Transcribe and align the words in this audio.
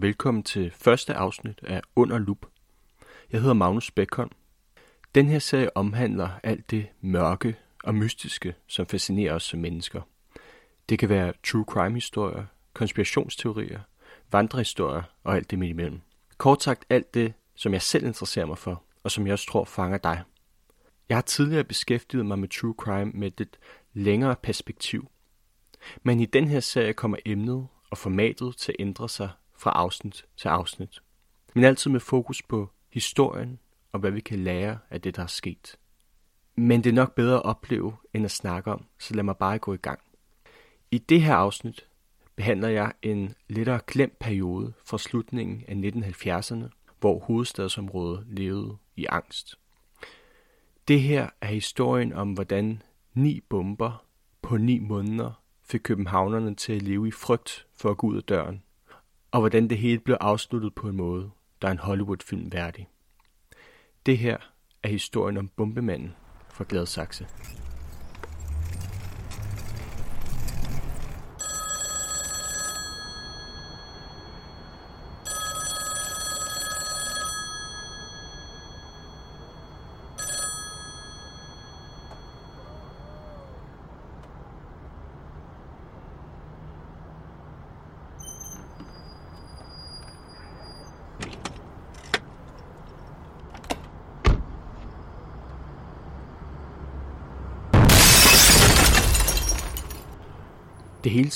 og 0.00 0.02
velkommen 0.02 0.42
til 0.42 0.70
første 0.70 1.14
afsnit 1.14 1.60
af 1.62 1.80
Under 1.96 2.18
Lup. 2.18 2.46
Jeg 3.32 3.40
hedder 3.40 3.54
Magnus 3.54 3.90
Bækholm. 3.90 4.30
Den 5.14 5.26
her 5.26 5.38
serie 5.38 5.76
omhandler 5.76 6.28
alt 6.42 6.70
det 6.70 6.86
mørke 7.00 7.56
og 7.84 7.94
mystiske, 7.94 8.54
som 8.66 8.86
fascinerer 8.86 9.34
os 9.34 9.42
som 9.42 9.60
mennesker. 9.60 10.00
Det 10.88 10.98
kan 10.98 11.08
være 11.08 11.32
true 11.46 11.64
crime 11.68 11.94
historier, 11.94 12.44
konspirationsteorier, 12.74 13.80
vandrehistorier 14.32 15.02
og 15.24 15.36
alt 15.36 15.50
det 15.50 15.58
midt 15.58 15.70
imellem. 15.70 16.00
Kort 16.38 16.62
sagt 16.62 16.84
alt 16.90 17.14
det, 17.14 17.32
som 17.54 17.72
jeg 17.72 17.82
selv 17.82 18.06
interesserer 18.06 18.46
mig 18.46 18.58
for, 18.58 18.82
og 19.04 19.10
som 19.10 19.26
jeg 19.26 19.32
også 19.32 19.46
tror 19.46 19.64
fanger 19.64 19.98
dig. 19.98 20.22
Jeg 21.08 21.16
har 21.16 21.22
tidligere 21.22 21.64
beskæftiget 21.64 22.26
mig 22.26 22.38
med 22.38 22.48
true 22.48 22.74
crime 22.78 23.10
med 23.14 23.40
et 23.40 23.58
længere 23.92 24.36
perspektiv. 24.42 25.10
Men 26.02 26.20
i 26.20 26.26
den 26.26 26.48
her 26.48 26.60
serie 26.60 26.92
kommer 26.92 27.16
emnet 27.26 27.66
og 27.90 27.98
formatet 27.98 28.56
til 28.56 28.72
at 28.72 28.76
ændre 28.78 29.08
sig 29.08 29.30
fra 29.60 29.70
afsnit 29.70 30.24
til 30.36 30.48
afsnit. 30.48 31.02
Men 31.54 31.64
altid 31.64 31.90
med 31.90 32.00
fokus 32.00 32.42
på 32.42 32.70
historien 32.88 33.58
og 33.92 34.00
hvad 34.00 34.10
vi 34.10 34.20
kan 34.20 34.38
lære 34.38 34.78
af 34.90 35.00
det, 35.00 35.16
der 35.16 35.22
er 35.22 35.26
sket. 35.26 35.76
Men 36.56 36.84
det 36.84 36.90
er 36.90 36.94
nok 36.94 37.14
bedre 37.14 37.36
at 37.36 37.44
opleve 37.44 37.96
end 38.14 38.24
at 38.24 38.30
snakke 38.30 38.72
om, 38.72 38.84
så 38.98 39.14
lad 39.14 39.24
mig 39.24 39.36
bare 39.36 39.58
gå 39.58 39.74
i 39.74 39.76
gang. 39.76 40.00
I 40.90 40.98
det 40.98 41.22
her 41.22 41.34
afsnit 41.34 41.86
behandler 42.36 42.68
jeg 42.68 42.92
en 43.02 43.34
lettere 43.48 43.80
glemt 43.86 44.18
periode 44.18 44.72
fra 44.84 44.98
slutningen 44.98 45.64
af 45.68 45.74
1970'erne, 45.74 46.94
hvor 47.00 47.18
hovedstadsområdet 47.18 48.26
levede 48.28 48.76
i 48.96 49.06
angst. 49.08 49.58
Det 50.88 51.02
her 51.02 51.30
er 51.40 51.46
historien 51.46 52.12
om, 52.12 52.32
hvordan 52.32 52.82
ni 53.14 53.40
bomber 53.40 54.04
på 54.42 54.56
ni 54.56 54.78
måneder 54.78 55.42
fik 55.62 55.80
københavnerne 55.80 56.54
til 56.54 56.72
at 56.72 56.82
leve 56.82 57.08
i 57.08 57.10
frygt 57.10 57.66
for 57.74 57.90
at 57.90 57.96
gå 57.96 58.06
ud 58.06 58.16
af 58.16 58.22
døren, 58.22 58.62
og 59.32 59.40
hvordan 59.40 59.70
det 59.70 59.78
hele 59.78 59.98
blev 59.98 60.16
afsluttet 60.20 60.74
på 60.74 60.88
en 60.88 60.96
måde, 60.96 61.30
der 61.62 61.68
er 61.68 61.72
en 61.72 61.78
Hollywood-film 61.78 62.52
værdig. 62.52 62.88
Det 64.06 64.18
her 64.18 64.36
er 64.82 64.88
historien 64.88 65.36
om 65.36 65.48
bombemanden 65.48 66.14
fra 66.48 66.64
Gladsaxe. 66.68 67.26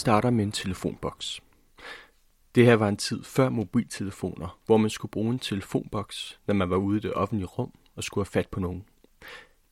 Starter 0.04 0.30
med 0.30 0.44
en 0.44 0.52
telefonboks. 0.52 1.40
Det 2.54 2.64
her 2.64 2.74
var 2.74 2.88
en 2.88 2.96
tid 2.96 3.24
før 3.24 3.48
mobiltelefoner, 3.48 4.58
hvor 4.66 4.76
man 4.76 4.90
skulle 4.90 5.10
bruge 5.10 5.32
en 5.32 5.38
telefonboks, 5.38 6.40
når 6.46 6.54
man 6.54 6.70
var 6.70 6.76
ude 6.76 6.96
i 6.96 7.00
det 7.00 7.14
offentlige 7.14 7.46
rum 7.46 7.72
og 7.96 8.04
skulle 8.04 8.24
have 8.24 8.30
fat 8.30 8.48
på 8.48 8.60
nogen. 8.60 8.84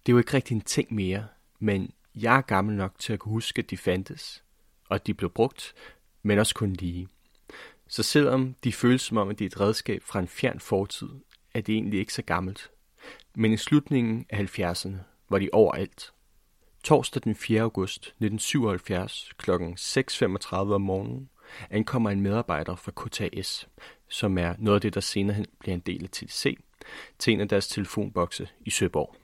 Det 0.07 0.15
var 0.15 0.21
ikke 0.21 0.35
rigtig 0.35 0.55
en 0.55 0.61
ting 0.61 0.95
mere, 0.95 1.27
men 1.59 1.91
jeg 2.15 2.37
er 2.37 2.41
gammel 2.41 2.77
nok 2.77 2.99
til 2.99 3.13
at 3.13 3.19
kunne 3.19 3.33
huske, 3.33 3.59
at 3.59 3.71
de 3.71 3.77
fandtes, 3.77 4.45
og 4.89 4.95
at 4.95 5.07
de 5.07 5.15
blev 5.15 5.31
brugt, 5.31 5.75
men 6.23 6.39
også 6.39 6.55
kun 6.55 6.73
lige. 6.73 7.09
Så 7.89 8.03
selvom 8.03 8.55
de 8.65 8.73
føles 8.73 9.03
som 9.03 9.17
om, 9.17 9.29
at 9.29 9.39
det 9.39 9.45
er 9.45 9.49
et 9.49 9.61
redskab 9.61 10.03
fra 10.03 10.21
en 10.21 10.29
fjern 10.29 10.61
fortid, 10.61 11.09
er 11.55 11.61
det 11.61 11.75
egentlig 11.75 12.01
ikke 12.01 12.15
så 12.15 12.23
gammelt. 12.23 12.71
Men 13.35 13.53
i 13.53 13.57
slutningen 13.57 14.27
af 14.31 14.59
70'erne 14.59 14.97
var 15.29 15.39
de 15.39 15.49
overalt. 15.53 16.13
Torsdag 16.83 17.23
den 17.25 17.35
4. 17.35 17.61
august 17.61 18.07
1977 18.07 19.33
kl. 19.39 19.51
6.35 19.51 20.57
om 20.57 20.81
morgenen 20.81 21.29
ankommer 21.71 22.11
en 22.11 22.21
medarbejder 22.21 22.77
fra 22.77 22.93
KTAS, 22.97 23.69
som 24.09 24.39
er 24.39 24.55
noget 24.59 24.75
af 24.75 24.81
det, 24.81 24.95
der 24.95 25.01
senere 25.01 25.37
hen 25.37 25.47
bliver 25.59 25.75
en 25.75 25.81
del 25.81 26.05
af 26.05 26.11
TDC, 26.11 26.59
til 27.19 27.33
en 27.33 27.41
af 27.41 27.49
deres 27.49 27.69
telefonbokse 27.69 28.49
i 28.61 28.71
Søborg. 28.71 29.17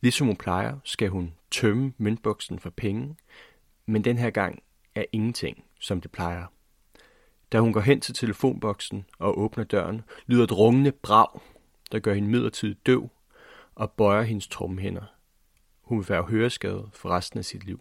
Ligesom 0.00 0.26
hun 0.26 0.36
plejer, 0.36 0.78
skal 0.84 1.08
hun 1.08 1.34
tømme 1.50 1.92
møntboksen 1.98 2.58
for 2.58 2.70
penge, 2.70 3.16
men 3.86 4.04
den 4.04 4.18
her 4.18 4.30
gang 4.30 4.62
er 4.94 5.04
ingenting, 5.12 5.64
som 5.80 6.00
det 6.00 6.10
plejer. 6.10 6.46
Da 7.52 7.60
hun 7.60 7.72
går 7.72 7.80
hen 7.80 8.00
til 8.00 8.14
telefonboksen 8.14 9.04
og 9.18 9.38
åbner 9.38 9.64
døren, 9.64 10.02
lyder 10.26 10.44
et 10.44 10.58
rungende 10.58 10.92
brag, 10.92 11.40
der 11.92 11.98
gør 11.98 12.14
hende 12.14 12.28
midlertidigt 12.28 12.86
døv 12.86 13.08
og 13.74 13.90
bøjer 13.90 14.22
hendes 14.22 14.48
trommehænder. 14.48 15.02
Hun 15.82 15.98
vil 15.98 16.08
være 16.08 16.22
høreskadet 16.22 16.88
for 16.92 17.08
resten 17.08 17.38
af 17.38 17.44
sit 17.44 17.64
liv. 17.64 17.80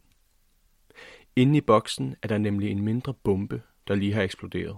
Inde 1.36 1.58
i 1.58 1.62
boksen 1.62 2.16
er 2.22 2.28
der 2.28 2.38
nemlig 2.38 2.72
en 2.72 2.82
mindre 2.82 3.14
bombe, 3.14 3.62
der 3.88 3.96
lige 3.96 4.14
har 4.14 4.22
eksploderet. 4.22 4.78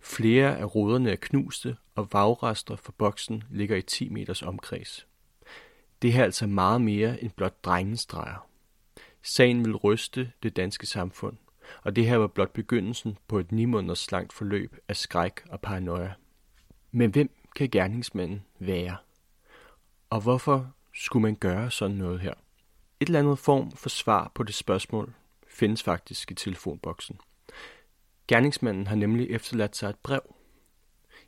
Flere 0.00 0.58
af 0.58 0.74
ruderne 0.74 1.10
er 1.10 1.16
knuste, 1.16 1.76
og 1.94 2.08
vagrester 2.12 2.76
fra 2.76 2.92
boksen 2.98 3.44
ligger 3.50 3.76
i 3.76 3.82
10 3.82 4.08
meters 4.08 4.42
omkreds. 4.42 5.06
Det 6.02 6.12
her 6.12 6.20
er 6.20 6.24
altså 6.24 6.46
meget 6.46 6.80
mere 6.80 7.22
end 7.22 7.30
blot 7.30 7.64
drengestreger. 7.64 8.48
Sagen 9.22 9.64
vil 9.64 9.76
ryste 9.76 10.32
det 10.42 10.56
danske 10.56 10.86
samfund, 10.86 11.36
og 11.82 11.96
det 11.96 12.06
her 12.06 12.16
var 12.16 12.26
blot 12.26 12.52
begyndelsen 12.52 13.18
på 13.28 13.38
et 13.38 13.52
ni 13.52 13.64
måneders 13.64 14.12
langt 14.12 14.32
forløb 14.32 14.76
af 14.88 14.96
skræk 14.96 15.40
og 15.48 15.60
paranoia. 15.60 16.12
Men 16.92 17.10
hvem 17.10 17.30
kan 17.56 17.70
gerningsmanden 17.70 18.42
være? 18.58 18.96
Og 20.10 20.20
hvorfor 20.20 20.72
skulle 21.00 21.22
man 21.22 21.36
gøre 21.36 21.70
sådan 21.70 21.96
noget 21.96 22.20
her? 22.20 22.34
Et 23.00 23.06
eller 23.06 23.18
andet 23.18 23.38
form 23.38 23.70
for 23.70 23.88
svar 23.88 24.32
på 24.34 24.42
det 24.42 24.54
spørgsmål 24.54 25.14
findes 25.48 25.82
faktisk 25.82 26.30
i 26.30 26.34
telefonboksen. 26.34 27.20
Gerningsmanden 28.28 28.86
har 28.86 28.96
nemlig 28.96 29.30
efterladt 29.30 29.76
sig 29.76 29.90
et 29.90 29.98
brev. 30.02 30.34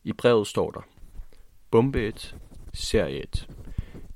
I 0.05 0.13
brevet 0.13 0.47
står 0.47 0.71
der, 0.71 0.81
Bombe 1.71 2.03
1, 2.03 2.37
serie 2.73 3.23
1. 3.23 3.49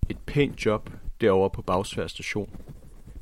Et 0.09 0.19
pænt 0.19 0.67
job 0.67 0.91
derovre 1.21 1.51
på 1.51 1.63
Bagsvær 1.63 2.07
station, 2.07 2.57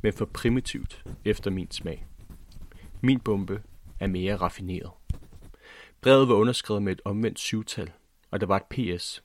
men 0.03 0.13
for 0.13 0.25
primitivt 0.25 1.05
efter 1.25 1.51
min 1.51 1.71
smag. 1.71 2.07
Min 3.01 3.21
bombe 3.21 3.63
er 4.01 4.07
mere 4.07 4.37
raffineret. 4.37 4.91
Brevet 6.01 6.29
var 6.29 6.35
underskrevet 6.35 6.83
med 6.83 6.93
et 6.93 7.01
omvendt 7.05 7.39
syvtal, 7.39 7.93
og 8.31 8.41
der 8.41 8.47
var 8.47 8.57
et 8.57 8.97
PS. 8.97 9.23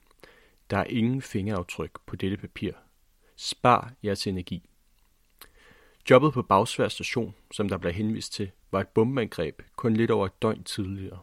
Der 0.70 0.76
er 0.76 0.84
ingen 0.84 1.22
fingeraftryk 1.22 1.90
på 2.06 2.16
dette 2.16 2.36
papir. 2.36 2.72
Spar 3.42 3.92
jeres 4.04 4.26
energi. 4.26 4.70
Jobbet 6.10 6.32
på 6.32 6.42
Bagsvær 6.42 6.88
station, 6.88 7.34
som 7.50 7.68
der 7.68 7.78
blev 7.78 7.92
henvist 7.92 8.32
til, 8.32 8.50
var 8.70 8.80
et 8.80 8.88
bombeangreb 8.88 9.62
kun 9.76 9.94
lidt 9.94 10.10
over 10.10 10.26
et 10.26 10.42
døgn 10.42 10.64
tidligere. 10.64 11.18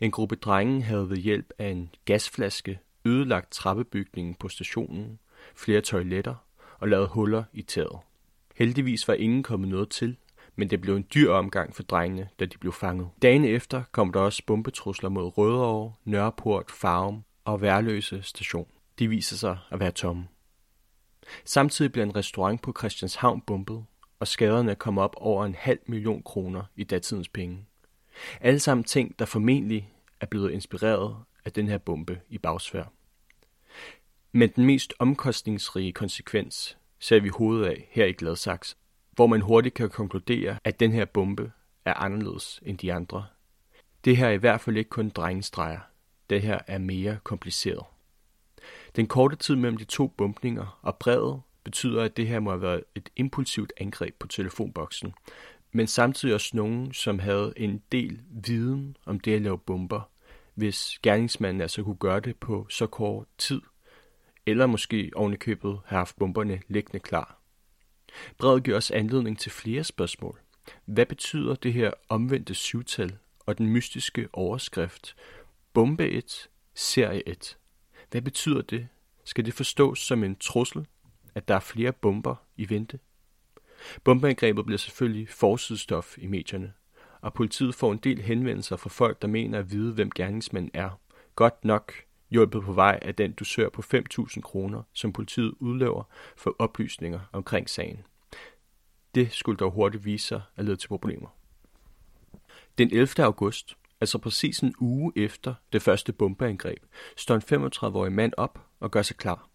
En 0.00 0.10
gruppe 0.10 0.36
drenge 0.36 0.82
havde 0.82 1.10
ved 1.10 1.16
hjælp 1.16 1.52
af 1.58 1.68
en 1.68 1.90
gasflaske 2.04 2.78
ødelagt 3.04 3.52
trappebygningen 3.52 4.34
på 4.34 4.48
stationen, 4.48 5.18
flere 5.56 5.80
toiletter 5.80 6.34
og 6.78 6.88
lavet 6.88 7.08
huller 7.08 7.44
i 7.52 7.62
taget. 7.62 7.98
Heldigvis 8.54 9.08
var 9.08 9.14
ingen 9.14 9.42
kommet 9.42 9.68
noget 9.68 9.88
til, 9.90 10.16
men 10.54 10.70
det 10.70 10.80
blev 10.80 10.96
en 10.96 11.06
dyr 11.14 11.30
omgang 11.30 11.74
for 11.74 11.82
drengene, 11.82 12.28
da 12.40 12.44
de 12.44 12.58
blev 12.58 12.72
fanget. 12.72 13.08
Dagen 13.22 13.44
efter 13.44 13.82
kom 13.92 14.12
der 14.12 14.20
også 14.20 14.42
bombetrusler 14.46 15.08
mod 15.08 15.38
Rødovre, 15.38 15.92
Nørreport, 16.04 16.70
Farum 16.70 17.24
og 17.44 17.60
Værløse 17.62 18.22
station. 18.22 18.68
De 18.98 19.08
viser 19.08 19.36
sig 19.36 19.58
at 19.70 19.80
være 19.80 19.90
tomme. 19.90 20.26
Samtidig 21.44 21.92
blev 21.92 22.04
en 22.04 22.16
restaurant 22.16 22.62
på 22.62 22.74
Christianshavn 22.78 23.40
bombet, 23.40 23.84
og 24.20 24.28
skaderne 24.28 24.74
kom 24.74 24.98
op 24.98 25.14
over 25.16 25.44
en 25.44 25.54
halv 25.54 25.78
million 25.86 26.22
kroner 26.22 26.62
i 26.76 26.84
datidens 26.84 27.28
penge. 27.28 27.66
Alle 28.40 28.58
sammen 28.58 28.84
ting, 28.84 29.18
der 29.18 29.24
formentlig 29.24 29.92
er 30.20 30.26
blevet 30.26 30.50
inspireret 30.50 31.16
af 31.44 31.52
den 31.52 31.68
her 31.68 31.78
bombe 31.78 32.20
i 32.28 32.38
bagsvær. 32.38 32.92
Men 34.32 34.48
den 34.56 34.64
mest 34.64 34.94
omkostningsrige 34.98 35.92
konsekvens 35.92 36.78
ser 37.00 37.20
vi 37.20 37.28
hovedet 37.28 37.66
af 37.66 37.88
her 37.90 38.04
i 38.04 38.12
Gladsaxe, 38.12 38.76
hvor 39.12 39.26
man 39.26 39.40
hurtigt 39.40 39.74
kan 39.74 39.90
konkludere, 39.90 40.58
at 40.64 40.80
den 40.80 40.92
her 40.92 41.04
bombe 41.04 41.52
er 41.84 41.94
anderledes 41.94 42.60
end 42.62 42.78
de 42.78 42.92
andre. 42.92 43.26
Det 44.04 44.16
her 44.16 44.26
er 44.26 44.32
i 44.32 44.36
hvert 44.36 44.60
fald 44.60 44.76
ikke 44.76 44.90
kun 44.90 45.08
drengestreger. 45.08 45.80
Det 46.30 46.42
her 46.42 46.58
er 46.66 46.78
mere 46.78 47.18
kompliceret. 47.24 47.84
Den 48.96 49.06
korte 49.06 49.36
tid 49.36 49.56
mellem 49.56 49.76
de 49.76 49.84
to 49.84 50.06
bumpninger 50.06 50.78
og 50.82 50.96
brevet 50.96 51.42
betyder, 51.64 52.02
at 52.02 52.16
det 52.16 52.28
her 52.28 52.40
må 52.40 52.50
have 52.50 52.62
været 52.62 52.84
et 52.94 53.08
impulsivt 53.16 53.72
angreb 53.76 54.14
på 54.18 54.26
telefonboksen, 54.26 55.14
men 55.72 55.86
samtidig 55.86 56.34
også 56.34 56.50
nogen, 56.56 56.92
som 56.92 57.18
havde 57.18 57.52
en 57.56 57.82
del 57.92 58.20
viden 58.30 58.96
om 59.04 59.20
det 59.20 59.34
at 59.34 59.42
lave 59.42 59.58
bomber, 59.58 60.10
hvis 60.54 60.98
gerningsmanden 61.02 61.60
altså 61.60 61.82
kunne 61.82 61.96
gøre 61.96 62.20
det 62.20 62.36
på 62.36 62.66
så 62.70 62.86
kort 62.86 63.26
tid, 63.38 63.60
eller 64.46 64.66
måske 64.66 65.10
ovenikøbet 65.14 65.78
have 65.86 65.98
haft 65.98 66.16
bomberne 66.16 66.60
liggende 66.68 67.00
klar. 67.00 67.40
Brevet 68.38 68.64
giver 68.64 68.76
også 68.76 68.94
anledning 68.94 69.38
til 69.38 69.52
flere 69.52 69.84
spørgsmål. 69.84 70.40
Hvad 70.84 71.06
betyder 71.06 71.54
det 71.54 71.72
her 71.72 71.90
omvendte 72.08 72.54
syvtal 72.54 73.16
og 73.46 73.58
den 73.58 73.66
mystiske 73.66 74.28
overskrift 74.32 75.16
Bombe 75.72 76.08
1, 76.08 76.48
serie 76.74 77.28
1? 77.28 77.56
Hvad 78.10 78.22
betyder 78.22 78.62
det? 78.62 78.88
Skal 79.24 79.46
det 79.46 79.54
forstås 79.54 79.98
som 79.98 80.24
en 80.24 80.36
trussel, 80.36 80.86
at 81.34 81.48
der 81.48 81.54
er 81.54 81.60
flere 81.60 81.92
bomber 81.92 82.34
i 82.56 82.70
vente? 82.70 82.98
Bombeangrebet 84.04 84.66
bliver 84.66 84.78
selvfølgelig 84.78 85.28
forsidestof 85.28 86.18
i 86.18 86.26
medierne, 86.26 86.72
og 87.20 87.34
politiet 87.34 87.74
får 87.74 87.92
en 87.92 87.98
del 87.98 88.22
henvendelser 88.22 88.76
fra 88.76 88.88
folk, 88.88 89.22
der 89.22 89.28
mener 89.28 89.58
at 89.58 89.70
vide, 89.70 89.92
hvem 89.92 90.10
gerningsmanden 90.10 90.70
er. 90.74 91.00
Godt 91.34 91.64
nok 91.64 91.92
hjulpet 92.30 92.62
på 92.62 92.72
vej 92.72 92.98
af 93.02 93.14
den 93.14 93.32
dusør 93.32 93.68
på 93.68 93.82
5.000 93.94 94.40
kroner, 94.40 94.82
som 94.92 95.12
politiet 95.12 95.54
udløver 95.60 96.02
for 96.36 96.56
oplysninger 96.58 97.20
omkring 97.32 97.70
sagen. 97.70 98.04
Det 99.14 99.32
skulle 99.32 99.56
dog 99.56 99.70
hurtigt 99.70 100.04
vise 100.04 100.26
sig 100.26 100.42
at 100.56 100.64
lede 100.64 100.76
til 100.76 100.88
problemer. 100.88 101.28
Den 102.78 102.90
11. 102.92 103.24
august, 103.24 103.76
altså 104.00 104.18
præcis 104.18 104.60
en 104.60 104.74
uge 104.78 105.12
efter 105.16 105.54
det 105.72 105.82
første 105.82 106.12
bombeangreb, 106.12 106.82
står 107.16 107.34
en 107.34 107.66
35-årig 107.66 108.12
mand 108.12 108.32
op 108.36 108.66
og 108.80 108.90
gør 108.90 109.02
sig 109.02 109.16
klar. 109.16 109.48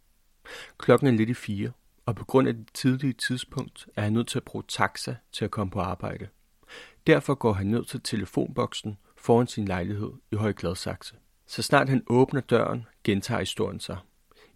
Klokken 0.77 1.07
er 1.07 1.12
lidt 1.12 1.29
i 1.29 1.33
fire, 1.33 1.71
og 2.05 2.15
på 2.15 2.25
grund 2.25 2.48
af 2.48 2.53
det 2.53 2.67
tidlige 2.74 3.13
tidspunkt 3.13 3.88
er 3.95 4.01
han 4.01 4.13
nødt 4.13 4.27
til 4.27 4.39
at 4.39 4.43
bruge 4.43 4.63
taxa 4.67 5.15
til 5.31 5.45
at 5.45 5.51
komme 5.51 5.71
på 5.71 5.79
arbejde. 5.79 6.27
Derfor 7.07 7.33
går 7.33 7.53
han 7.53 7.67
ned 7.67 7.86
til 7.86 8.01
telefonboksen 8.01 8.98
foran 9.17 9.48
sin 9.48 9.65
lejlighed 9.65 10.12
i 10.31 10.36
Høje 10.36 10.53
Gladsaxe. 10.53 11.15
Så 11.48 11.62
snart 11.62 11.89
han 11.89 12.03
åbner 12.07 12.41
døren, 12.41 12.86
gentager 13.03 13.39
historien 13.39 13.79
sig. 13.79 13.98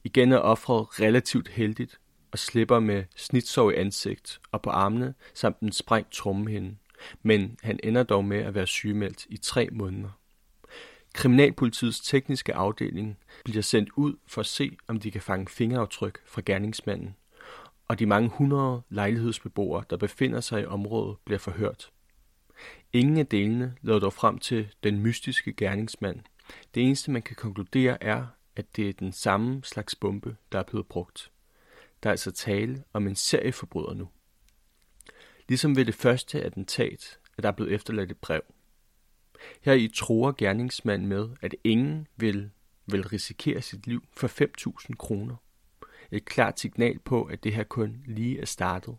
Igen 0.04 0.32
er 0.32 0.38
offret 0.38 1.02
relativt 1.02 1.48
heldigt 1.48 2.00
og 2.32 2.40
slipper 2.40 2.80
med 2.80 3.04
snitsår 3.16 3.72
i 3.72 3.76
ansigt 3.76 4.42
og 4.52 4.62
på 4.62 4.70
armene 4.70 5.14
samt 5.34 5.60
en 5.60 5.72
sprængt 5.72 6.12
trommehinde, 6.12 6.76
men 7.24 7.58
han 7.64 7.80
ender 7.84 8.04
dog 8.04 8.26
med 8.26 8.38
at 8.38 8.56
være 8.56 8.68
sygemeldt 8.68 9.26
i 9.30 9.38
tre 9.38 9.70
måneder. 9.72 10.10
Kriminalpolitiets 11.14 12.00
tekniske 12.00 12.54
afdeling 12.54 13.18
bliver 13.46 13.62
sendt 13.62 13.90
ud 13.96 14.16
for 14.28 14.42
at 14.42 14.46
se, 14.46 14.78
om 14.88 15.00
de 15.00 15.12
kan 15.12 15.22
fange 15.22 15.48
fingeraftryk 15.48 16.20
fra 16.26 16.42
gerningsmanden, 16.46 17.16
og 17.88 18.00
de 18.00 18.06
mange 18.06 18.30
hundrede 18.30 18.82
lejlighedsbeboere, 18.90 19.84
der 19.90 19.98
befinder 19.98 20.42
sig 20.42 20.62
i 20.62 20.66
området, 20.66 21.18
bliver 21.26 21.40
forhørt. 21.40 21.92
Ingen 22.94 23.18
af 23.18 23.28
delene 23.28 23.76
leder 23.82 24.00
dog 24.00 24.14
frem 24.14 24.38
til 24.38 24.68
den 24.84 25.00
mystiske 25.00 25.54
gerningsmand. 25.54 26.20
Det 26.76 26.84
eneste, 26.84 27.12
man 27.12 27.22
kan 27.22 27.36
konkludere, 27.36 28.04
er, 28.04 28.26
at 28.56 28.76
det 28.76 28.90
er 28.90 28.94
den 28.94 29.12
samme 29.14 29.64
slags 29.64 29.96
bombe, 29.96 30.36
der 30.52 30.60
er 30.60 30.64
blevet 30.64 30.88
brugt. 30.88 31.32
Der 32.04 32.10
er 32.10 32.12
altså 32.12 32.32
tale 32.32 32.84
om 32.94 33.08
en 33.08 33.16
serieforbryder 33.16 33.94
nu. 33.94 34.10
Ligesom 35.48 35.76
ved 35.76 35.86
det 35.86 35.96
første 35.96 36.44
attentat, 36.44 37.20
at 37.38 37.44
der 37.44 37.50
er 37.50 37.54
blevet 37.54 37.74
efterladt 37.74 38.12
et 38.12 38.18
brev. 38.18 38.42
Her 39.62 39.74
i 39.74 39.88
tror 39.88 40.36
gerningsmanden 40.38 41.08
med, 41.08 41.30
at 41.42 41.56
ingen 41.64 42.08
vil, 42.16 42.50
vil 42.86 43.08
risikere 43.08 43.62
sit 43.62 43.88
liv 43.88 44.04
for 44.14 44.28
5.000 44.88 44.96
kroner. 44.96 45.36
Et 46.12 46.26
klart 46.26 46.60
signal 46.60 47.00
på, 47.00 47.24
at 47.24 47.44
det 47.44 47.54
her 47.54 47.64
kun 47.64 48.04
lige 48.06 48.40
er 48.40 48.46
startet. 48.46 48.98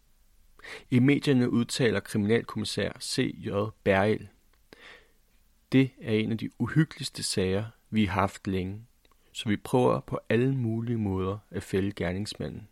I 0.91 0.99
medierne 0.99 1.51
udtaler 1.51 2.01
kriminalkommissær 2.01 2.93
C.J. 3.01 3.49
Bergel. 3.85 4.29
Det 5.73 5.91
er 6.01 6.13
en 6.13 6.33
af 6.33 6.39
de 6.39 6.51
uhyggeligste 6.59 7.23
sager, 7.23 7.65
vi 7.91 8.05
har 8.05 8.21
haft 8.21 8.47
længe, 8.47 8.87
så 9.33 9.49
vi 9.49 9.57
prøver 9.57 10.01
på 10.01 10.21
alle 10.29 10.55
mulige 10.55 10.99
måder 10.99 11.39
at 11.51 11.63
fælde 11.63 11.93
gerningsmanden. 11.93 12.69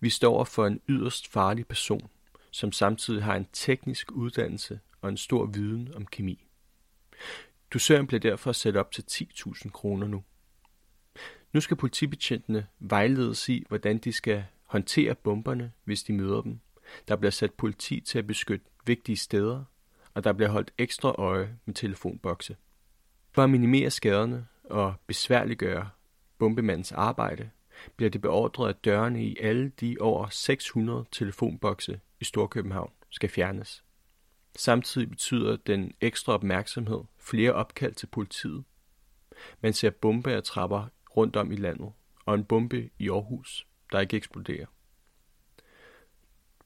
Vi 0.00 0.10
står 0.10 0.44
for 0.44 0.66
en 0.66 0.80
yderst 0.88 1.28
farlig 1.28 1.66
person, 1.66 2.10
som 2.54 2.72
samtidig 2.72 3.22
har 3.22 3.36
en 3.36 3.46
teknisk 3.52 4.12
uddannelse 4.12 4.80
og 5.00 5.08
en 5.08 5.16
stor 5.16 5.46
viden 5.46 5.94
om 5.94 6.06
kemi. 6.06 6.46
Dusøren 7.72 8.06
bliver 8.06 8.20
derfor 8.20 8.52
sat 8.52 8.76
op 8.76 8.92
til 8.92 9.04
10.000 9.10 9.70
kroner 9.70 10.06
nu. 10.06 10.24
Nu 11.52 11.60
skal 11.60 11.76
politibetjentene 11.76 12.66
vejledes 12.78 13.48
i, 13.48 13.64
hvordan 13.68 13.98
de 13.98 14.12
skal 14.12 14.44
håndtere 14.64 15.14
bomberne, 15.14 15.72
hvis 15.84 16.02
de 16.02 16.12
møder 16.12 16.42
dem. 16.42 16.60
Der 17.08 17.16
bliver 17.16 17.30
sat 17.30 17.52
politi 17.52 18.00
til 18.00 18.18
at 18.18 18.26
beskytte 18.26 18.66
vigtige 18.86 19.16
steder, 19.16 19.64
og 20.14 20.24
der 20.24 20.32
bliver 20.32 20.50
holdt 20.50 20.72
ekstra 20.78 21.14
øje 21.18 21.58
med 21.64 21.74
telefonbokse. 21.74 22.56
For 23.32 23.42
at 23.42 23.50
minimere 23.50 23.90
skaderne 23.90 24.46
og 24.64 24.94
besværliggøre 25.06 25.90
bombemandens 26.38 26.92
arbejde, 26.92 27.50
bliver 27.96 28.10
det 28.10 28.20
beordret, 28.20 28.68
at 28.68 28.84
dørene 28.84 29.24
i 29.24 29.36
alle 29.40 29.68
de 29.80 29.96
over 30.00 30.28
600 30.28 31.04
telefonbokse 31.12 32.00
i 32.20 32.24
Storkøbenhavn 32.24 32.92
skal 33.10 33.28
fjernes. 33.28 33.84
Samtidig 34.56 35.10
betyder 35.10 35.56
den 35.56 35.92
ekstra 36.00 36.32
opmærksomhed 36.32 37.00
flere 37.18 37.52
opkald 37.52 37.94
til 37.94 38.06
politiet. 38.06 38.64
Man 39.60 39.72
ser 39.72 39.90
bombe 39.90 40.36
og 40.36 40.44
trapper 40.44 40.86
rundt 41.16 41.36
om 41.36 41.52
i 41.52 41.56
landet, 41.56 41.92
og 42.26 42.34
en 42.34 42.44
bombe 42.44 42.90
i 42.98 43.10
Aarhus, 43.10 43.66
der 43.92 44.00
ikke 44.00 44.16
eksploderer. 44.16 44.66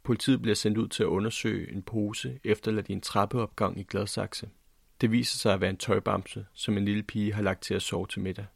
Politiet 0.02 0.42
bliver 0.42 0.54
sendt 0.54 0.78
ud 0.78 0.88
til 0.88 1.02
at 1.02 1.06
undersøge 1.06 1.72
en 1.72 1.82
pose 1.82 2.40
efterladt 2.44 2.88
i 2.88 2.92
en 2.92 3.00
trappeopgang 3.00 3.80
i 3.80 3.82
Gladsaxe. 3.82 4.50
Det 5.00 5.12
viser 5.12 5.38
sig 5.38 5.54
at 5.54 5.60
være 5.60 5.70
en 5.70 5.76
tøjbamse, 5.76 6.46
som 6.52 6.76
en 6.76 6.84
lille 6.84 7.02
pige 7.02 7.34
har 7.34 7.42
lagt 7.42 7.62
til 7.62 7.74
at 7.74 7.82
sove 7.82 8.06
til 8.06 8.22
middag. 8.22 8.46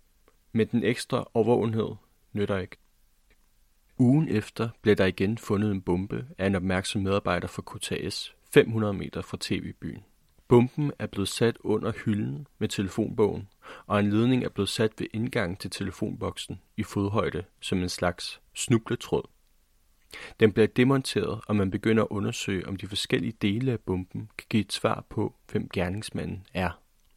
Men 0.52 0.66
den 0.68 0.84
ekstra 0.84 1.30
overvågenhed 1.34 1.88
nytter 2.32 2.58
ikke. 2.58 2.76
Ugen 4.02 4.28
efter 4.28 4.68
blev 4.82 4.96
der 4.96 5.06
igen 5.06 5.38
fundet 5.38 5.70
en 5.70 5.80
bombe 5.80 6.26
af 6.38 6.46
en 6.46 6.54
opmærksom 6.54 7.02
medarbejder 7.02 7.48
fra 7.48 7.62
KTS 7.62 8.34
500 8.50 8.92
meter 8.92 9.22
fra 9.22 9.36
tv-byen. 9.40 10.04
Bomben 10.48 10.92
er 10.98 11.06
blevet 11.06 11.28
sat 11.28 11.56
under 11.60 11.92
hylden 12.04 12.46
med 12.58 12.68
telefonbogen, 12.68 13.48
og 13.86 14.00
en 14.00 14.10
ledning 14.10 14.44
er 14.44 14.48
blevet 14.48 14.68
sat 14.68 14.92
ved 14.98 15.06
indgangen 15.12 15.56
til 15.56 15.70
telefonboksen 15.70 16.60
i 16.76 16.82
fodhøjde 16.82 17.44
som 17.60 17.78
en 17.78 17.88
slags 17.88 18.40
snubletråd. 18.54 19.24
Den 20.40 20.52
bliver 20.52 20.66
demonteret, 20.66 21.40
og 21.46 21.56
man 21.56 21.70
begynder 21.70 22.02
at 22.02 22.08
undersøge, 22.10 22.68
om 22.68 22.76
de 22.76 22.86
forskellige 22.86 23.36
dele 23.42 23.72
af 23.72 23.80
bomben 23.80 24.30
kan 24.38 24.46
give 24.50 24.60
et 24.60 24.72
svar 24.72 25.04
på, 25.08 25.34
hvem 25.52 25.68
gerningsmanden 25.68 26.46
er. 26.54 26.70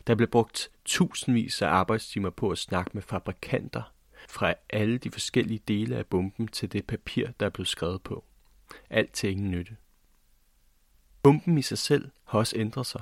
Der 0.07 0.15
bliver 0.15 0.29
brugt 0.29 0.71
tusindvis 0.85 1.61
af 1.61 1.67
arbejdstimer 1.67 2.29
på 2.29 2.49
at 2.49 2.57
snakke 2.57 2.91
med 2.93 3.01
fabrikanter 3.01 3.94
fra 4.29 4.53
alle 4.69 4.97
de 4.97 5.11
forskellige 5.11 5.61
dele 5.67 5.95
af 5.97 6.05
bomben 6.05 6.47
til 6.47 6.71
det 6.71 6.87
papir, 6.87 7.27
der 7.39 7.45
er 7.45 7.49
blevet 7.49 7.67
skrevet 7.67 8.01
på. 8.01 8.23
Alt 8.89 9.13
til 9.13 9.29
ingen 9.29 9.51
nytte. 9.51 9.75
Bomben 11.23 11.57
i 11.57 11.61
sig 11.61 11.77
selv 11.77 12.11
har 12.23 12.39
også 12.39 12.55
ændret 12.57 12.85
sig. 12.85 13.01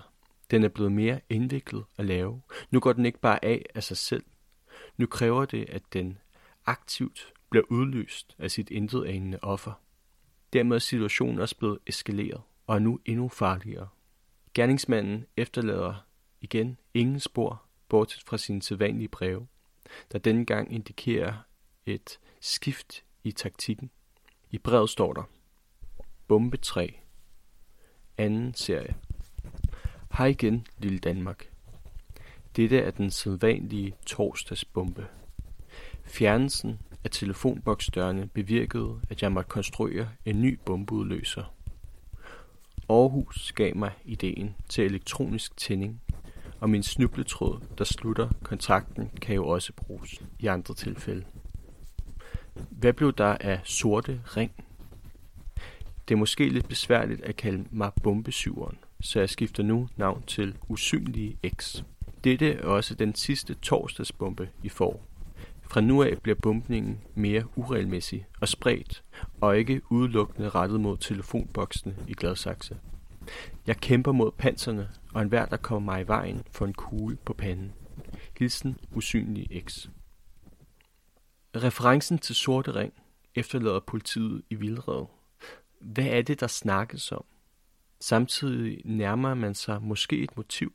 Den 0.51 0.63
er 0.63 0.69
blevet 0.69 0.91
mere 0.91 1.21
indviklet 1.29 1.85
at 1.97 2.05
lave. 2.05 2.41
Nu 2.71 2.79
går 2.79 2.93
den 2.93 3.05
ikke 3.05 3.19
bare 3.19 3.45
af 3.45 3.65
af 3.75 3.83
sig 3.83 3.97
selv. 3.97 4.23
Nu 4.97 5.05
kræver 5.05 5.45
det, 5.45 5.69
at 5.69 5.83
den 5.93 6.17
aktivt 6.65 7.33
bliver 7.49 7.65
udløst 7.69 8.35
af 8.39 8.51
sit 8.51 8.69
intetanende 8.69 9.39
offer. 9.41 9.73
Dermed 10.53 10.75
er 10.75 10.79
situationen 10.79 11.39
også 11.39 11.57
blevet 11.57 11.79
eskaleret 11.87 12.41
og 12.67 12.75
er 12.75 12.79
nu 12.79 12.99
endnu 13.05 13.29
farligere. 13.29 13.87
Gerningsmanden 14.53 15.25
efterlader 15.37 16.05
igen 16.41 16.77
ingen 16.93 17.19
spor, 17.19 17.63
bortset 17.89 18.23
fra 18.23 18.37
sine 18.37 18.61
sædvanlige 18.61 19.07
breve, 19.07 19.47
der 20.11 20.19
denne 20.19 20.45
gang 20.45 20.73
indikerer 20.73 21.33
et 21.85 22.19
skift 22.41 23.03
i 23.23 23.31
taktikken. 23.31 23.89
I 24.51 24.57
brevet 24.57 24.89
står 24.89 25.13
der, 25.13 25.23
Bombe 26.27 26.57
3, 26.57 26.95
anden 28.17 28.53
serie. 28.53 28.95
Hej 30.17 30.27
igen, 30.27 30.67
lille 30.77 30.99
Danmark. 30.99 31.49
Dette 32.55 32.79
er 32.79 32.91
den 32.91 33.11
sædvanlige 33.11 33.95
torsdagsbombe. 34.05 35.07
Fjernelsen 36.03 36.79
af 37.03 37.11
telefonboksdørene 37.11 38.27
bevirkede, 38.27 39.01
at 39.09 39.21
jeg 39.21 39.31
måtte 39.31 39.49
konstruere 39.49 40.09
en 40.25 40.41
ny 40.41 40.59
bombeudløser. 40.65 41.53
Aarhus 42.89 43.51
gav 43.51 43.75
mig 43.75 43.91
ideen 44.05 44.55
til 44.69 44.85
elektronisk 44.85 45.57
tænding, 45.57 46.01
og 46.63 46.69
min 46.69 46.83
snubletråd, 46.83 47.59
der 47.77 47.83
slutter 47.83 48.29
kontrakten, 48.43 49.09
kan 49.21 49.35
jo 49.35 49.47
også 49.47 49.73
bruges 49.73 50.21
i 50.39 50.47
andre 50.47 50.73
tilfælde. 50.73 51.23
Hvad 52.69 52.93
blev 52.93 53.13
der 53.13 53.37
af 53.39 53.59
sorte 53.63 54.21
ring? 54.25 54.51
Det 56.07 56.13
er 56.13 56.17
måske 56.17 56.49
lidt 56.49 56.67
besværligt 56.67 57.21
at 57.21 57.35
kalde 57.35 57.65
mig 57.71 57.91
bombesyveren, 58.03 58.77
så 59.01 59.19
jeg 59.19 59.29
skifter 59.29 59.63
nu 59.63 59.89
navn 59.97 60.23
til 60.27 60.55
Usynlige 60.67 61.37
X. 61.57 61.83
Dette 62.23 62.53
er 62.53 62.65
også 62.65 62.95
den 62.95 63.15
sidste 63.15 63.53
torsdagsbombe, 63.53 64.49
I 64.63 64.69
får. 64.69 65.05
Fra 65.61 65.81
nu 65.81 66.03
af 66.03 66.17
bliver 66.21 66.37
bumpningen 66.41 66.99
mere 67.15 67.43
uregelmæssig 67.55 68.25
og 68.41 68.47
spredt, 68.47 69.03
og 69.41 69.57
ikke 69.57 69.81
udelukkende 69.89 70.49
rettet 70.49 70.81
mod 70.81 70.97
telefonboksene 70.97 71.95
i 72.07 72.13
Gladsaxe. 72.13 72.77
Jeg 73.67 73.77
kæmper 73.77 74.11
mod 74.11 74.31
panserne, 74.31 74.89
og 75.13 75.21
enhver, 75.21 75.45
der 75.45 75.57
kommer 75.57 75.93
mig 75.93 76.01
i 76.01 76.07
vejen, 76.07 76.43
får 76.51 76.65
en 76.65 76.73
kugle 76.73 77.15
på 77.15 77.33
panden. 77.33 77.73
Hilsen 78.37 78.77
Usynlig 78.91 79.63
X. 79.65 79.87
Referencen 81.55 82.17
til 82.17 82.35
Sorte 82.35 82.75
Ring 82.75 82.93
efterlader 83.35 83.79
politiet 83.79 84.41
i 84.49 84.55
vildred. 84.55 85.05
Hvad 85.79 86.05
er 86.05 86.21
det, 86.21 86.39
der 86.39 86.47
snakkes 86.47 87.11
om? 87.11 87.25
Samtidig 87.99 88.81
nærmer 88.85 89.33
man 89.33 89.55
sig 89.55 89.81
måske 89.81 90.23
et 90.23 90.37
motiv. 90.37 90.73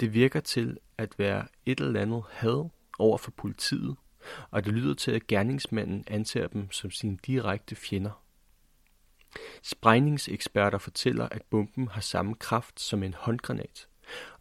Det 0.00 0.14
virker 0.14 0.40
til 0.40 0.78
at 0.98 1.18
være 1.18 1.46
et 1.66 1.80
eller 1.80 2.00
andet 2.00 2.22
had 2.30 2.68
over 2.98 3.18
for 3.18 3.30
politiet, 3.30 3.96
og 4.50 4.64
det 4.64 4.72
lyder 4.72 4.94
til, 4.94 5.10
at 5.10 5.26
gerningsmanden 5.26 6.04
anser 6.06 6.46
dem 6.46 6.70
som 6.70 6.90
sine 6.90 7.18
direkte 7.26 7.76
fjender. 7.76 8.19
Sprængningseksperter 9.62 10.78
fortæller, 10.78 11.28
at 11.28 11.42
bomben 11.42 11.88
har 11.88 12.00
samme 12.00 12.34
kraft 12.34 12.80
som 12.80 13.02
en 13.02 13.14
håndgranat, 13.14 13.88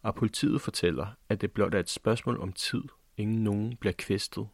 og 0.02 0.16
politiet 0.16 0.62
fortæller, 0.62 1.08
at 1.30 1.42
det 1.42 1.52
blot 1.52 1.74
er 1.74 1.80
et 1.80 1.90
spørgsmål 1.90 2.40
om 2.40 2.54
tid, 2.54 2.84
ingen 3.18 3.44
nogen 3.44 3.78
bliver 3.78 3.94
kvæstet, 3.98 4.48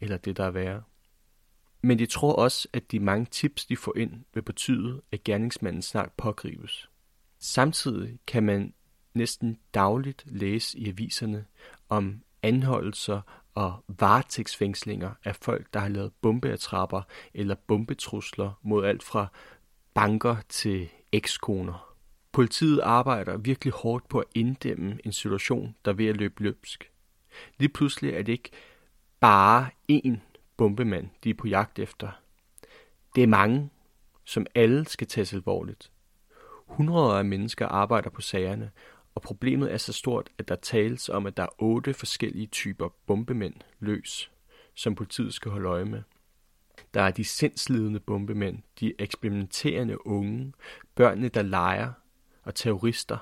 eller 0.00 0.16
det 0.16 0.36
der 0.36 0.44
er 0.44 0.50
værre. 0.50 0.82
Men 1.82 1.98
de 1.98 2.06
tror 2.06 2.32
også, 2.32 2.68
at 2.72 2.90
de 2.92 3.00
mange 3.00 3.26
tips, 3.30 3.66
de 3.66 3.76
får 3.76 3.96
ind, 3.96 4.24
vil 4.34 4.42
betyde, 4.42 5.02
at 5.12 5.24
gerningsmanden 5.24 5.82
snart 5.82 6.12
pågribes. 6.12 6.88
Samtidig 7.38 8.18
kan 8.26 8.42
man 8.42 8.74
næsten 9.14 9.58
dagligt 9.74 10.24
læse 10.26 10.78
i 10.78 10.88
aviserne 10.88 11.44
om 11.88 12.22
anholdelser 12.42 13.20
og 13.54 13.84
varetægtsfængslinger 13.88 15.10
af 15.24 15.36
folk, 15.36 15.74
der 15.74 15.80
har 15.80 15.88
lavet 15.88 16.12
bombeattrapper 16.22 17.02
eller 17.34 17.54
bombetrusler 17.54 18.60
mod 18.62 18.84
alt 18.84 19.02
fra 19.02 19.26
banker 19.94 20.36
til 20.48 20.88
ekskoner. 21.12 21.94
Politiet 22.32 22.80
arbejder 22.80 23.36
virkelig 23.36 23.72
hårdt 23.72 24.08
på 24.08 24.18
at 24.18 24.26
inddæmme 24.34 24.98
en 25.04 25.12
situation, 25.12 25.74
der 25.84 25.90
er 25.90 25.96
ved 25.96 26.06
at 26.06 26.16
løbe 26.16 26.42
løbsk. 26.42 26.90
Lige 27.58 27.68
pludselig 27.68 28.14
er 28.14 28.22
det 28.22 28.32
ikke 28.32 28.50
bare 29.20 29.70
én 29.92 30.16
bombemand, 30.56 31.08
de 31.24 31.30
er 31.30 31.34
på 31.34 31.46
jagt 31.46 31.78
efter. 31.78 32.10
Det 33.14 33.22
er 33.22 33.26
mange, 33.26 33.70
som 34.24 34.46
alle 34.54 34.88
skal 34.88 35.06
tages 35.06 35.32
alvorligt. 35.32 35.90
Hundreder 36.66 37.18
af 37.18 37.24
mennesker 37.24 37.66
arbejder 37.66 38.10
på 38.10 38.20
sagerne, 38.20 38.70
og 39.14 39.22
problemet 39.22 39.72
er 39.72 39.76
så 39.76 39.92
stort, 39.92 40.30
at 40.38 40.48
der 40.48 40.56
tales 40.56 41.08
om, 41.08 41.26
at 41.26 41.36
der 41.36 41.42
er 41.42 41.62
otte 41.62 41.94
forskellige 41.94 42.46
typer 42.46 42.88
bombemænd 43.06 43.54
løs, 43.78 44.30
som 44.74 44.94
politiet 44.94 45.34
skal 45.34 45.50
holde 45.50 45.68
øje 45.68 45.84
med. 45.84 46.02
Der 46.94 47.02
er 47.02 47.10
de 47.10 47.24
sindslidende 47.24 48.00
bombemænd, 48.00 48.62
de 48.80 48.92
eksperimenterende 48.98 50.06
unge, 50.06 50.52
børnene, 50.94 51.28
der 51.28 51.42
leger, 51.42 51.92
og 52.42 52.54
terrorister. 52.54 53.18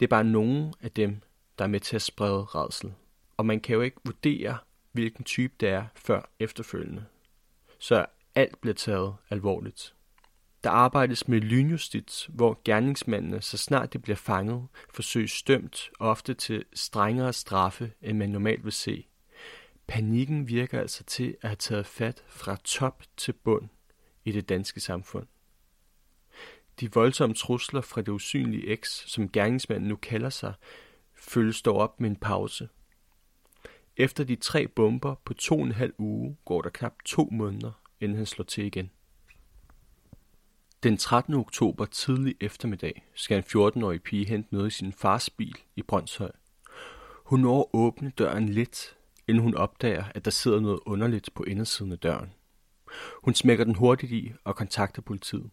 Det 0.00 0.06
er 0.06 0.10
bare 0.10 0.24
nogle 0.24 0.72
af 0.80 0.90
dem, 0.90 1.20
der 1.58 1.64
er 1.64 1.68
med 1.68 1.80
til 1.80 1.96
at 1.96 2.02
sprede 2.02 2.44
redsel. 2.44 2.92
Og 3.36 3.46
man 3.46 3.60
kan 3.60 3.74
jo 3.74 3.80
ikke 3.80 3.96
vurdere, 4.04 4.58
hvilken 4.92 5.24
type 5.24 5.54
det 5.60 5.68
er, 5.68 5.84
før 5.94 6.30
efterfølgende. 6.38 7.04
Så 7.78 8.06
alt 8.34 8.60
bliver 8.60 8.74
taget 8.74 9.14
alvorligt. 9.30 9.94
Der 10.64 10.70
arbejdes 10.70 11.28
med 11.28 11.40
lynjustits, 11.40 12.30
hvor 12.32 12.60
gerningsmændene, 12.64 13.42
så 13.42 13.56
snart 13.56 13.92
de 13.92 13.98
bliver 13.98 14.16
fanget, 14.16 14.66
forsøges 14.94 15.42
dømt 15.42 15.90
ofte 15.98 16.34
til 16.34 16.64
strengere 16.74 17.32
straffe, 17.32 17.92
end 18.02 18.18
man 18.18 18.30
normalt 18.30 18.64
vil 18.64 18.72
se. 18.72 19.06
Panikken 19.86 20.48
virker 20.48 20.80
altså 20.80 21.04
til 21.04 21.36
at 21.42 21.48
have 21.48 21.56
taget 21.56 21.86
fat 21.86 22.24
fra 22.26 22.56
top 22.64 23.02
til 23.16 23.32
bund 23.32 23.68
i 24.24 24.32
det 24.32 24.48
danske 24.48 24.80
samfund. 24.80 25.26
De 26.80 26.92
voldsomme 26.92 27.34
trusler 27.34 27.80
fra 27.80 28.00
det 28.00 28.08
usynlige 28.08 28.76
X, 28.76 28.88
som 28.88 29.28
gerningsmanden 29.28 29.88
nu 29.88 29.96
kalder 29.96 30.30
sig, 30.30 30.54
følges 31.14 31.62
dog 31.62 31.76
op 31.76 32.00
med 32.00 32.10
en 32.10 32.16
pause. 32.16 32.68
Efter 33.96 34.24
de 34.24 34.36
tre 34.36 34.68
bomber 34.68 35.14
på 35.24 35.34
to 35.34 35.54
og 35.58 35.64
en 35.64 35.72
halv 35.72 35.94
uge 35.98 36.36
går 36.44 36.62
der 36.62 36.70
knap 36.70 36.94
to 37.04 37.28
måneder, 37.32 37.72
inden 38.00 38.16
han 38.16 38.26
slår 38.26 38.44
til 38.44 38.64
igen. 38.64 38.90
Den 40.82 40.96
13. 40.96 41.34
oktober 41.34 41.84
tidlig 41.84 42.34
eftermiddag 42.40 43.06
skal 43.14 43.36
en 43.36 43.44
14-årig 43.44 44.02
pige 44.02 44.28
hente 44.28 44.54
noget 44.54 44.66
i 44.66 44.70
sin 44.70 44.92
fars 44.92 45.30
bil 45.30 45.56
i 45.76 45.82
Brøndshøj. 45.82 46.32
Hun 47.24 47.40
når 47.40 47.60
at 47.60 47.66
åbne 47.72 48.12
døren 48.18 48.48
lidt, 48.48 48.96
inden 49.28 49.42
hun 49.42 49.54
opdager, 49.54 50.04
at 50.14 50.24
der 50.24 50.30
sidder 50.30 50.60
noget 50.60 50.80
underligt 50.86 51.30
på 51.34 51.44
indersiden 51.44 51.92
af 51.92 51.98
døren. 51.98 52.32
Hun 53.24 53.34
smækker 53.34 53.64
den 53.64 53.74
hurtigt 53.74 54.12
i 54.12 54.32
og 54.44 54.56
kontakter 54.56 55.02
politiet. 55.02 55.50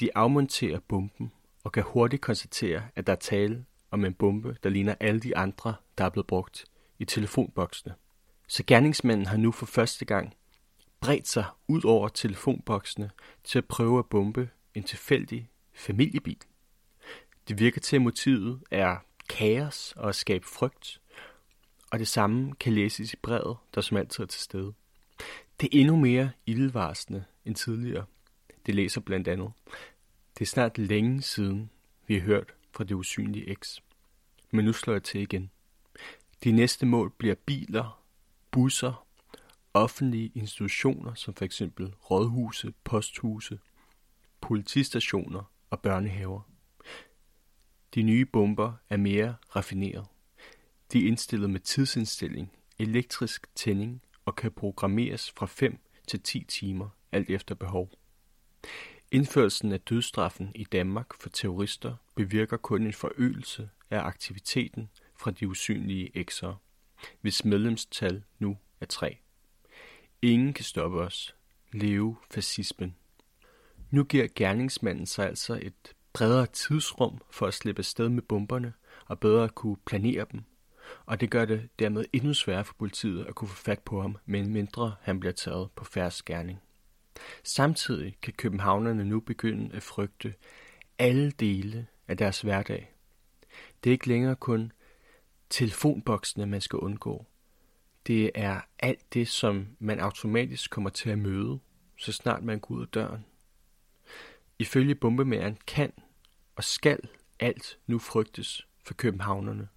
De 0.00 0.16
afmonterer 0.16 0.78
bomben 0.88 1.32
og 1.64 1.72
kan 1.72 1.82
hurtigt 1.82 2.22
konstatere, 2.22 2.82
at 2.96 3.06
der 3.06 3.12
er 3.12 3.16
tale 3.16 3.64
om 3.90 4.04
en 4.04 4.14
bombe, 4.14 4.56
der 4.62 4.70
ligner 4.70 4.94
alle 5.00 5.20
de 5.20 5.36
andre, 5.36 5.74
der 5.98 6.04
er 6.04 6.08
blevet 6.08 6.26
brugt 6.26 6.64
i 6.98 7.04
telefonboksene. 7.04 7.94
Så 8.48 8.64
gerningsmanden 8.66 9.26
har 9.26 9.36
nu 9.36 9.52
for 9.52 9.66
første 9.66 10.04
gang 10.04 10.34
bredt 11.00 11.28
sig 11.28 11.44
ud 11.68 11.84
over 11.84 12.08
telefonboksene 12.08 13.10
til 13.44 13.58
at 13.58 13.64
prøve 13.64 13.98
at 13.98 14.06
bombe 14.06 14.50
en 14.74 14.82
tilfældig 14.82 15.50
familiebil. 15.74 16.38
Det 17.48 17.58
virker 17.58 17.80
til, 17.80 17.96
at 17.96 18.02
motivet 18.02 18.62
er 18.70 18.96
kaos 19.28 19.94
og 19.96 20.08
at 20.08 20.14
skabe 20.14 20.46
frygt, 20.46 21.00
og 21.94 22.00
det 22.00 22.08
samme 22.08 22.54
kan 22.54 22.72
læses 22.72 23.12
i 23.12 23.16
brevet, 23.16 23.56
der 23.74 23.80
som 23.80 23.96
altid 23.96 24.24
er 24.24 24.28
til 24.28 24.40
stede. 24.40 24.72
Det 25.60 25.74
er 25.74 25.80
endnu 25.80 25.96
mere 25.96 26.30
ildvarsende 26.46 27.24
end 27.44 27.54
tidligere. 27.54 28.04
Det 28.66 28.74
læser 28.74 29.00
blandt 29.00 29.28
andet. 29.28 29.52
Det 30.38 30.44
er 30.44 30.46
snart 30.46 30.78
længe 30.78 31.22
siden, 31.22 31.70
vi 32.06 32.14
har 32.14 32.20
hørt 32.20 32.54
fra 32.72 32.84
det 32.84 32.94
usynlige 32.94 33.54
X. 33.54 33.78
Men 34.50 34.64
nu 34.64 34.72
slår 34.72 34.94
jeg 34.94 35.02
til 35.02 35.20
igen. 35.20 35.50
De 36.44 36.52
næste 36.52 36.86
mål 36.86 37.10
bliver 37.18 37.34
biler, 37.34 38.02
busser, 38.50 39.06
offentlige 39.74 40.32
institutioner 40.34 41.14
som 41.14 41.34
f.eks. 41.34 41.62
rådhuse, 42.10 42.72
posthuse, 42.84 43.58
politistationer 44.40 45.52
og 45.70 45.80
børnehaver. 45.80 46.40
De 47.94 48.02
nye 48.02 48.24
bomber 48.24 48.72
er 48.90 48.96
mere 48.96 49.36
raffineret. 49.56 50.06
De 50.92 51.04
er 51.04 51.08
indstillet 51.08 51.50
med 51.50 51.60
tidsindstilling, 51.60 52.52
elektrisk 52.78 53.46
tænding 53.54 54.02
og 54.24 54.36
kan 54.36 54.52
programmeres 54.52 55.32
fra 55.36 55.46
5 55.46 55.78
til 56.08 56.20
10 56.22 56.44
timer, 56.44 56.88
alt 57.12 57.30
efter 57.30 57.54
behov. 57.54 57.90
Indførelsen 59.10 59.72
af 59.72 59.80
dødstraffen 59.80 60.52
i 60.54 60.64
Danmark 60.64 61.06
for 61.20 61.28
terrorister 61.28 61.96
bevirker 62.14 62.56
kun 62.56 62.86
en 62.86 62.92
forøgelse 62.92 63.70
af 63.90 64.00
aktiviteten 64.00 64.90
fra 65.16 65.30
de 65.30 65.48
usynlige 65.48 66.10
ekser, 66.14 66.54
hvis 67.20 67.44
medlemstal 67.44 68.24
nu 68.38 68.58
er 68.80 68.86
3. 68.86 69.18
Ingen 70.22 70.52
kan 70.52 70.64
stoppe 70.64 71.00
os. 71.00 71.34
Leve 71.72 72.16
fascismen. 72.30 72.96
Nu 73.90 74.04
giver 74.04 74.28
gerningsmanden 74.34 75.06
sig 75.06 75.26
altså 75.26 75.58
et 75.62 75.94
bredere 76.12 76.46
tidsrum 76.46 77.18
for 77.30 77.46
at 77.46 77.54
slippe 77.54 77.82
sted 77.82 78.08
med 78.08 78.22
bomberne 78.22 78.72
og 79.06 79.20
bedre 79.20 79.44
at 79.44 79.54
kunne 79.54 79.76
planere 79.86 80.26
dem. 80.32 80.44
Og 81.06 81.20
det 81.20 81.30
gør 81.30 81.44
det 81.44 81.68
dermed 81.78 82.04
endnu 82.12 82.34
sværere 82.34 82.64
for 82.64 82.74
politiet 82.78 83.24
at 83.24 83.34
kunne 83.34 83.48
få 83.48 83.56
fat 83.56 83.80
på 83.80 84.00
ham, 84.00 84.16
men 84.26 84.52
mindre 84.52 84.94
han 85.00 85.20
bliver 85.20 85.32
taget 85.32 85.70
på 85.70 85.84
færre 85.84 86.10
skærning. 86.10 86.58
Samtidig 87.44 88.16
kan 88.22 88.32
københavnerne 88.32 89.04
nu 89.04 89.20
begynde 89.20 89.76
at 89.76 89.82
frygte 89.82 90.34
alle 90.98 91.30
dele 91.30 91.86
af 92.08 92.16
deres 92.16 92.40
hverdag. 92.40 92.94
Det 93.84 93.90
er 93.90 93.92
ikke 93.92 94.08
længere 94.08 94.36
kun 94.36 94.72
telefonboksene, 95.50 96.46
man 96.46 96.60
skal 96.60 96.76
undgå. 96.78 97.26
Det 98.06 98.30
er 98.34 98.60
alt 98.78 99.14
det, 99.14 99.28
som 99.28 99.66
man 99.78 100.00
automatisk 100.00 100.70
kommer 100.70 100.90
til 100.90 101.10
at 101.10 101.18
møde, 101.18 101.58
så 101.98 102.12
snart 102.12 102.44
man 102.44 102.60
går 102.60 102.74
ud 102.74 102.82
af 102.82 102.88
døren. 102.88 103.24
Ifølge 104.58 104.94
bombemæren 104.94 105.58
kan 105.66 105.92
og 106.56 106.64
skal 106.64 106.98
alt 107.40 107.78
nu 107.86 107.98
frygtes 107.98 108.66
for 108.82 108.94
københavnerne. 108.94 109.68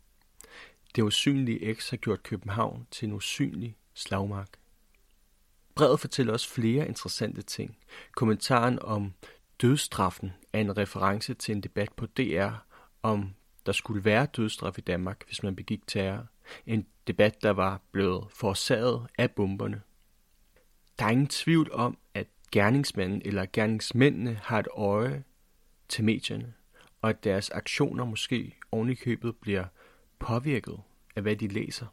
Det 0.95 1.01
usynlige 1.01 1.75
X 1.75 1.89
har 1.89 1.97
gjort 1.97 2.23
København 2.23 2.87
til 2.91 3.07
en 3.07 3.13
usynlig 3.13 3.77
slagmark. 3.93 4.49
Brevet 5.75 5.99
fortæller 5.99 6.33
også 6.33 6.49
flere 6.49 6.87
interessante 6.87 7.41
ting. 7.41 7.77
Kommentaren 8.15 8.79
om 8.81 9.13
dødstraffen 9.61 10.33
er 10.53 10.59
en 10.59 10.77
reference 10.77 11.33
til 11.33 11.55
en 11.55 11.61
debat 11.61 11.93
på 11.93 12.05
DR 12.05 12.51
om 13.03 13.33
der 13.65 13.71
skulle 13.71 14.05
være 14.05 14.25
dødstraf 14.25 14.77
i 14.77 14.81
Danmark, 14.81 15.25
hvis 15.25 15.43
man 15.43 15.55
begik 15.55 15.87
terror. 15.87 16.27
En 16.65 16.87
debat, 17.07 17.43
der 17.43 17.49
var 17.49 17.81
blevet 17.91 18.25
forårsaget 18.29 19.07
af 19.17 19.31
bomberne. 19.31 19.81
Der 20.99 21.05
er 21.05 21.09
ingen 21.09 21.27
tvivl 21.27 21.71
om, 21.71 21.97
at 22.13 22.27
gerningsmanden 22.51 23.21
eller 23.25 23.45
gerningsmændene 23.53 24.39
har 24.43 24.59
et 24.59 24.67
øje 24.71 25.23
til 25.89 26.03
medierne, 26.03 26.53
og 27.01 27.09
at 27.09 27.23
deres 27.23 27.49
aktioner 27.49 28.05
måske 28.05 28.57
ovenikøbet 28.71 29.35
bliver 29.35 29.65
påvirket 30.19 30.79
af, 31.15 31.21
hvad 31.21 31.35
de 31.35 31.47
læser. 31.47 31.85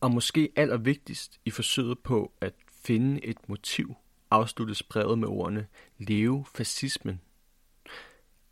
Og 0.00 0.10
måske 0.10 0.52
allervigtigst 0.56 1.40
i 1.44 1.50
forsøget 1.50 1.98
på 1.98 2.32
at 2.40 2.54
finde 2.84 3.24
et 3.24 3.48
motiv, 3.48 3.94
afsluttes 4.30 4.82
brevet 4.82 5.18
med 5.18 5.28
ordene 5.28 5.66
leve 5.98 6.44
fascismen. 6.54 7.20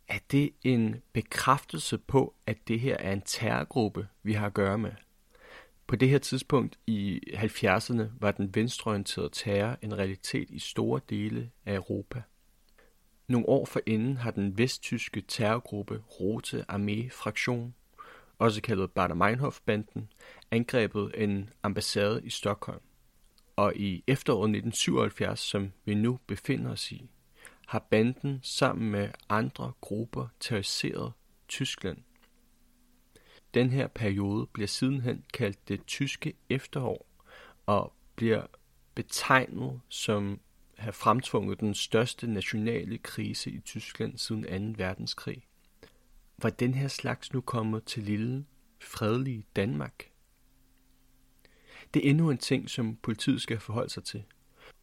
Er 0.07 0.19
det 0.31 0.51
en 0.63 1.01
bekræftelse 1.13 1.97
på, 1.97 2.35
at 2.45 2.67
det 2.67 2.79
her 2.79 2.97
er 2.97 3.13
en 3.13 3.21
terrorgruppe, 3.21 4.07
vi 4.23 4.33
har 4.33 4.47
at 4.47 4.53
gøre 4.53 4.77
med? 4.77 4.91
På 5.87 5.95
det 5.95 6.09
her 6.09 6.17
tidspunkt 6.17 6.79
i 6.87 7.21
70'erne 7.33 8.03
var 8.19 8.31
den 8.31 8.55
venstreorienterede 8.55 9.29
terror 9.33 9.77
en 9.81 9.97
realitet 9.97 10.49
i 10.49 10.59
store 10.59 11.01
dele 11.09 11.51
af 11.65 11.75
Europa. 11.75 12.21
Nogle 13.27 13.49
år 13.49 13.65
forinden 13.65 14.17
har 14.17 14.31
den 14.31 14.57
vesttyske 14.57 15.21
terrorgruppe 15.21 16.03
Rote 16.19 16.65
Armee 16.67 17.09
Fraktion, 17.09 17.75
også 18.39 18.61
kaldet 18.61 18.91
Bader 18.91 19.15
Meinhof-banden, 19.15 20.09
angrebet 20.51 21.11
en 21.17 21.49
ambassade 21.63 22.21
i 22.23 22.29
Stockholm. 22.29 22.81
Og 23.55 23.75
i 23.75 24.03
efteråret 24.07 24.49
1977, 24.49 25.39
som 25.39 25.71
vi 25.85 25.93
nu 25.93 26.19
befinder 26.27 26.71
os 26.71 26.91
i, 26.91 27.09
har 27.67 27.79
banden 27.79 28.39
sammen 28.43 28.91
med 28.91 29.09
andre 29.29 29.71
grupper 29.81 30.27
terroriseret 30.39 31.13
Tyskland. 31.47 31.97
Den 33.53 33.69
her 33.69 33.87
periode 33.87 34.47
bliver 34.53 34.67
sidenhen 34.67 35.23
kaldt 35.33 35.67
det 35.67 35.85
tyske 35.85 36.33
efterår 36.49 37.05
og 37.65 37.93
bliver 38.15 38.45
betegnet 38.95 39.81
som 39.89 40.39
have 40.77 40.93
fremtvunget 40.93 41.59
den 41.59 41.73
største 41.73 42.27
nationale 42.27 42.97
krise 42.97 43.51
i 43.51 43.59
Tyskland 43.59 44.17
siden 44.17 44.73
2. 44.75 44.83
verdenskrig. 44.83 45.48
Var 46.41 46.49
den 46.49 46.73
her 46.73 46.87
slags 46.87 47.33
nu 47.33 47.41
kommet 47.41 47.83
til 47.83 48.03
lille, 48.03 48.45
fredelige 48.81 49.45
Danmark? 49.55 50.11
Det 51.93 52.05
er 52.05 52.09
endnu 52.09 52.29
en 52.29 52.37
ting, 52.37 52.69
som 52.69 52.95
politiet 52.95 53.41
skal 53.41 53.59
forholde 53.59 53.89
sig 53.89 54.03
til. 54.03 54.23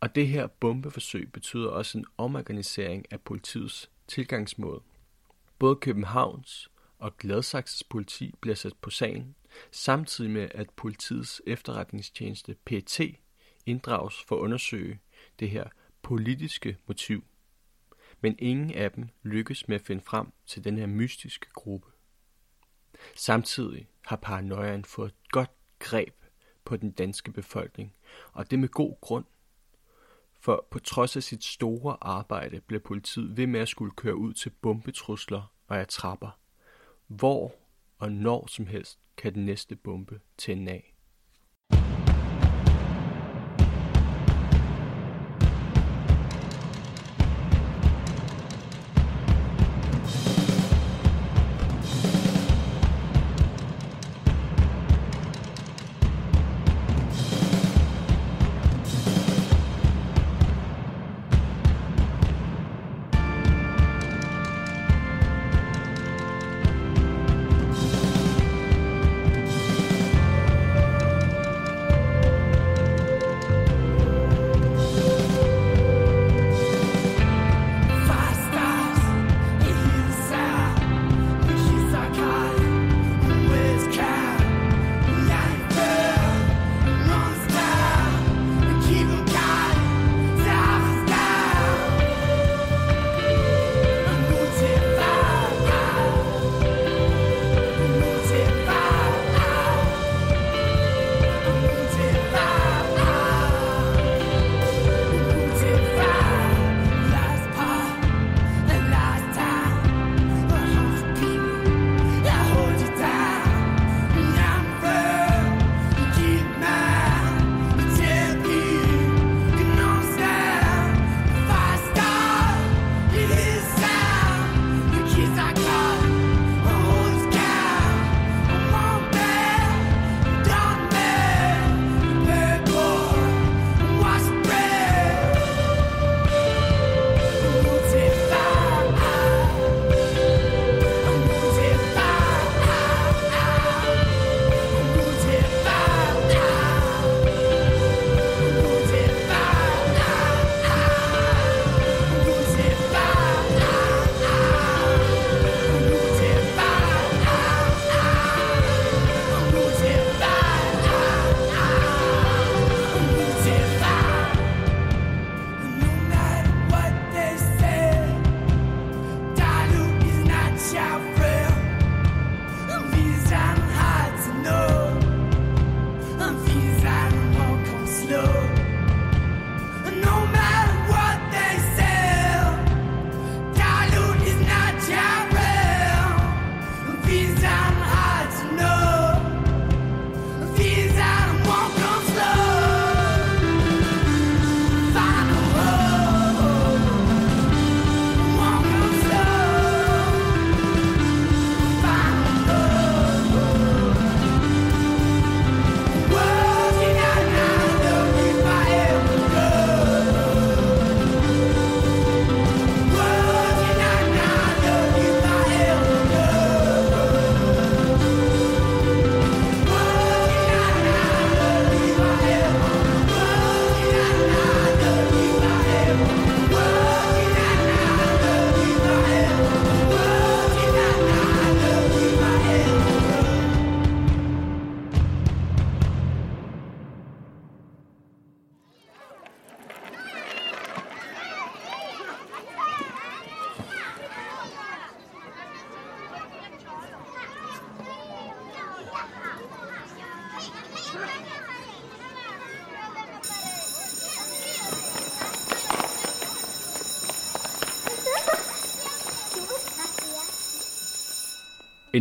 Og 0.01 0.15
det 0.15 0.29
her 0.29 0.47
bombeforsøg 0.47 1.33
betyder 1.33 1.69
også 1.69 1.99
en 1.99 2.05
omorganisering 2.19 3.05
af 3.11 3.21
politiets 3.21 3.91
tilgangsmåde. 4.09 4.81
Både 5.59 5.77
Københavns 5.77 6.71
og 6.99 7.17
Gladsaxes 7.17 7.85
politi 7.85 8.35
bliver 8.41 8.55
sat 8.55 8.77
på 8.81 8.91
sagen, 8.91 9.35
samtidig 9.71 10.31
med 10.31 10.49
at 10.55 10.71
politiets 10.71 11.43
efterretningstjeneste 11.47 12.57
PT 12.65 13.01
inddrages 13.67 14.25
for 14.29 14.37
at 14.37 14.41
undersøge 14.41 15.01
det 15.41 15.51
her 15.51 15.65
politiske 16.03 16.77
motiv. 16.87 17.25
Men 18.21 18.37
ingen 18.39 18.75
af 18.75 18.93
dem 18.93 19.09
lykkes 19.23 19.69
med 19.69 19.77
at 19.77 19.87
finde 19.87 20.03
frem 20.03 20.33
til 20.47 20.65
den 20.65 20.79
her 20.79 20.87
mystiske 20.87 21.47
gruppe. 21.53 21.91
Samtidig 23.15 23.89
har 24.05 24.17
paranoiaen 24.17 24.85
fået 24.85 25.09
et 25.09 25.31
godt 25.31 25.51
greb 25.79 26.15
på 26.65 26.77
den 26.77 26.91
danske 26.91 27.33
befolkning, 27.33 27.95
og 28.33 28.51
det 28.51 28.59
med 28.59 28.69
god 28.69 29.01
grund. 29.01 29.25
For 30.41 30.67
på 30.71 30.79
trods 30.79 31.17
af 31.17 31.23
sit 31.23 31.45
store 31.45 31.97
arbejde 32.01 32.61
blev 32.61 32.81
politiet 32.81 33.37
ved 33.37 33.47
med 33.47 33.61
at 33.61 33.69
skulle 33.69 33.93
køre 33.97 34.17
ud 34.17 34.33
til 34.33 34.51
bombetrusler 34.51 35.53
og 35.69 35.81
attrapper. 35.81 36.39
Hvor 37.07 37.55
og 37.99 38.13
når 38.13 38.47
som 38.47 38.67
helst 38.67 38.99
kan 39.17 39.35
den 39.35 39.47
næste 39.47 39.77
bombe 39.77 40.21
tænde 40.39 40.73
af. 40.73 40.96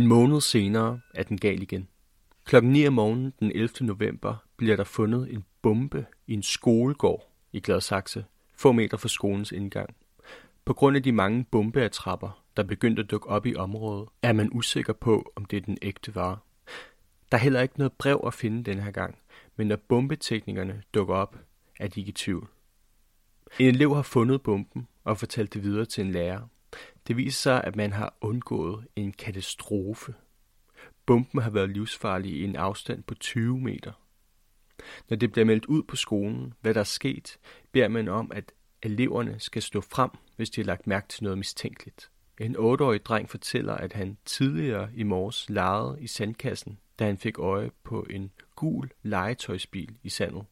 En 0.06 0.10
måned 0.10 0.40
senere 0.40 1.00
er 1.14 1.22
den 1.22 1.38
gal 1.38 1.62
igen. 1.62 1.88
Klokken 2.44 2.72
9 2.72 2.86
om 2.86 2.92
morgenen 2.92 3.32
den 3.40 3.52
11. 3.54 3.68
november 3.80 4.36
bliver 4.56 4.76
der 4.76 4.84
fundet 4.84 5.32
en 5.32 5.44
bombe 5.62 6.06
i 6.26 6.32
en 6.32 6.42
skolegård 6.42 7.32
i 7.52 7.60
Gladsaxe, 7.60 8.24
få 8.56 8.72
meter 8.72 8.96
fra 8.96 9.08
skolens 9.08 9.52
indgang. 9.52 9.96
På 10.64 10.74
grund 10.74 10.96
af 10.96 11.02
de 11.02 11.12
mange 11.12 11.44
bombeatrapper, 11.50 12.44
der 12.56 12.62
begyndte 12.62 13.02
at 13.02 13.10
dukke 13.10 13.28
op 13.28 13.46
i 13.46 13.54
området, 13.54 14.08
er 14.22 14.32
man 14.32 14.50
usikker 14.52 14.92
på, 14.92 15.32
om 15.36 15.44
det 15.44 15.56
er 15.56 15.60
den 15.60 15.78
ægte 15.82 16.14
vare. 16.14 16.38
Der 17.32 17.38
er 17.38 17.42
heller 17.42 17.60
ikke 17.60 17.78
noget 17.78 17.92
brev 17.92 18.20
at 18.26 18.34
finde 18.34 18.64
den 18.64 18.80
her 18.80 18.90
gang, 18.90 19.18
men 19.56 19.66
når 19.66 19.76
bombeteknikerne 19.76 20.82
dukker 20.94 21.14
op, 21.14 21.38
er 21.80 21.88
de 21.88 22.00
ikke 22.00 22.10
i 22.10 22.12
tvivl. 22.12 22.48
En 23.58 23.66
elev 23.66 23.94
har 23.94 24.02
fundet 24.02 24.42
bomben 24.42 24.88
og 25.04 25.18
fortalt 25.18 25.54
det 25.54 25.62
videre 25.62 25.84
til 25.84 26.04
en 26.04 26.12
lærer. 26.12 26.40
Det 27.06 27.16
viser 27.16 27.38
sig, 27.40 27.64
at 27.64 27.76
man 27.76 27.92
har 27.92 28.14
undgået 28.20 28.86
en 28.96 29.12
katastrofe. 29.12 30.14
Bomben 31.06 31.42
har 31.42 31.50
været 31.50 31.70
livsfarlig 31.70 32.32
i 32.32 32.44
en 32.44 32.56
afstand 32.56 33.02
på 33.02 33.14
20 33.14 33.60
meter. 33.60 33.92
Når 35.08 35.16
det 35.16 35.32
bliver 35.32 35.44
meldt 35.44 35.66
ud 35.66 35.82
på 35.82 35.96
skolen, 35.96 36.54
hvad 36.60 36.74
der 36.74 36.80
er 36.80 36.84
sket, 36.84 37.38
beder 37.72 37.88
man 37.88 38.08
om, 38.08 38.32
at 38.34 38.52
eleverne 38.82 39.40
skal 39.40 39.62
stå 39.62 39.80
frem, 39.80 40.10
hvis 40.36 40.50
de 40.50 40.60
har 40.60 40.66
lagt 40.66 40.86
mærke 40.86 41.08
til 41.08 41.24
noget 41.24 41.38
mistænkeligt. 41.38 42.10
En 42.40 42.56
8-årig 42.56 43.04
dreng 43.04 43.30
fortæller, 43.30 43.74
at 43.74 43.92
han 43.92 44.18
tidligere 44.24 44.90
i 44.94 45.02
morges 45.02 45.50
legede 45.50 45.96
i 46.00 46.06
sandkassen, 46.06 46.78
da 46.98 47.06
han 47.06 47.18
fik 47.18 47.38
øje 47.38 47.70
på 47.84 48.06
en 48.10 48.32
gul 48.56 48.90
legetøjsbil 49.02 49.96
i 50.02 50.08
sandet. 50.08 50.44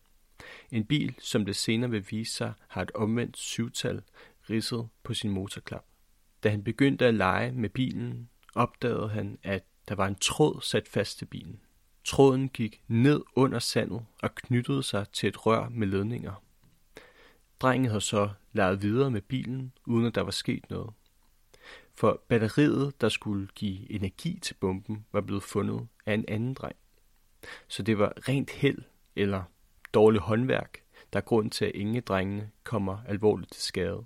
En 0.71 0.85
bil, 0.85 1.14
som 1.19 1.45
det 1.45 1.57
senere 1.57 1.90
vil 1.90 2.07
vise 2.11 2.35
sig, 2.35 2.53
har 2.69 2.83
et 2.83 2.90
omvendt 2.90 3.37
syvtal 3.37 4.03
ridset 4.51 4.88
på 5.03 5.14
sin 5.14 5.31
motorklap. 5.31 5.85
Da 6.45 6.49
han 6.49 6.65
begyndte 6.65 7.07
at 7.07 7.15
lege 7.15 7.53
med 7.53 7.69
bilen, 7.69 8.29
opdagede 8.55 9.09
han, 9.09 9.39
at 9.43 9.65
der 9.89 9.95
var 9.95 10.07
en 10.07 10.15
tråd 10.15 10.61
sat 10.63 10.89
fast 10.89 11.19
til 11.19 11.25
bilen. 11.25 11.61
Tråden 12.05 12.49
gik 12.49 12.83
ned 12.89 13.23
under 13.37 13.59
sandet 13.59 14.07
og 14.23 14.35
knyttede 14.35 14.83
sig 14.83 15.09
til 15.13 15.29
et 15.29 15.47
rør 15.47 15.69
med 15.69 15.87
ledninger. 15.87 16.43
Drengen 17.61 17.89
havde 17.89 18.01
så 18.01 18.31
leget 18.53 18.83
videre 18.83 19.11
med 19.11 19.21
bilen, 19.21 19.73
uden 19.87 20.07
at 20.07 20.15
der 20.15 20.21
var 20.21 20.31
sket 20.31 20.71
noget. 20.71 20.91
For 21.95 22.23
batteriet, 22.29 23.01
der 23.01 23.09
skulle 23.09 23.49
give 23.55 23.93
energi 23.93 24.39
til 24.43 24.55
bomben, 24.55 25.07
var 25.13 25.21
blevet 25.21 25.43
fundet 25.43 25.89
af 26.07 26.15
en 26.15 26.25
anden 26.29 26.55
dreng. 26.55 26.77
Så 27.69 27.83
det 27.83 27.99
var 27.99 28.13
rent 28.29 28.51
held 28.51 28.83
eller 29.17 29.43
dårligt 29.95 30.23
håndværk, 30.23 30.83
der 31.13 31.19
er 31.19 31.25
grund 31.25 31.51
til, 31.51 31.65
at 31.65 31.75
ingen 31.75 32.03
drengene 32.03 32.51
kommer 32.65 32.99
alvorligt 33.09 33.53
til 33.53 33.63
skade. 33.63 34.05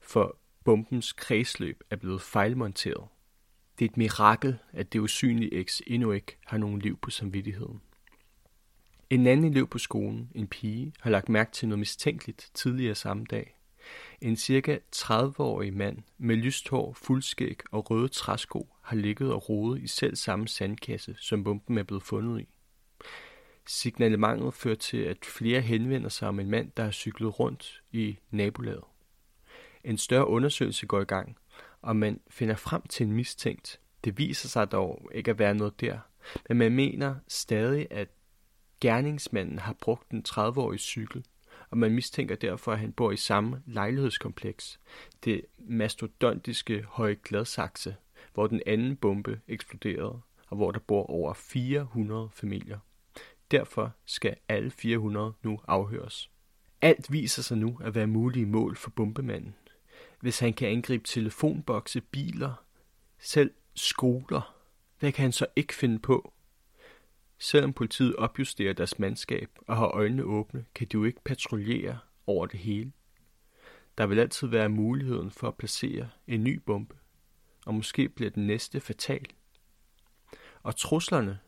For 0.00 0.36
bombens 0.68 1.12
kredsløb 1.12 1.84
er 1.90 1.96
blevet 1.96 2.22
fejlmonteret. 2.22 3.08
Det 3.78 3.84
er 3.84 3.88
et 3.88 3.96
mirakel, 3.96 4.58
at 4.72 4.92
det 4.92 4.98
usynlige 4.98 5.64
X 5.64 5.80
endnu 5.86 6.12
ikke 6.12 6.36
har 6.46 6.58
nogen 6.58 6.78
liv 6.78 6.98
på 7.02 7.10
samvittigheden. 7.10 7.80
En 9.10 9.26
anden 9.26 9.52
elev 9.52 9.68
på 9.68 9.78
skolen, 9.78 10.30
en 10.34 10.46
pige, 10.46 10.92
har 11.00 11.10
lagt 11.10 11.28
mærke 11.28 11.52
til 11.52 11.68
noget 11.68 11.78
mistænkeligt 11.78 12.50
tidligere 12.54 12.94
samme 12.94 13.24
dag. 13.24 13.56
En 14.20 14.36
cirka 14.36 14.78
30-årig 14.96 15.72
mand 15.72 15.98
med 16.18 16.36
lyst 16.36 16.68
hår, 16.68 16.92
fuldskæg 16.92 17.58
og 17.70 17.90
røde 17.90 18.08
træsko 18.08 18.68
har 18.82 18.96
ligget 18.96 19.32
og 19.32 19.48
rodet 19.48 19.82
i 19.82 19.86
selv 19.86 20.16
samme 20.16 20.48
sandkasse, 20.48 21.16
som 21.18 21.44
bomben 21.44 21.78
er 21.78 21.82
blevet 21.82 22.02
fundet 22.02 22.40
i. 22.40 22.48
Signalementet 23.66 24.54
fører 24.54 24.74
til, 24.74 24.98
at 24.98 25.24
flere 25.24 25.60
henvender 25.60 26.08
sig 26.08 26.28
om 26.28 26.40
en 26.40 26.50
mand, 26.50 26.70
der 26.76 26.84
har 26.84 26.90
cyklet 26.90 27.40
rundt 27.40 27.82
i 27.92 28.18
nabolaget. 28.30 28.84
En 29.84 29.98
større 29.98 30.26
undersøgelse 30.26 30.86
går 30.86 31.00
i 31.00 31.04
gang, 31.04 31.36
og 31.82 31.96
man 31.96 32.20
finder 32.30 32.54
frem 32.54 32.82
til 32.82 33.06
en 33.06 33.12
mistænkt. 33.12 33.80
Det 34.04 34.18
viser 34.18 34.48
sig 34.48 34.72
dog 34.72 35.10
ikke 35.14 35.30
at 35.30 35.38
være 35.38 35.54
noget 35.54 35.80
der, 35.80 35.98
men 36.48 36.58
man 36.58 36.72
mener 36.72 37.14
stadig, 37.28 37.86
at 37.90 38.08
gerningsmanden 38.80 39.58
har 39.58 39.72
brugt 39.72 40.10
en 40.10 40.24
30-årig 40.28 40.80
cykel, 40.80 41.24
og 41.70 41.78
man 41.78 41.92
mistænker 41.92 42.34
derfor, 42.34 42.72
at 42.72 42.78
han 42.78 42.92
bor 42.92 43.10
i 43.10 43.16
samme 43.16 43.62
lejlighedskompleks, 43.66 44.80
det 45.24 45.44
mastodontiske 45.58 46.84
Høje 46.88 47.16
Gladsaxe, 47.24 47.96
hvor 48.34 48.46
den 48.46 48.62
anden 48.66 48.96
bombe 48.96 49.40
eksploderede, 49.48 50.20
og 50.46 50.56
hvor 50.56 50.70
der 50.70 50.78
bor 50.78 51.10
over 51.10 51.32
400 51.34 52.28
familier. 52.32 52.78
Derfor 53.50 53.92
skal 54.04 54.36
alle 54.48 54.70
400 54.70 55.32
nu 55.42 55.60
afhøres. 55.68 56.30
Alt 56.80 57.12
viser 57.12 57.42
sig 57.42 57.58
nu 57.58 57.80
at 57.84 57.94
være 57.94 58.06
mulige 58.06 58.46
mål 58.46 58.76
for 58.76 58.90
bombemanden. 58.90 59.54
Hvis 60.20 60.38
han 60.38 60.52
kan 60.52 60.68
angribe 60.68 61.04
telefonbokse, 61.04 62.00
biler, 62.00 62.64
selv 63.18 63.54
skoler, 63.74 64.54
hvad 64.98 65.12
kan 65.12 65.22
han 65.22 65.32
så 65.32 65.46
ikke 65.56 65.74
finde 65.74 65.98
på? 65.98 66.32
Selvom 67.38 67.72
politiet 67.72 68.16
opjusterer 68.16 68.72
deres 68.72 68.98
mandskab 68.98 69.50
og 69.66 69.76
har 69.76 69.86
øjnene 69.86 70.22
åbne, 70.22 70.64
kan 70.74 70.86
de 70.86 70.94
jo 70.94 71.04
ikke 71.04 71.24
patruljere 71.24 71.98
over 72.26 72.46
det 72.46 72.60
hele. 72.60 72.92
Der 73.98 74.06
vil 74.06 74.18
altid 74.18 74.48
være 74.48 74.68
muligheden 74.68 75.30
for 75.30 75.48
at 75.48 75.56
placere 75.56 76.10
en 76.26 76.44
ny 76.44 76.54
bombe, 76.66 76.96
og 77.66 77.74
måske 77.74 78.08
bliver 78.08 78.30
den 78.30 78.46
næste 78.46 78.80
fatal. 78.80 79.26
Og 80.62 80.76
truslerne, 80.76 81.38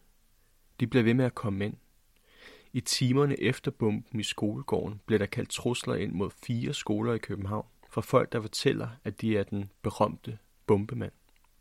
de 0.81 0.87
bliver 0.87 1.03
ved 1.03 1.15
med 1.15 1.25
at 1.25 1.35
komme 1.35 1.65
ind. 1.65 1.77
I 2.73 2.81
timerne 2.81 3.41
efter 3.41 3.71
bomben 3.71 4.21
i 4.21 4.23
skolegården 4.23 5.01
blev 5.07 5.19
der 5.19 5.27
kaldt 5.27 5.51
trusler 5.51 5.95
ind 5.95 6.13
mod 6.13 6.31
fire 6.31 6.75
skoler 6.75 7.15
i 7.15 7.19
København 7.19 7.67
fra 7.91 8.01
folk, 8.01 8.33
der 8.33 8.41
fortæller, 8.41 8.89
at 9.05 9.21
de 9.21 9.39
er 9.39 9.43
den 9.43 9.71
berømte 9.83 10.39
bombemand. 10.67 11.13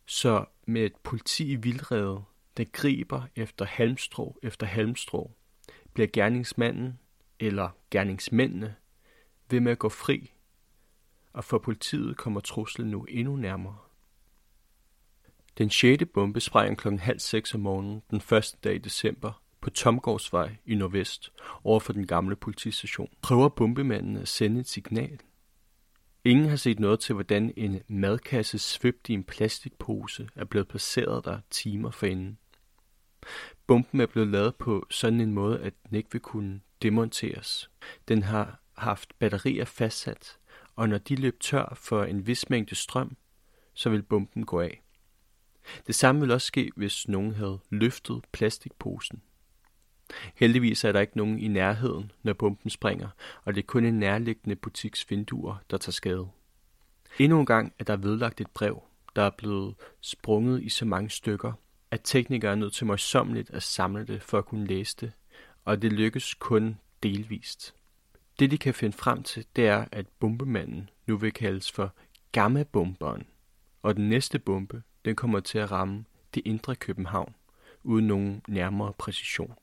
Så 0.06 0.46
med 0.66 0.82
et 0.82 0.96
politi 1.04 1.52
i 1.52 1.56
vildrede, 1.56 2.24
der 2.58 2.64
griber 2.64 3.24
efter 3.36 3.66
halmstrå 3.66 4.40
efter 4.44 4.68
halmstrå, 4.68 5.32
bliver 5.94 6.08
gerningsmanden 6.14 7.00
eller 7.40 7.70
gerningsmændene 7.92 8.76
ved 9.50 9.60
med 9.60 9.72
at 9.72 9.80
gå 9.80 9.90
fri, 9.90 10.32
og 11.34 11.44
for 11.44 11.58
politiet 11.58 12.18
kommer 12.18 12.40
truslen 12.40 12.92
nu 12.92 13.04
endnu 13.04 13.36
nærmere. 13.36 13.78
Den 15.58 15.70
6. 15.70 16.04
bombe 16.14 16.40
sprænger 16.40 16.76
kl. 16.76 16.90
halv 16.90 17.20
seks 17.20 17.54
om 17.54 17.60
morgenen 17.60 18.02
den 18.12 18.22
første 18.22 18.58
dag 18.64 18.76
i 18.76 18.78
december 18.78 19.42
på 19.62 19.70
Tomgårdsvej 19.70 20.56
i 20.66 20.76
Nordvest 20.76 21.32
over 21.64 21.80
for 21.80 21.94
den 21.94 22.08
gamle 22.08 22.36
politistation. 22.36 23.10
Prøver 23.22 23.50
bombemanden 23.50 24.18
at 24.18 24.28
sende 24.28 24.60
et 24.60 24.68
signal. 24.68 25.20
Ingen 26.26 26.50
har 26.50 26.56
set 26.56 26.80
noget 26.80 27.00
til, 27.00 27.14
hvordan 27.14 27.54
en 27.58 27.82
madkasse 27.88 28.60
svøbt 28.60 29.10
i 29.10 29.14
en 29.14 29.24
plastikpose 29.24 30.30
er 30.36 30.46
blevet 30.46 30.68
placeret 30.68 31.26
der 31.26 31.40
timer 31.50 31.92
forinden. 31.92 32.38
Bomben 33.68 34.02
er 34.02 34.06
blevet 34.06 34.28
lavet 34.28 34.56
på 34.56 34.88
sådan 34.90 35.22
en 35.22 35.34
måde, 35.34 35.60
at 35.62 35.74
den 35.90 35.98
ikke 35.98 36.12
vil 36.12 36.22
kunne 36.22 36.62
demonteres. 36.82 37.70
Den 38.08 38.24
har 38.24 38.62
haft 38.78 39.20
batterier 39.20 39.66
fastsat, 39.66 40.38
og 40.76 40.90
når 40.90 40.98
de 40.98 41.16
løb 41.16 41.40
tør 41.40 41.74
for 41.76 42.04
en 42.04 42.28
vis 42.28 42.50
mængde 42.50 42.76
strøm, 42.76 43.18
så 43.74 43.90
vil 43.90 44.04
bomben 44.04 44.46
gå 44.46 44.60
af. 44.60 44.82
Det 45.88 45.96
samme 45.96 46.22
vil 46.22 46.32
også 46.32 46.48
ske, 46.48 46.72
hvis 46.76 47.08
nogen 47.08 47.34
havde 47.34 47.60
løftet 47.70 48.26
plastikposen. 48.32 49.22
Heldigvis 50.36 50.84
er 50.84 50.92
der 50.92 51.00
ikke 51.00 51.18
nogen 51.18 51.40
i 51.40 51.48
nærheden, 51.48 52.12
når 52.24 52.34
bomben 52.34 52.70
springer, 52.70 53.10
og 53.44 53.56
det 53.56 53.62
er 53.62 53.66
kun 53.66 53.86
en 53.86 54.00
nærliggende 54.00 54.56
butiks 54.56 55.10
vinduer, 55.10 55.56
der 55.72 55.78
tager 55.78 55.92
skade. 55.92 56.28
Endnu 57.20 57.40
en 57.40 57.46
gang 57.46 57.74
er 57.80 57.84
der 57.84 57.96
vedlagt 57.96 58.42
et 58.42 58.52
brev, 58.54 58.84
der 59.16 59.22
er 59.22 59.30
blevet 59.38 59.76
sprunget 60.02 60.64
i 60.64 60.70
så 60.70 60.86
mange 60.86 61.10
stykker, 61.10 61.54
at 61.92 62.02
teknikere 62.04 62.52
er 62.52 62.56
nødt 62.56 62.74
til 62.74 62.86
møjsommeligt 62.86 63.50
at 63.50 63.64
samle 63.64 64.06
det 64.06 64.24
for 64.24 64.38
at 64.38 64.46
kunne 64.46 64.68
læse 64.68 64.98
det, 65.02 65.12
og 65.66 65.82
det 65.82 65.94
lykkes 65.94 66.34
kun 66.34 66.78
delvist. 67.04 67.76
Det 68.40 68.52
de 68.52 68.58
kan 68.58 68.74
finde 68.74 68.98
frem 68.98 69.24
til, 69.24 69.46
det 69.56 69.68
er, 69.68 69.86
at 69.92 70.08
bombemanden 70.08 70.90
nu 71.08 71.18
vil 71.18 71.32
kaldes 71.32 71.72
for 71.72 71.94
gammabomberen, 72.32 73.28
og 73.82 73.96
den 73.96 74.10
næste 74.10 74.40
bombe, 74.40 74.84
den 75.06 75.16
kommer 75.16 75.40
til 75.40 75.58
at 75.58 75.72
ramme 75.72 76.06
det 76.36 76.42
indre 76.46 76.76
København, 76.76 77.36
uden 77.84 78.08
nogen 78.08 78.42
nærmere 78.48 78.94
præcision. 78.94 79.56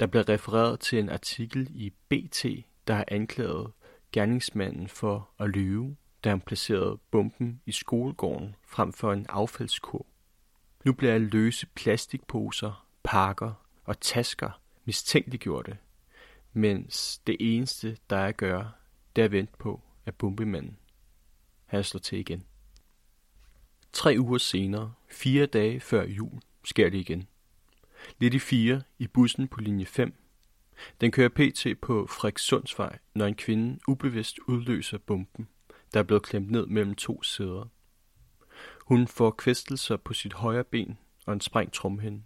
Der 0.00 0.06
bliver 0.06 0.28
refereret 0.28 0.80
til 0.80 0.98
en 0.98 1.08
artikel 1.08 1.68
i 1.70 1.90
BT, 1.90 2.44
der 2.86 2.94
har 2.94 3.04
anklaget 3.08 3.72
gerningsmanden 4.12 4.88
for 4.88 5.30
at 5.38 5.50
lyve, 5.50 5.96
da 6.24 6.28
han 6.28 6.40
placerede 6.40 6.98
bomben 7.10 7.60
i 7.66 7.72
skolegården 7.72 8.56
frem 8.66 8.92
for 8.92 9.12
en 9.12 9.26
affaldskur. 9.28 10.06
Nu 10.84 10.92
bliver 10.92 11.18
løse 11.18 11.66
plastikposer, 11.66 12.86
pakker 13.02 13.52
og 13.84 14.00
tasker 14.00 14.60
mistænkeliggjorte, 14.84 15.78
mens 16.52 17.18
det 17.26 17.36
eneste, 17.40 17.96
der 18.10 18.16
er 18.16 18.26
at 18.26 18.36
gøre, 18.36 18.72
det 19.16 19.22
er 19.22 19.26
at 19.26 19.32
vente 19.32 19.52
på, 19.58 19.80
at 20.06 20.14
bombemanden 20.14 20.78
han 21.66 21.84
slår 21.84 21.98
til 21.98 22.18
igen. 22.18 22.44
Tre 23.92 24.16
uger 24.18 24.38
senere, 24.38 24.92
fire 25.10 25.46
dage 25.46 25.80
før 25.80 26.04
jul, 26.04 26.40
sker 26.64 26.90
det 26.90 26.98
igen. 26.98 27.28
Lidt 28.18 28.34
i 28.34 28.38
fire 28.38 28.82
i 28.98 29.06
bussen 29.06 29.48
på 29.48 29.60
linje 29.60 29.86
5. 29.86 30.14
Den 31.00 31.10
kører 31.10 31.28
pt. 31.28 31.80
på 31.80 32.06
Frederikssundsvej, 32.06 32.98
når 33.14 33.26
en 33.26 33.34
kvinde 33.34 33.78
ubevidst 33.88 34.38
udløser 34.38 34.98
bomben, 34.98 35.48
der 35.94 36.00
er 36.00 36.04
blevet 36.04 36.22
klemt 36.22 36.50
ned 36.50 36.66
mellem 36.66 36.94
to 36.94 37.22
sæder. 37.22 37.68
Hun 38.86 39.06
får 39.06 39.30
kvæstelser 39.30 39.96
på 39.96 40.14
sit 40.14 40.32
højre 40.32 40.64
ben 40.64 40.98
og 41.26 41.32
en 41.32 41.40
sprængt 41.40 41.74
trumhinde. 41.74 42.22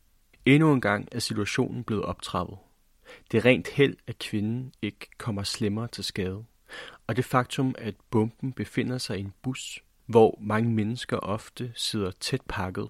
Endnu 0.47 0.73
en 0.73 0.81
gang 0.81 1.09
er 1.13 1.19
situationen 1.19 1.85
blevet 1.85 2.05
optrappet. 2.05 2.59
Det 3.31 3.39
er 3.39 3.45
rent 3.45 3.69
held, 3.69 3.97
at 4.07 4.19
kvinden 4.19 4.73
ikke 4.83 5.09
kommer 5.19 5.43
slemmere 5.43 5.89
til 5.89 6.05
skade. 6.05 6.45
Og 7.07 7.17
det 7.17 7.25
faktum, 7.25 7.75
at 7.79 7.95
bomben 8.11 8.53
befinder 8.53 8.99
sig 8.99 9.19
i 9.19 9.21
en 9.21 9.33
bus, 9.43 9.85
hvor 10.07 10.39
mange 10.41 10.71
mennesker 10.71 11.17
ofte 11.17 11.73
sidder 11.75 12.11
tæt 12.11 12.43
pakket 12.49 12.89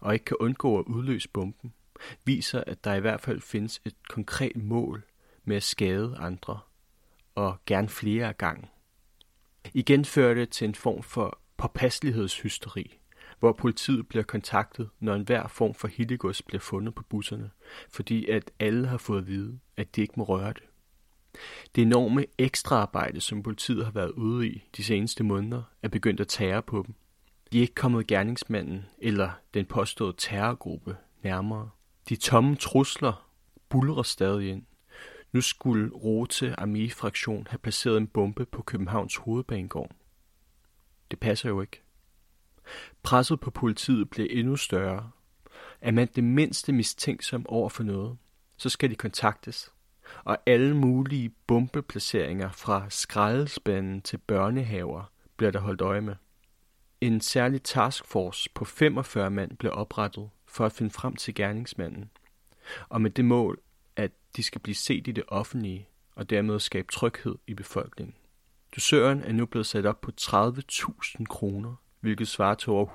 og 0.00 0.12
ikke 0.12 0.24
kan 0.24 0.36
undgå 0.40 0.78
at 0.78 0.84
udløse 0.84 1.28
bomben, 1.28 1.72
viser, 2.24 2.64
at 2.66 2.84
der 2.84 2.94
i 2.94 3.00
hvert 3.00 3.20
fald 3.20 3.40
findes 3.40 3.80
et 3.84 3.94
konkret 4.08 4.56
mål 4.56 5.02
med 5.44 5.56
at 5.56 5.62
skade 5.62 6.16
andre, 6.18 6.58
og 7.34 7.58
gerne 7.66 7.88
flere 7.88 8.28
af 8.28 8.38
gangen. 8.38 8.66
Igen 9.74 10.04
fører 10.04 10.34
det 10.34 10.48
til 10.48 10.68
en 10.68 10.74
form 10.74 11.02
for 11.02 11.40
påpasselighedshysteri, 11.56 12.98
hvor 13.38 13.52
politiet 13.52 14.08
bliver 14.08 14.24
kontaktet, 14.24 14.88
når 15.00 15.14
enhver 15.14 15.48
form 15.48 15.74
for 15.74 15.88
hittegods 15.88 16.42
bliver 16.42 16.60
fundet 16.60 16.94
på 16.94 17.02
busserne, 17.02 17.50
fordi 17.90 18.26
at 18.26 18.50
alle 18.58 18.86
har 18.86 18.98
fået 18.98 19.18
at 19.18 19.26
vide, 19.26 19.58
at 19.76 19.96
de 19.96 20.00
ikke 20.00 20.14
må 20.16 20.24
røre 20.24 20.52
det. 20.52 20.62
Det 21.74 21.82
enorme 21.82 22.24
ekstraarbejde, 22.38 23.20
som 23.20 23.42
politiet 23.42 23.84
har 23.84 23.92
været 23.92 24.10
ude 24.10 24.48
i 24.48 24.64
de 24.76 24.84
seneste 24.84 25.24
måneder, 25.24 25.62
er 25.82 25.88
begyndt 25.88 26.20
at 26.20 26.28
tære 26.28 26.62
på 26.62 26.82
dem. 26.86 26.94
De 27.52 27.58
er 27.58 27.62
ikke 27.62 27.74
kommet 27.74 28.06
gerningsmanden 28.06 28.86
eller 28.98 29.30
den 29.54 29.66
påståede 29.66 30.14
terrorgruppe 30.18 30.96
nærmere. 31.22 31.70
De 32.08 32.16
tomme 32.16 32.56
trusler 32.56 33.30
bulrer 33.68 34.02
stadig 34.02 34.48
ind. 34.48 34.62
Nu 35.32 35.40
skulle 35.40 35.94
Rote 35.94 36.60
Armee-fraktion 36.60 37.46
have 37.50 37.58
placeret 37.58 37.96
en 37.96 38.06
bombe 38.06 38.46
på 38.46 38.62
Københavns 38.62 39.16
hovedbanegård. 39.16 39.90
Det 41.10 41.20
passer 41.20 41.48
jo 41.48 41.60
ikke. 41.60 41.82
Presset 43.02 43.40
på 43.40 43.50
politiet 43.50 44.10
bliver 44.10 44.28
endnu 44.30 44.56
større. 44.56 45.10
Er 45.80 45.90
man 45.90 46.08
det 46.16 46.24
mindste 46.24 46.72
mistænksom 46.72 47.46
over 47.48 47.68
for 47.68 47.82
noget, 47.82 48.18
så 48.56 48.68
skal 48.68 48.90
de 48.90 48.94
kontaktes. 48.94 49.72
Og 50.24 50.38
alle 50.46 50.76
mulige 50.76 51.28
bombeplaceringer 51.46 52.50
fra 52.50 52.90
skraldespanden 52.90 54.02
til 54.02 54.18
børnehaver 54.18 55.12
bliver 55.36 55.50
der 55.50 55.60
holdt 55.60 55.80
øje 55.80 56.00
med. 56.00 56.14
En 57.00 57.20
særlig 57.20 57.62
taskforce 57.62 58.50
på 58.54 58.64
45 58.64 59.30
mand 59.30 59.56
blev 59.56 59.72
oprettet 59.74 60.30
for 60.46 60.66
at 60.66 60.72
finde 60.72 60.90
frem 60.90 61.16
til 61.16 61.34
gerningsmanden, 61.34 62.10
og 62.88 63.00
med 63.00 63.10
det 63.10 63.24
mål, 63.24 63.60
at 63.96 64.12
de 64.36 64.42
skal 64.42 64.60
blive 64.60 64.74
set 64.74 65.08
i 65.08 65.12
det 65.12 65.24
offentlige 65.28 65.88
og 66.14 66.30
dermed 66.30 66.60
skabe 66.60 66.92
tryghed 66.92 67.34
i 67.46 67.54
befolkningen. 67.54 68.14
Dusøren 68.74 69.22
er 69.22 69.32
nu 69.32 69.46
blevet 69.46 69.66
sat 69.66 69.86
op 69.86 70.00
på 70.00 70.10
30.000 70.20 71.24
kroner, 71.24 71.74
hvilket 72.00 72.28
svarer 72.28 72.54
til 72.54 72.70
over 72.70 72.86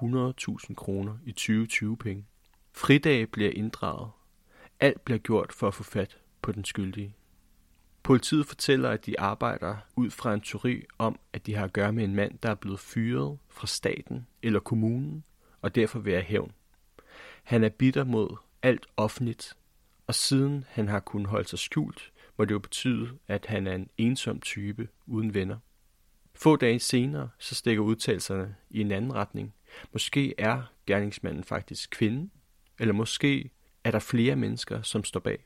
100.000 0.68 0.74
kroner 0.74 1.18
i 1.26 1.32
2020 1.32 1.98
penge. 1.98 2.26
Fridage 2.74 3.28
bliver 3.28 3.52
inddraget. 3.52 4.10
Alt 4.80 5.02
bliver 5.02 5.18
gjort 5.18 5.54
for 5.54 5.68
at 5.68 5.74
få 5.74 5.84
fat 5.84 6.18
på 6.42 6.52
den 6.52 6.66
skyldige. 6.66 7.16
Politiet 8.04 8.46
fortæller, 8.46 8.90
at 8.90 9.06
de 9.06 9.20
arbejder 9.20 9.78
ud 9.96 10.10
fra 10.10 10.34
en 10.34 10.42
teori 10.42 10.84
om, 10.98 11.20
at 11.34 11.46
de 11.46 11.56
har 11.56 11.64
at 11.64 11.74
gøre 11.74 11.94
med 11.94 12.04
en 12.04 12.16
mand, 12.16 12.40
der 12.44 12.50
er 12.50 12.56
blevet 12.56 12.80
fyret 12.80 13.38
fra 13.50 13.68
staten 13.68 14.28
eller 14.44 14.60
kommunen, 14.60 15.24
og 15.62 15.76
derfor 15.76 16.00
vil 16.00 16.14
have 16.14 16.24
hævn. 16.24 16.52
Han 17.44 17.64
er 17.64 17.70
bitter 17.70 18.04
mod 18.04 18.38
alt 18.62 18.88
offentligt, 18.98 19.54
og 20.08 20.16
siden 20.16 20.66
han 20.70 20.88
har 20.88 21.00
kunnet 21.00 21.28
holde 21.28 21.48
sig 21.48 21.60
skjult, 21.60 22.12
må 22.38 22.46
det 22.46 22.52
jo 22.52 22.60
betyde, 22.60 23.10
at 23.28 23.46
han 23.46 23.68
er 23.68 23.76
en 23.76 23.90
ensom 23.98 24.40
type 24.40 24.88
uden 25.06 25.34
venner. 25.34 25.58
Få 26.34 26.56
dage 26.56 26.80
senere, 26.80 27.30
så 27.40 27.56
stikker 27.56 27.84
udtalelserne 27.84 28.56
i 28.70 28.82
en 28.82 28.92
anden 28.92 29.14
retning. 29.14 29.54
Måske 29.94 30.34
er 30.38 30.62
gerningsmanden 30.86 31.44
faktisk 31.44 31.90
kvinde, 31.90 32.30
eller 32.80 32.94
måske 32.94 33.52
er 33.84 33.92
der 33.92 34.00
flere 34.00 34.36
mennesker, 34.36 34.82
som 34.82 35.04
står 35.04 35.20
bag. 35.20 35.46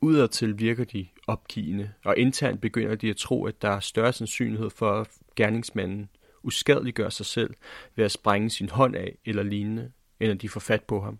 Udadtil 0.00 0.58
virker 0.58 0.84
de 0.84 1.08
opgivende, 1.26 1.92
og 2.04 2.18
internt 2.18 2.60
begynder 2.60 2.94
de 2.94 3.10
at 3.10 3.16
tro, 3.16 3.44
at 3.46 3.62
der 3.62 3.70
er 3.70 3.80
større 3.80 4.12
sandsynlighed 4.12 4.70
for, 4.70 5.00
at 5.00 5.08
gerningsmanden 5.36 6.08
uskadeliggør 6.42 7.08
sig 7.08 7.26
selv 7.26 7.54
ved 7.96 8.04
at 8.04 8.12
sprænge 8.12 8.50
sin 8.50 8.68
hånd 8.68 8.96
af 8.96 9.18
eller 9.24 9.42
lignende, 9.42 9.92
end 10.20 10.32
at 10.32 10.42
de 10.42 10.48
får 10.48 10.60
fat 10.60 10.84
på 10.84 11.00
ham. 11.00 11.18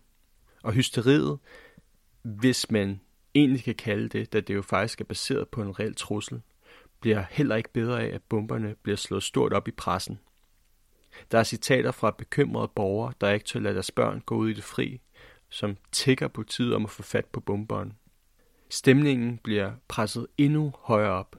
Og 0.62 0.72
hysteriet, 0.72 1.38
hvis 2.22 2.70
man 2.70 3.00
egentlig 3.34 3.64
kan 3.64 3.74
kalde 3.74 4.08
det, 4.08 4.32
da 4.32 4.40
det 4.40 4.54
jo 4.54 4.62
faktisk 4.62 5.00
er 5.00 5.04
baseret 5.04 5.48
på 5.48 5.62
en 5.62 5.80
reel 5.80 5.94
trussel, 5.94 6.40
bliver 7.00 7.24
heller 7.30 7.56
ikke 7.56 7.72
bedre 7.72 8.02
af, 8.02 8.14
at 8.14 8.22
bomberne 8.22 8.74
bliver 8.82 8.96
slået 8.96 9.22
stort 9.22 9.52
op 9.52 9.68
i 9.68 9.70
pressen. 9.70 10.18
Der 11.30 11.38
er 11.38 11.44
citater 11.44 11.92
fra 11.92 12.10
bekymrede 12.10 12.68
borgere, 12.68 13.12
der 13.20 13.30
ikke 13.30 13.44
tør 13.44 13.60
lade 13.60 13.74
deres 13.74 13.90
børn 13.90 14.22
gå 14.26 14.36
ud 14.36 14.50
i 14.50 14.52
det 14.52 14.64
fri, 14.64 15.00
som 15.48 15.76
tigger 15.92 16.28
politiet 16.28 16.74
om 16.74 16.84
at 16.84 16.90
få 16.90 17.02
fat 17.02 17.26
på 17.26 17.40
bomberen. 17.40 17.92
Stemningen 18.70 19.38
bliver 19.38 19.72
presset 19.88 20.26
endnu 20.38 20.72
højere 20.78 21.12
op. 21.12 21.36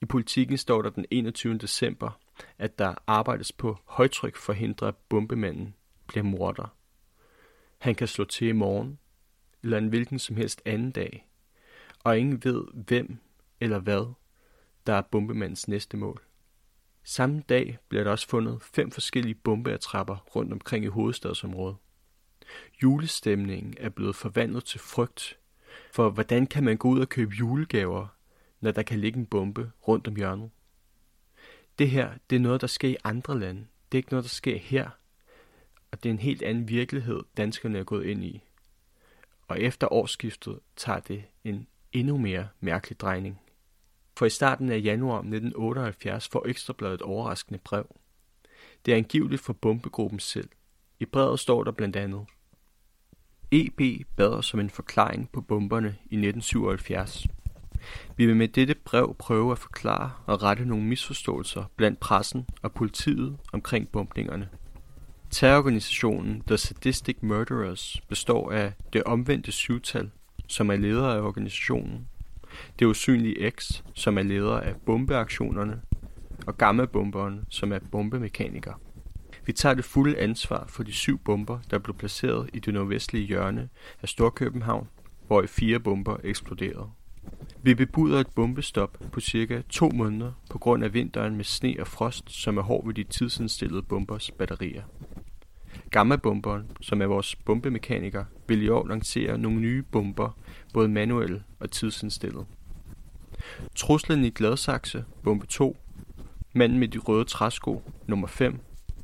I 0.00 0.04
politikken 0.04 0.58
står 0.58 0.82
der 0.82 0.90
den 0.90 1.04
21. 1.10 1.58
december, 1.58 2.20
at 2.58 2.78
der 2.78 2.94
arbejdes 3.06 3.52
på 3.52 3.78
højtryk 3.84 4.36
for 4.36 4.52
at 4.52 4.58
hindre, 4.58 4.92
bombemanden 4.92 5.74
bliver 6.08 6.24
morder. 6.24 6.76
Han 7.78 7.94
kan 7.94 8.08
slå 8.08 8.24
til 8.24 8.48
i 8.48 8.52
morgen, 8.52 8.98
eller 9.62 9.78
en 9.78 9.88
hvilken 9.88 10.18
som 10.18 10.36
helst 10.36 10.62
anden 10.64 10.90
dag, 10.90 11.28
og 12.04 12.18
ingen 12.18 12.44
ved, 12.44 12.64
hvem 12.74 13.18
eller 13.60 13.78
hvad, 13.78 14.12
der 14.86 14.94
er 14.94 15.02
bombemandens 15.02 15.68
næste 15.68 15.96
mål. 15.96 16.22
Samme 17.04 17.42
dag 17.48 17.78
bliver 17.88 18.04
der 18.04 18.10
også 18.10 18.28
fundet 18.28 18.62
fem 18.62 18.90
forskellige 18.90 19.34
bombeattrapper 19.34 20.16
rundt 20.16 20.52
omkring 20.52 20.84
i 20.84 20.88
hovedstadsområdet. 20.88 21.76
Julestemningen 22.82 23.74
er 23.78 23.88
blevet 23.88 24.16
forvandlet 24.16 24.64
til 24.64 24.80
frygt, 24.80 25.38
for 25.92 26.10
hvordan 26.10 26.46
kan 26.46 26.64
man 26.64 26.76
gå 26.76 26.88
ud 26.88 27.00
og 27.00 27.08
købe 27.08 27.34
julegaver, 27.34 28.06
når 28.60 28.70
der 28.70 28.82
kan 28.82 28.98
ligge 28.98 29.18
en 29.18 29.26
bombe 29.26 29.72
rundt 29.88 30.08
om 30.08 30.16
hjørnet? 30.16 30.50
Det 31.78 31.90
her, 31.90 32.14
det 32.30 32.36
er 32.36 32.40
noget, 32.40 32.60
der 32.60 32.66
sker 32.66 32.88
i 32.88 32.96
andre 33.04 33.38
lande. 33.38 33.60
Det 33.60 33.98
er 33.98 34.00
ikke 34.00 34.12
noget, 34.12 34.24
der 34.24 34.28
sker 34.28 34.58
her. 34.58 34.90
Og 35.90 36.02
det 36.02 36.08
er 36.08 36.12
en 36.12 36.18
helt 36.18 36.42
anden 36.42 36.68
virkelighed, 36.68 37.20
danskerne 37.36 37.78
er 37.78 37.84
gået 37.84 38.06
ind 38.06 38.24
i. 38.24 38.42
Og 39.48 39.60
efter 39.60 39.92
årsskiftet 39.92 40.58
tager 40.76 41.00
det 41.00 41.24
en 41.44 41.66
endnu 41.92 42.16
mere 42.16 42.48
mærkelig 42.60 43.00
drejning. 43.00 43.40
For 44.16 44.26
i 44.26 44.30
starten 44.30 44.70
af 44.70 44.80
januar 44.84 45.18
1978 45.18 46.28
får 46.28 46.46
Ekstrabladet 46.46 46.94
et 46.94 47.02
overraskende 47.02 47.60
brev. 47.64 47.96
Det 48.84 48.92
er 48.92 48.96
angiveligt 48.96 49.42
fra 49.42 49.52
bombegruppen 49.52 50.20
selv. 50.20 50.48
I 51.00 51.04
brevet 51.04 51.40
står 51.40 51.64
der 51.64 51.72
blandt 51.72 51.96
andet, 51.96 52.26
EB 53.52 54.06
bad 54.16 54.28
os 54.28 54.46
som 54.46 54.60
en 54.60 54.70
forklaring 54.70 55.30
på 55.32 55.40
bomberne 55.40 55.88
i 55.88 56.16
1977. 56.16 57.26
Vi 58.16 58.26
vil 58.26 58.36
med 58.36 58.48
dette 58.48 58.74
brev 58.74 59.16
prøve 59.18 59.52
at 59.52 59.58
forklare 59.58 60.12
og 60.26 60.42
rette 60.42 60.64
nogle 60.64 60.84
misforståelser 60.84 61.64
blandt 61.76 62.00
pressen 62.00 62.46
og 62.62 62.72
politiet 62.72 63.38
omkring 63.52 63.88
bombningerne. 63.88 64.48
Terrororganisationen 65.30 66.42
The 66.46 66.58
Sadistic 66.58 67.16
Murderers 67.20 68.00
består 68.08 68.52
af 68.52 68.72
det 68.92 69.02
omvendte 69.04 69.52
syvtal, 69.52 70.10
som 70.46 70.70
er 70.70 70.76
leder 70.76 71.08
af 71.08 71.20
organisationen, 71.20 72.08
det 72.78 72.86
usynlige 72.86 73.50
X, 73.50 73.82
som 73.94 74.18
er 74.18 74.22
leder 74.22 74.60
af 74.60 74.74
bombeaktionerne, 74.86 75.80
og 76.46 76.58
gammabomberen, 76.58 77.44
som 77.48 77.72
er 77.72 77.78
bombemekaniker. 77.92 78.72
Vi 79.46 79.52
tager 79.52 79.74
det 79.74 79.84
fulde 79.84 80.18
ansvar 80.18 80.64
for 80.68 80.82
de 80.82 80.92
syv 80.92 81.18
bomber, 81.18 81.58
der 81.70 81.78
blev 81.78 81.96
placeret 81.96 82.50
i 82.52 82.58
det 82.58 82.74
nordvestlige 82.74 83.26
hjørne 83.26 83.68
af 84.02 84.08
Storkøbenhavn, 84.08 84.88
hvor 85.26 85.44
fire 85.46 85.80
bomber 85.80 86.16
eksploderede. 86.24 86.90
Vi 87.62 87.74
bebuder 87.74 88.20
et 88.20 88.30
bombestop 88.34 88.98
på 89.12 89.20
cirka 89.20 89.62
to 89.68 89.90
måneder 89.94 90.32
på 90.50 90.58
grund 90.58 90.84
af 90.84 90.94
vinteren 90.94 91.36
med 91.36 91.44
sne 91.44 91.76
og 91.80 91.86
frost, 91.86 92.30
som 92.30 92.58
er 92.58 92.62
hård 92.62 92.86
ved 92.86 92.94
de 92.94 93.04
tidsindstillede 93.04 93.82
bombers 93.82 94.30
batterier 94.30 94.82
gamma 95.90 96.16
som 96.80 97.02
er 97.02 97.06
vores 97.06 97.36
bombemekaniker, 97.36 98.24
vil 98.48 98.62
i 98.62 98.68
år 98.68 98.86
lancere 98.86 99.38
nogle 99.38 99.60
nye 99.60 99.82
bomber, 99.82 100.38
både 100.72 100.88
manuelle 100.88 101.42
og 101.60 101.70
tidsindstillet. 101.70 102.46
Truslen 103.74 104.24
i 104.24 104.30
Gladsaxe, 104.30 105.04
bombe 105.22 105.46
2, 105.46 105.76
manden 106.54 106.78
med 106.78 106.88
de 106.88 106.98
røde 106.98 107.24
træsko, 107.24 107.82
nummer 108.06 108.26
5, 108.26 108.60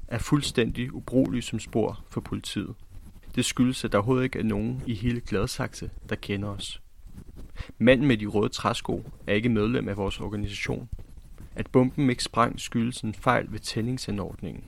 er 0.08 0.18
fuldstændig 0.18 0.94
ubrugelig 0.94 1.42
som 1.42 1.58
spor 1.58 2.04
for 2.10 2.20
politiet. 2.20 2.74
Det 3.34 3.44
skyldes, 3.44 3.84
at 3.84 3.92
der 3.92 3.98
overhovedet 3.98 4.24
ikke 4.24 4.38
er 4.38 4.42
nogen 4.42 4.82
i 4.86 4.94
hele 4.94 5.20
Gladsaxe, 5.20 5.90
der 6.08 6.16
kender 6.16 6.48
os. 6.48 6.82
Manden 7.78 8.06
med 8.06 8.16
de 8.16 8.26
røde 8.26 8.48
træsko 8.48 9.04
er 9.26 9.34
ikke 9.34 9.48
medlem 9.48 9.88
af 9.88 9.96
vores 9.96 10.20
organisation. 10.20 10.88
At 11.54 11.70
bomben 11.70 12.10
ikke 12.10 12.24
sprang 12.24 12.60
skyldes 12.60 13.00
en 13.00 13.14
fejl 13.14 13.52
ved 13.52 13.58
tændingsanordningen. 13.58 14.64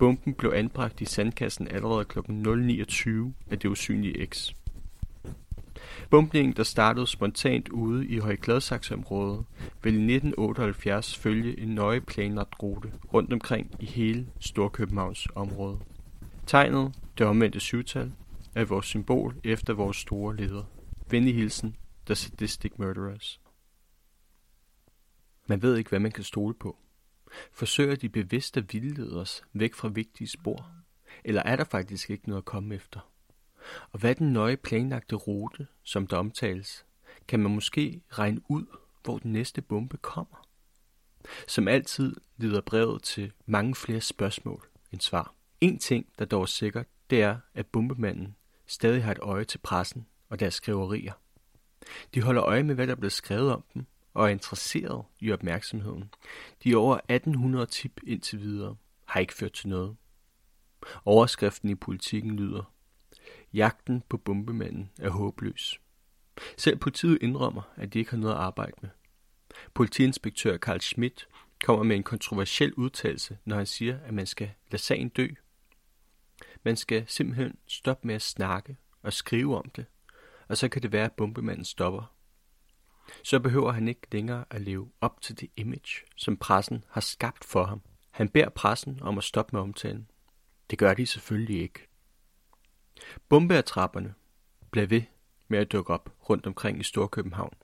Bomben 0.00 0.34
blev 0.34 0.52
anbragt 0.54 1.00
i 1.00 1.04
sandkassen 1.04 1.68
allerede 1.68 2.04
kl. 2.04 2.18
0.29 2.18 3.10
af 3.50 3.58
det 3.58 3.64
usynlige 3.64 4.26
X. 4.26 4.52
Bumpningen, 6.10 6.56
der 6.56 6.62
startede 6.62 7.06
spontant 7.06 7.68
ude 7.68 8.06
i 8.06 8.18
Højgladsaksområdet, 8.18 9.44
vil 9.82 9.94
i 9.94 10.14
1978 10.14 11.18
følge 11.18 11.60
en 11.60 11.68
nøje 11.68 12.00
planlagt 12.00 12.62
rute 12.62 12.92
rundt 13.14 13.32
omkring 13.32 13.76
i 13.80 13.84
hele 13.84 14.26
Storkøbenhavns 14.38 15.28
område. 15.34 15.78
Tegnet, 16.46 16.94
det 17.18 17.26
omvendte 17.26 17.60
syvtal, 17.60 18.12
er 18.54 18.64
vores 18.64 18.86
symbol 18.86 19.36
efter 19.44 19.74
vores 19.74 19.96
store 19.96 20.36
leder. 20.36 20.64
Venlig 21.10 21.34
hilsen, 21.34 21.76
The 22.06 22.14
Sadistic 22.14 22.72
Murderers. 22.76 23.40
Man 25.46 25.62
ved 25.62 25.76
ikke, 25.76 25.90
hvad 25.90 26.00
man 26.00 26.12
kan 26.12 26.24
stole 26.24 26.54
på. 26.54 26.76
Forsøger 27.52 27.96
de 27.96 28.08
bevidst 28.08 28.56
at 28.56 28.72
vildlede 28.72 29.20
os 29.20 29.42
væk 29.52 29.74
fra 29.74 29.88
vigtige 29.88 30.28
spor? 30.28 30.70
Eller 31.24 31.42
er 31.42 31.56
der 31.56 31.64
faktisk 31.64 32.10
ikke 32.10 32.28
noget 32.28 32.42
at 32.42 32.44
komme 32.44 32.74
efter? 32.74 33.10
Og 33.90 34.00
hvad 34.00 34.10
er 34.10 34.14
den 34.14 34.32
nøje 34.32 34.56
planlagte 34.56 35.16
rute, 35.16 35.66
som 35.82 36.06
der 36.06 36.16
omtales? 36.16 36.86
Kan 37.28 37.40
man 37.40 37.54
måske 37.54 38.02
regne 38.10 38.40
ud, 38.48 38.66
hvor 39.04 39.18
den 39.18 39.32
næste 39.32 39.62
bombe 39.62 39.96
kommer? 39.96 40.46
Som 41.46 41.68
altid 41.68 42.16
leder 42.36 42.60
brevet 42.60 43.02
til 43.02 43.32
mange 43.46 43.74
flere 43.74 44.00
spørgsmål 44.00 44.66
end 44.92 45.00
svar. 45.00 45.34
En 45.60 45.78
ting, 45.78 46.06
der 46.18 46.24
dog 46.24 46.42
er 46.42 46.46
sikkert, 46.46 46.86
det 47.10 47.22
er, 47.22 47.38
at 47.54 47.66
bombemanden 47.66 48.36
stadig 48.66 49.04
har 49.04 49.12
et 49.12 49.18
øje 49.18 49.44
til 49.44 49.58
pressen 49.58 50.06
og 50.28 50.40
deres 50.40 50.54
skriverier. 50.54 51.12
De 52.14 52.22
holder 52.22 52.44
øje 52.44 52.62
med, 52.62 52.74
hvad 52.74 52.86
der 52.86 52.94
bliver 52.94 53.10
skrevet 53.10 53.52
om 53.52 53.64
dem, 53.74 53.86
og 54.14 54.24
er 54.24 54.28
interesseret 54.28 55.04
i 55.20 55.32
opmærksomheden. 55.32 56.14
De 56.64 56.74
over 56.74 56.94
1800 56.94 57.66
tip 57.66 58.00
indtil 58.06 58.40
videre 58.40 58.76
har 59.04 59.20
ikke 59.20 59.34
ført 59.34 59.52
til 59.52 59.68
noget. 59.68 59.96
Overskriften 61.04 61.68
i 61.68 61.74
politikken 61.74 62.36
lyder, 62.36 62.72
Jagten 63.52 64.02
på 64.08 64.16
bombemanden 64.16 64.90
er 64.98 65.10
håbløs. 65.10 65.80
Selv 66.56 66.76
politiet 66.76 67.18
indrømmer, 67.22 67.62
at 67.76 67.92
de 67.92 67.98
ikke 67.98 68.10
har 68.10 68.18
noget 68.18 68.34
at 68.34 68.40
arbejde 68.40 68.72
med. 68.80 68.90
Politiinspektør 69.74 70.56
Karl 70.56 70.80
Schmidt 70.80 71.28
kommer 71.64 71.84
med 71.84 71.96
en 71.96 72.02
kontroversiel 72.02 72.74
udtalelse, 72.74 73.38
når 73.44 73.56
han 73.56 73.66
siger, 73.66 73.98
at 74.04 74.14
man 74.14 74.26
skal 74.26 74.50
lade 74.70 74.82
sagen 74.82 75.08
dø. 75.08 75.28
Man 76.62 76.76
skal 76.76 77.04
simpelthen 77.08 77.56
stoppe 77.66 78.06
med 78.06 78.14
at 78.14 78.22
snakke 78.22 78.76
og 79.02 79.12
skrive 79.12 79.56
om 79.56 79.70
det, 79.70 79.86
og 80.48 80.56
så 80.56 80.68
kan 80.68 80.82
det 80.82 80.92
være, 80.92 81.04
at 81.04 81.12
bombemanden 81.12 81.64
stopper. 81.64 82.14
Så 83.22 83.40
behøver 83.40 83.72
han 83.72 83.88
ikke 83.88 84.00
længere 84.12 84.44
at 84.50 84.60
leve 84.60 84.90
op 85.00 85.20
til 85.20 85.40
det 85.40 85.50
image, 85.56 86.06
som 86.16 86.36
pressen 86.36 86.84
har 86.88 87.00
skabt 87.00 87.44
for 87.44 87.64
ham. 87.64 87.82
Han 88.10 88.28
beder 88.28 88.48
pressen 88.48 88.98
om 89.02 89.18
at 89.18 89.24
stoppe 89.24 89.56
med 89.56 89.60
omtalen. 89.60 90.10
Det 90.70 90.78
gør 90.78 90.94
de 90.94 91.06
selvfølgelig 91.06 91.62
ikke. 91.62 91.86
Bombeattrapperne 93.28 94.14
bliver 94.70 94.86
ved 94.86 95.02
med 95.48 95.58
at 95.58 95.72
dukke 95.72 95.92
op 95.92 96.14
rundt 96.30 96.46
omkring 96.46 96.80
i 96.80 96.82
Storkøbenhavn. 96.82 97.54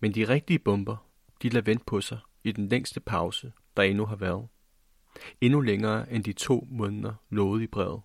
Men 0.00 0.14
de 0.14 0.28
rigtige 0.28 0.58
bomber, 0.58 0.96
de 1.42 1.48
lader 1.48 1.64
vente 1.64 1.84
på 1.84 2.00
sig 2.00 2.18
i 2.44 2.52
den 2.52 2.68
længste 2.68 3.00
pause, 3.00 3.52
der 3.76 3.82
endnu 3.82 4.06
har 4.06 4.16
været. 4.16 4.48
Endnu 5.40 5.60
længere 5.60 6.12
end 6.12 6.24
de 6.24 6.32
to 6.32 6.68
måneder 6.70 7.14
lovet 7.30 7.62
i 7.62 7.66
brevet. 7.66 8.02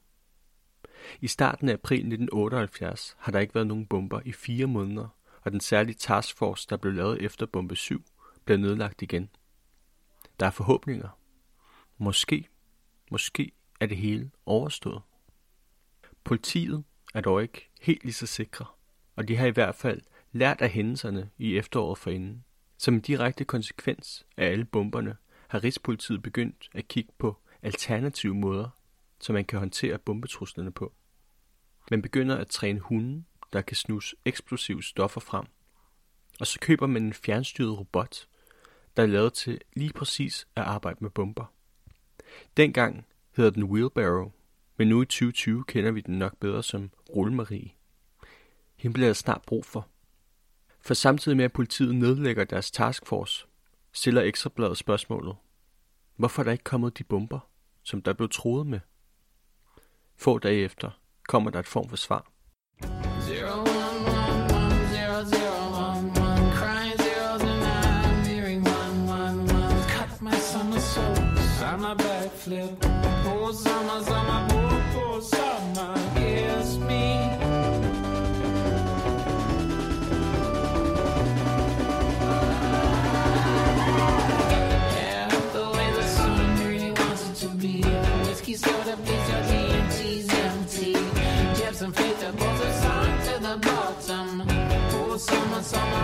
I 1.21 1.27
starten 1.27 1.69
af 1.69 1.73
april 1.73 1.97
1978 1.97 3.15
har 3.19 3.31
der 3.31 3.39
ikke 3.39 3.55
været 3.55 3.67
nogen 3.67 3.85
bomber 3.85 4.21
i 4.25 4.31
fire 4.31 4.67
måneder, 4.67 5.16
og 5.47 5.51
den 5.51 5.59
særlige 5.59 5.95
taskforce, 5.95 6.67
der 6.69 6.77
blev 6.77 6.93
lavet 6.93 7.21
efter 7.21 7.45
bombe 7.45 7.75
7, 7.75 8.05
blev 8.45 8.57
nedlagt 8.57 9.01
igen. 9.01 9.29
Der 10.39 10.45
er 10.45 10.51
forhåbninger. 10.51 11.19
Måske, 11.97 12.47
måske 13.11 13.51
er 13.79 13.85
det 13.85 13.97
hele 13.97 14.31
overstået. 14.45 15.01
Politiet 16.23 16.83
er 17.13 17.21
dog 17.21 17.41
ikke 17.41 17.69
helt 17.81 18.03
lige 18.03 18.13
så 18.13 18.27
sikre, 18.27 18.65
og 19.15 19.27
de 19.27 19.35
har 19.35 19.47
i 19.47 19.51
hvert 19.51 19.75
fald 19.75 20.01
lært 20.31 20.61
af 20.61 20.69
hændelserne 20.69 21.29
i 21.37 21.57
efteråret 21.57 21.97
forinden. 21.97 22.45
Som 22.77 22.93
en 22.93 23.01
direkte 23.01 23.45
konsekvens 23.45 24.25
af 24.37 24.45
alle 24.45 24.65
bomberne 24.65 25.17
har 25.47 25.63
Rigspolitiet 25.63 26.23
begyndt 26.23 26.69
at 26.73 26.87
kigge 26.87 27.11
på 27.17 27.37
alternative 27.61 28.35
måder, 28.35 28.69
som 29.19 29.33
man 29.33 29.45
kan 29.45 29.59
håndtere 29.59 29.99
bombetruslerne 29.99 30.71
på. 30.71 30.93
Man 31.91 32.01
begynder 32.01 32.37
at 32.37 32.47
træne 32.47 32.79
hunde, 32.79 33.23
der 33.53 33.61
kan 33.61 33.75
snuse 33.75 34.15
eksplosive 34.25 34.83
stoffer 34.83 35.21
frem. 35.21 35.45
Og 36.39 36.47
så 36.47 36.59
køber 36.59 36.87
man 36.87 37.03
en 37.03 37.13
fjernstyret 37.13 37.79
robot, 37.79 38.27
der 38.97 39.03
er 39.03 39.07
lavet 39.07 39.33
til 39.33 39.61
lige 39.73 39.93
præcis 39.93 40.47
at 40.55 40.63
arbejde 40.63 40.97
med 41.01 41.09
bomber. 41.09 41.45
Dengang 42.57 43.05
hedder 43.35 43.51
den 43.51 43.63
Wheelbarrow, 43.63 44.31
men 44.77 44.87
nu 44.87 45.01
i 45.01 45.05
2020 45.05 45.63
kender 45.63 45.91
vi 45.91 46.01
den 46.01 46.19
nok 46.19 46.37
bedre 46.39 46.63
som 46.63 46.91
Rullemarie. 47.15 47.73
Hende 48.75 48.93
bliver 48.93 49.07
der 49.07 49.13
snart 49.13 49.41
brug 49.41 49.65
for. 49.65 49.87
For 50.81 50.93
samtidig 50.93 51.37
med 51.37 51.45
at 51.45 51.53
politiet 51.53 51.95
nedlægger 51.95 52.43
deres 52.43 52.71
taskforce, 52.71 53.47
stiller 53.91 54.21
Ekstrabladet 54.21 54.77
spørgsmålet. 54.77 55.35
Hvorfor 56.15 56.41
er 56.41 56.43
der 56.43 56.51
ikke 56.51 56.63
kommet 56.63 56.97
de 56.97 57.03
bomber, 57.03 57.39
som 57.83 58.01
der 58.01 58.13
blev 58.13 58.29
troet 58.29 58.67
med? 58.67 58.79
Få 60.15 60.39
dage 60.39 60.63
efter 60.63 61.01
kommer 61.27 61.51
der 61.51 61.59
et 61.59 61.67
form 61.67 61.89
for 61.89 61.97
svar. 61.97 62.31
Backflip 72.47 72.77
oh, 72.83 73.23
poor 73.23 73.53
summer 73.53 74.03
summer 74.03 74.47
poor 74.49 74.81
poor 74.93 75.21
summer 75.21 75.93
kiss 76.15 76.77
me 76.77 77.03
Yeah, 84.95 85.27
the 85.53 85.63
way 85.75 85.91
the 85.95 86.03
sun 86.03 86.67
really 86.67 86.91
wants 86.91 87.29
it 87.29 87.35
to 87.47 87.49
be. 87.55 87.81
Whiskey 88.25 88.55
soda, 88.55 88.97
your 89.29 89.43
empty. 90.43 90.93
To 93.25 93.39
the 93.41 93.57
bottom. 93.61 94.43
Oh, 94.93 95.17
summer, 95.17 95.61
summer, 95.61 96.03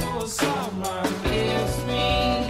poor 0.00 0.26
summer, 0.26 1.02
kiss 1.24 1.86
me. 1.86 2.49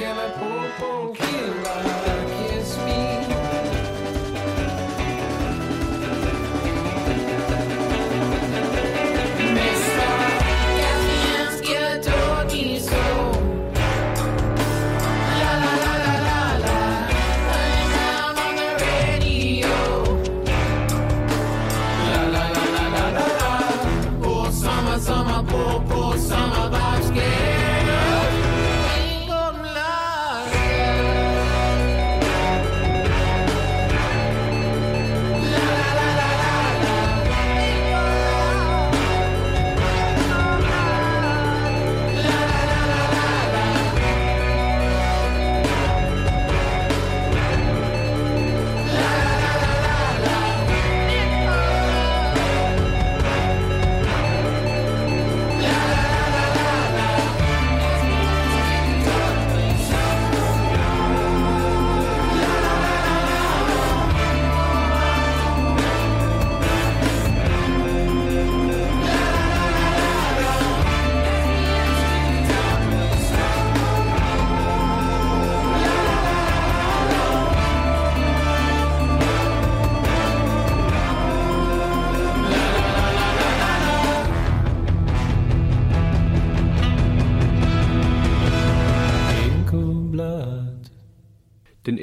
can 0.00 0.18
I 0.18 0.30
pull? 0.30 0.59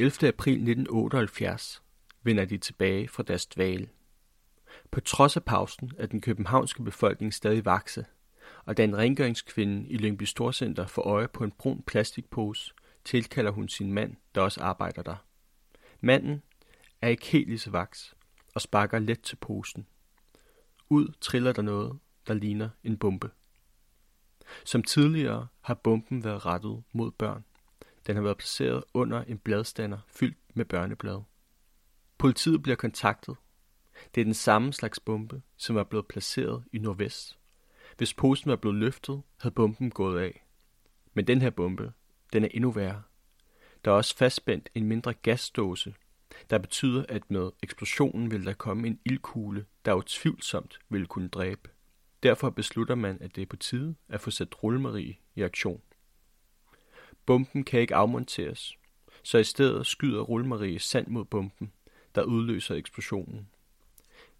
11. 0.07 0.27
april 0.27 0.53
1978 0.53 1.81
vender 2.23 2.45
de 2.45 2.57
tilbage 2.57 3.07
fra 3.07 3.23
deres 3.23 3.45
dvale. 3.45 3.89
På 4.91 4.99
trods 4.99 5.35
af 5.35 5.43
pausen 5.43 5.91
er 5.97 6.05
den 6.05 6.21
københavnske 6.21 6.83
befolkning 6.83 7.33
stadig 7.33 7.65
vakse, 7.65 8.05
og 8.65 8.77
da 8.77 8.83
en 8.83 8.97
rengøringskvinde 8.97 9.89
i 9.89 9.97
Lyngby 9.97 10.23
Storcenter 10.23 10.87
får 10.87 11.01
øje 11.01 11.27
på 11.27 11.43
en 11.43 11.51
brun 11.51 11.83
plastikpose, 11.87 12.73
tilkalder 13.05 13.51
hun 13.51 13.69
sin 13.69 13.93
mand, 13.93 14.15
der 14.35 14.41
også 14.41 14.61
arbejder 14.61 15.01
der. 15.01 15.15
Manden 16.01 16.43
er 17.01 17.07
ikke 17.07 17.25
helt 17.25 17.47
lige 17.47 17.59
så 17.59 17.69
vaks 17.69 18.15
og 18.55 18.61
sparker 18.61 18.99
let 18.99 19.21
til 19.21 19.35
posen. 19.35 19.87
Ud 20.89 21.07
triller 21.21 21.53
der 21.53 21.61
noget, 21.61 21.99
der 22.27 22.33
ligner 22.33 22.69
en 22.83 22.97
bombe. 22.97 23.31
Som 24.65 24.83
tidligere 24.83 25.47
har 25.61 25.73
bomben 25.73 26.23
været 26.23 26.45
rettet 26.45 26.83
mod 26.93 27.11
børn. 27.11 27.43
Den 28.07 28.15
har 28.15 28.23
været 28.23 28.37
placeret 28.37 28.83
under 28.93 29.23
en 29.23 29.37
bladstander 29.37 29.97
fyldt 30.07 30.37
med 30.53 30.65
børneblade. 30.65 31.23
Politiet 32.17 32.63
bliver 32.63 32.75
kontaktet. 32.75 33.35
Det 34.15 34.21
er 34.21 34.25
den 34.25 34.33
samme 34.33 34.73
slags 34.73 34.99
bombe, 34.99 35.41
som 35.57 35.75
var 35.75 35.83
blevet 35.83 36.07
placeret 36.07 36.63
i 36.73 36.77
nordvest. 36.77 37.37
Hvis 37.97 38.13
posen 38.13 38.49
var 38.49 38.55
blevet 38.55 38.77
løftet, 38.77 39.21
havde 39.41 39.55
bomben 39.55 39.89
gået 39.89 40.21
af. 40.21 40.45
Men 41.13 41.27
den 41.27 41.41
her 41.41 41.49
bombe, 41.49 41.93
den 42.33 42.43
er 42.43 42.49
endnu 42.51 42.71
værre. 42.71 43.03
Der 43.85 43.91
er 43.91 43.95
også 43.95 44.17
fastspændt 44.17 44.69
en 44.75 44.85
mindre 44.85 45.13
gasdåse, 45.13 45.95
der 46.49 46.57
betyder, 46.57 47.05
at 47.09 47.31
med 47.31 47.51
eksplosionen 47.63 48.31
vil 48.31 48.45
der 48.45 48.53
komme 48.53 48.87
en 48.87 48.99
ildkugle, 49.05 49.65
der 49.85 49.93
utvivlsomt 49.93 50.79
vil 50.89 51.07
kunne 51.07 51.27
dræbe. 51.27 51.69
Derfor 52.23 52.49
beslutter 52.49 52.95
man, 52.95 53.17
at 53.21 53.35
det 53.35 53.41
er 53.41 53.45
på 53.45 53.55
tide 53.55 53.95
at 54.09 54.21
få 54.21 54.31
sat 54.31 54.63
rullemarie 54.63 55.17
i 55.35 55.41
aktion. 55.41 55.81
Bomben 57.27 57.63
kan 57.63 57.79
ikke 57.79 57.95
afmonteres, 57.95 58.77
så 59.23 59.37
i 59.37 59.43
stedet 59.43 59.85
skyder 59.85 60.21
rullemarie 60.21 60.79
sand 60.79 61.07
mod 61.07 61.25
bomben, 61.25 61.71
der 62.15 62.23
udløser 62.23 62.75
eksplosionen. 62.75 63.49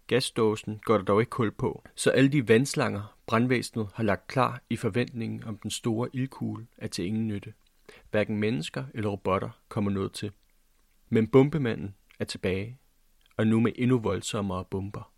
Gasdåsen 0.06 0.78
går 0.78 0.96
der 0.96 1.04
dog 1.04 1.20
ikke 1.20 1.30
kul 1.30 1.50
på, 1.50 1.84
så 1.94 2.10
alle 2.10 2.32
de 2.32 2.48
vandslanger, 2.48 3.16
brandvæsenet 3.26 3.88
har 3.94 4.04
lagt 4.04 4.26
klar 4.26 4.62
i 4.70 4.76
forventningen 4.76 5.44
om 5.44 5.58
den 5.58 5.70
store 5.70 6.08
ildkugle, 6.12 6.66
er 6.78 6.86
til 6.86 7.04
ingen 7.04 7.28
nytte. 7.28 7.54
Hverken 8.10 8.36
mennesker 8.36 8.84
eller 8.94 9.10
robotter 9.10 9.50
kommer 9.68 9.90
noget 9.90 10.12
til. 10.12 10.32
Men 11.08 11.26
bombemanden 11.26 11.94
er 12.18 12.24
tilbage, 12.24 12.78
og 13.36 13.46
nu 13.46 13.60
med 13.60 13.72
endnu 13.76 13.98
voldsommere 13.98 14.64
bomber. 14.64 15.12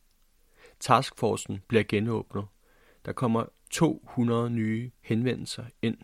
Taskforcen 0.80 1.62
bliver 1.68 1.84
genåbnet. 1.88 2.44
Der 3.04 3.12
kommer 3.12 3.44
200 3.70 4.50
nye 4.50 4.90
henvendelser 5.00 5.64
ind. 5.82 5.98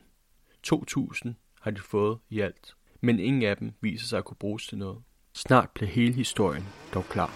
2.000 0.66 1.32
har 1.66 1.70
de 1.70 1.80
fået 1.80 2.18
i 2.30 2.40
alt, 2.40 2.74
men 3.00 3.20
ingen 3.20 3.42
af 3.42 3.56
dem 3.56 3.72
viser 3.80 4.06
sig 4.06 4.18
at 4.18 4.24
kunne 4.24 4.36
bruges 4.36 4.66
til 4.66 4.78
noget. 4.78 4.98
Snart 5.34 5.70
bliver 5.70 5.90
hele 5.90 6.14
historien 6.14 6.64
dog 6.94 7.04
klar. 7.04 7.32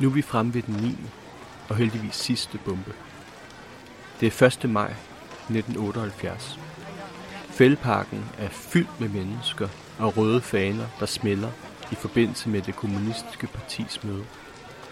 Nu 0.00 0.08
er 0.08 0.14
vi 0.14 0.22
fremme 0.22 0.54
ved 0.54 0.62
den 0.62 0.74
9. 0.74 0.96
og 1.68 1.76
heldigvis 1.76 2.14
sidste 2.14 2.58
bombe. 2.64 2.94
Det 4.20 4.42
er 4.42 4.46
1. 4.64 4.70
maj 4.70 4.90
1978. 4.90 6.58
Fældeparken 7.48 8.24
er 8.38 8.48
fyldt 8.48 9.00
med 9.00 9.08
mennesker 9.08 9.68
og 9.98 10.16
røde 10.16 10.40
faner, 10.40 10.86
der 11.00 11.06
smelter 11.06 11.50
i 11.92 11.94
forbindelse 11.94 12.48
med 12.48 12.62
det 12.62 12.76
kommunistiske 12.76 13.46
partis 13.46 14.04
møde. 14.04 14.24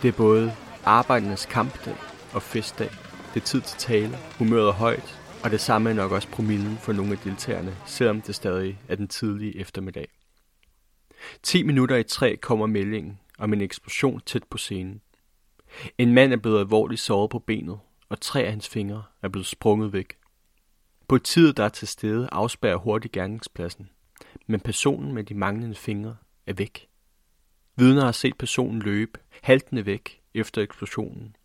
Det 0.03 0.09
er 0.09 0.13
både 0.13 0.55
arbejdernes 0.85 1.47
kampdag 1.47 1.97
og 2.33 2.43
festdag. 2.43 2.91
Det 3.35 3.41
er 3.41 3.45
tid 3.45 3.61
til 3.61 3.79
tale, 3.79 4.19
humøret 4.39 4.69
er 4.69 4.73
højt, 4.73 5.21
og 5.45 5.51
det 5.51 5.61
samme 5.61 5.91
er 5.91 5.95
nok 5.95 6.13
også 6.13 6.29
promillen 6.29 6.79
for 6.79 6.93
nogle 6.93 7.13
af 7.13 7.19
deltagerne, 7.19 7.77
selvom 7.87 8.21
det 8.21 8.35
stadig 8.35 8.79
er 8.89 8.97
den 8.97 9.09
tidlige 9.09 9.57
eftermiddag. 9.57 10.09
10 11.43 11.63
minutter 11.63 11.97
i 11.97 12.03
tre 12.03 12.37
kommer 12.37 12.67
meldingen 12.67 13.19
om 13.39 13.53
en 13.53 13.61
eksplosion 13.61 14.21
tæt 14.27 14.45
på 14.45 14.59
scenen. 14.59 15.01
En 15.99 16.15
mand 16.15 16.33
er 16.33 16.37
blevet 16.37 16.59
alvorligt 16.59 17.01
såret 17.01 17.31
på 17.31 17.39
benet, 17.39 17.79
og 18.09 18.21
tre 18.21 18.43
af 18.43 18.51
hans 18.51 18.69
fingre 18.69 19.03
er 19.23 19.29
blevet 19.29 19.47
sprunget 19.47 19.93
væk. 19.93 20.17
Politiet, 21.09 21.57
der 21.57 21.65
er 21.65 21.69
til 21.69 21.89
stede, 21.89 22.29
afspærrer 22.33 22.77
hurtigt 22.77 23.13
gerningspladsen, 23.13 23.89
men 24.47 24.61
personen 24.61 25.13
med 25.13 25.25
de 25.25 25.35
manglende 25.35 25.75
fingre 25.75 26.17
er 26.47 26.53
væk. 26.53 26.89
Vidner 27.77 28.05
har 28.05 28.13
set 28.13 28.39
personen 28.39 28.83
løbe, 28.83 29.21
haltende 29.43 29.87
væk 29.87 30.21
efter 30.35 30.63
eksplosionen. 30.63 31.37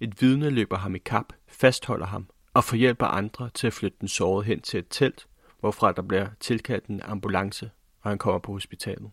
Et 0.00 0.22
vidne 0.22 0.50
løber 0.50 0.76
ham 0.76 0.94
i 0.94 0.98
kap, 0.98 1.32
fastholder 1.48 2.06
ham 2.06 2.30
og 2.54 2.64
får 2.64 2.76
hjælp 2.76 3.02
af 3.02 3.16
andre 3.16 3.50
til 3.50 3.66
at 3.66 3.72
flytte 3.72 3.96
den 4.00 4.08
sårede 4.08 4.44
hen 4.46 4.60
til 4.60 4.78
et 4.78 4.86
telt, 4.90 5.26
hvorfra 5.60 5.92
der 5.92 6.02
bliver 6.02 6.28
tilkaldt 6.40 6.86
en 6.86 7.02
ambulance, 7.02 7.70
og 8.00 8.10
han 8.10 8.18
kommer 8.18 8.38
på 8.38 8.52
hospitalet. 8.52 9.10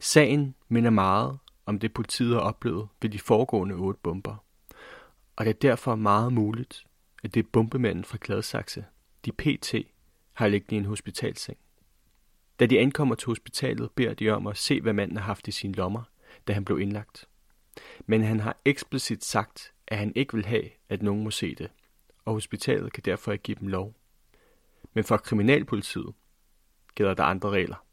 Sagen 0.00 0.54
minder 0.68 0.90
meget 0.90 1.38
om 1.66 1.78
det 1.78 1.94
politiet 1.94 2.34
har 2.34 2.40
oplevet 2.40 2.88
ved 3.02 3.10
de 3.10 3.18
foregående 3.18 3.74
otte 3.74 4.00
bomber. 4.02 4.44
Og 5.36 5.44
det 5.44 5.50
er 5.50 5.58
derfor 5.58 5.94
meget 5.94 6.32
muligt, 6.32 6.84
at 7.22 7.34
det 7.34 7.44
er 7.44 7.48
bombemanden 7.52 8.04
fra 8.04 8.18
Gladsaxe, 8.20 8.84
de 9.24 9.32
PT, 9.32 9.74
har 10.32 10.48
liggende 10.48 10.74
i 10.74 10.78
en 10.78 10.84
hospitalseng. 10.84 11.58
Da 12.60 12.66
de 12.66 12.78
ankommer 12.78 13.14
til 13.14 13.26
hospitalet, 13.26 13.90
beder 13.90 14.14
de 14.14 14.30
om 14.30 14.46
at 14.46 14.56
se, 14.56 14.80
hvad 14.80 14.92
manden 14.92 15.16
har 15.16 15.24
haft 15.24 15.48
i 15.48 15.50
sine 15.50 15.74
lommer, 15.74 16.02
da 16.48 16.52
han 16.52 16.64
blev 16.64 16.80
indlagt. 16.80 17.28
Men 18.06 18.22
han 18.22 18.40
har 18.40 18.56
eksplicit 18.64 19.24
sagt, 19.24 19.72
at 19.86 19.98
han 19.98 20.12
ikke 20.16 20.34
vil 20.34 20.46
have, 20.46 20.70
at 20.88 21.02
nogen 21.02 21.24
må 21.24 21.30
se 21.30 21.54
det, 21.54 21.70
og 22.24 22.32
hospitalet 22.32 22.92
kan 22.92 23.02
derfor 23.04 23.32
ikke 23.32 23.42
give 23.42 23.56
dem 23.60 23.68
lov. 23.68 23.94
Men 24.94 25.04
for 25.04 25.16
kriminalpolitiet 25.16 26.14
gælder 26.94 27.14
der 27.14 27.24
andre 27.24 27.50
regler. 27.50 27.84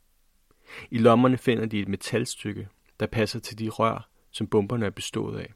I 0.92 0.98
lommerne 0.98 1.38
finder 1.38 1.66
de 1.66 1.80
et 1.80 1.88
metalstykke, 1.88 2.68
der 3.00 3.06
passer 3.06 3.40
til 3.40 3.60
de 3.60 3.70
rør, 3.70 4.10
som 4.32 4.48
bomberne 4.48 4.86
er 4.86 4.90
bestået 4.90 5.40
af. 5.40 5.54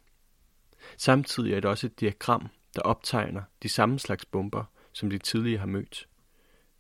Samtidig 0.98 1.54
er 1.54 1.60
det 1.60 1.70
også 1.70 1.88
et 1.88 2.00
diagram, 2.00 2.48
der 2.76 2.82
optegner 2.82 3.42
de 3.64 3.70
samme 3.70 4.00
slags 4.00 4.26
bomber, 4.26 4.64
som 4.94 5.10
de 5.10 5.18
tidligere 5.18 5.60
har 5.60 5.68
mødt. 5.68 6.08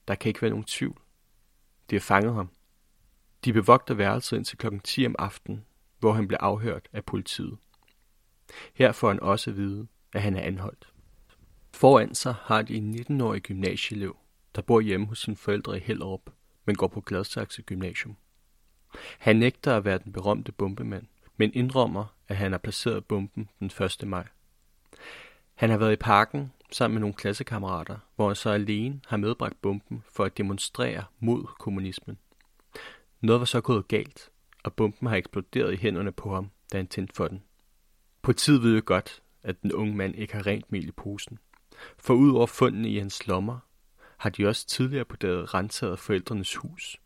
Der 0.07 0.15
kan 0.15 0.29
ikke 0.29 0.41
være 0.41 0.49
nogen 0.49 0.65
tvivl. 0.65 1.01
De 1.89 1.95
har 1.95 1.99
fanget 1.99 2.33
ham. 2.33 2.49
De 3.45 3.53
bevogter 3.53 3.93
værelset 3.93 4.37
indtil 4.37 4.57
kl. 4.57 4.67
10 4.83 5.05
om 5.05 5.15
aftenen, 5.19 5.65
hvor 5.99 6.13
han 6.13 6.27
bliver 6.27 6.41
afhørt 6.41 6.89
af 6.93 7.05
politiet. 7.05 7.57
Her 8.73 8.91
får 8.91 9.07
han 9.07 9.19
også 9.19 9.49
at 9.49 9.57
vide, 9.57 9.87
at 10.13 10.21
han 10.21 10.35
er 10.35 10.41
anholdt. 10.41 10.93
Foran 11.73 12.15
sig 12.15 12.35
har 12.41 12.61
de 12.61 12.75
en 12.75 12.95
19-årig 12.95 13.41
gymnasieelev, 13.41 14.17
der 14.55 14.61
bor 14.61 14.81
hjemme 14.81 15.07
hos 15.07 15.19
sine 15.19 15.35
forældre 15.35 15.77
i 15.77 15.79
Hellerup, 15.79 16.29
men 16.65 16.75
går 16.75 16.87
på 16.87 17.01
Gladsaxe 17.01 17.61
Gymnasium. 17.61 18.15
Han 19.19 19.35
nægter 19.35 19.77
at 19.77 19.85
være 19.85 19.97
den 19.97 20.11
berømte 20.11 20.51
bombemand, 20.51 21.07
men 21.37 21.51
indrømmer, 21.53 22.15
at 22.27 22.37
han 22.37 22.51
har 22.51 22.59
placeret 22.59 23.05
bomben 23.05 23.49
den 23.59 23.71
1. 24.01 24.07
maj. 24.07 24.27
Han 25.55 25.69
har 25.69 25.77
været 25.77 25.93
i 25.93 25.95
parken 25.95 26.51
sammen 26.71 26.93
med 26.93 26.99
nogle 27.01 27.13
klassekammerater, 27.13 27.97
hvor 28.15 28.27
han 28.27 28.35
så 28.35 28.49
alene 28.49 29.01
har 29.07 29.17
medbragt 29.17 29.61
bomben 29.61 30.03
for 30.11 30.25
at 30.25 30.37
demonstrere 30.37 31.03
mod 31.19 31.43
kommunismen. 31.59 32.17
Noget 33.21 33.39
var 33.39 33.45
så 33.45 33.61
gået 33.61 33.87
galt, 33.87 34.29
og 34.63 34.73
bomben 34.73 35.07
har 35.07 35.15
eksploderet 35.15 35.73
i 35.73 35.77
hænderne 35.77 36.11
på 36.11 36.33
ham, 36.33 36.51
da 36.71 36.77
han 36.77 36.87
tændte 36.87 37.13
for 37.15 37.27
den. 37.27 37.43
Politiet 38.21 38.63
ved 38.63 38.75
jo 38.75 38.81
godt, 38.85 39.23
at 39.43 39.61
den 39.61 39.73
unge 39.73 39.95
mand 39.95 40.15
ikke 40.15 40.33
har 40.33 40.47
rent 40.47 40.71
mel 40.71 40.87
i 40.87 40.91
posen. 40.91 41.39
For 41.97 42.13
ud 42.13 42.31
over 42.31 42.47
fundene 42.47 42.89
i 42.89 42.97
hans 42.97 43.27
lommer, 43.27 43.59
har 44.17 44.29
de 44.29 44.47
også 44.47 44.67
tidligere 44.67 45.05
på 45.05 45.15
dagen 45.15 45.53
renset 45.53 45.99
forældrenes 45.99 46.55
hus. 46.55 46.97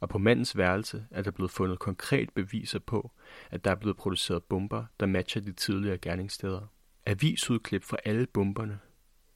Og 0.00 0.08
på 0.08 0.18
mandens 0.18 0.56
værelse 0.56 1.06
er 1.10 1.22
der 1.22 1.30
blevet 1.30 1.50
fundet 1.50 1.78
konkret 1.78 2.30
beviser 2.30 2.78
på, 2.78 3.10
at 3.50 3.64
der 3.64 3.70
er 3.70 3.74
blevet 3.74 3.96
produceret 3.96 4.42
bomber, 4.42 4.84
der 5.00 5.06
matcher 5.06 5.42
de 5.42 5.52
tidligere 5.52 5.98
gerningssteder. 5.98 6.60
Avisudklip 7.06 7.84
fra 7.84 7.96
alle 8.04 8.26
bomberne. 8.26 8.78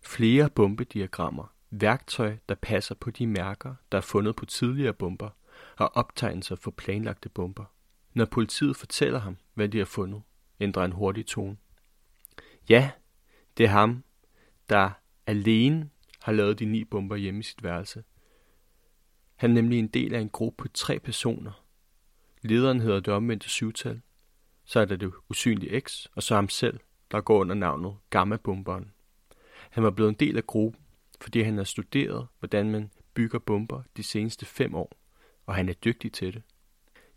Flere 0.07 0.51
bombediagrammer. 0.51 1.55
Værktøj, 1.71 2.37
der 2.49 2.55
passer 2.55 2.95
på 2.95 3.11
de 3.11 3.27
mærker, 3.27 3.75
der 3.93 3.99
er 3.99 4.03
fundet 4.03 4.37
på 4.37 4.47
tidligere 4.47 4.93
bomber, 4.93 5.31
og 5.77 5.97
optegnelser 5.97 6.57
for 6.57 6.71
planlagte 6.71 7.29
bomber. 7.29 7.65
Når 8.15 8.25
politiet 8.25 8.77
fortæller 8.77 9.19
ham, 9.19 9.37
hvad 9.55 9.69
de 9.69 9.79
har 9.79 9.85
fundet, 9.85 10.23
ændrer 10.61 10.83
han 10.83 10.93
hurtigt 10.93 11.29
tone. 11.29 11.57
Ja, 12.69 12.91
det 13.57 13.65
er 13.65 13.69
ham, 13.69 14.05
der 14.69 14.91
alene 15.27 15.91
har 16.23 16.33
lavet 16.33 16.59
de 16.59 16.65
ni 16.65 16.85
bomber 16.85 17.17
hjemme 17.17 17.41
i 17.41 17.43
sit 17.43 17.63
værelse. 17.63 18.05
Han 19.37 19.51
er 19.51 19.55
nemlig 19.55 19.79
en 19.79 19.89
del 19.89 20.15
af 20.15 20.21
en 20.21 20.31
gruppe 20.31 20.63
på 20.63 20.69
tre 20.69 20.99
personer. 20.99 21.65
Lederen 22.43 22.81
hedder 22.81 23.01
det 23.01 23.15
omvendte 23.15 23.49
syvtal. 23.49 24.01
Så 24.65 24.81
er 24.81 24.85
der 24.85 24.97
det 24.97 25.13
usynlige 25.29 25.81
X, 25.81 26.07
og 26.15 26.23
så 26.23 26.35
ham 26.35 26.49
selv, 26.49 26.81
der 27.11 27.21
går 27.21 27.39
under 27.39 27.55
navnet 27.55 27.97
Gamma-bomberen. 28.11 28.94
Han 29.75 29.85
var 29.85 29.91
blevet 29.91 30.09
en 30.09 30.15
del 30.15 30.37
af 30.37 30.47
gruppen, 30.47 30.83
fordi 31.21 31.41
han 31.41 31.57
har 31.57 31.65
studeret, 31.65 32.27
hvordan 32.39 32.71
man 32.71 32.91
bygger 33.15 33.39
bomber 33.39 33.83
de 33.97 34.03
seneste 34.03 34.47
fem 34.47 34.75
år, 34.75 34.93
og 35.47 35.55
han 35.55 35.69
er 35.69 35.73
dygtig 35.73 36.13
til 36.13 36.35
det. 36.35 36.43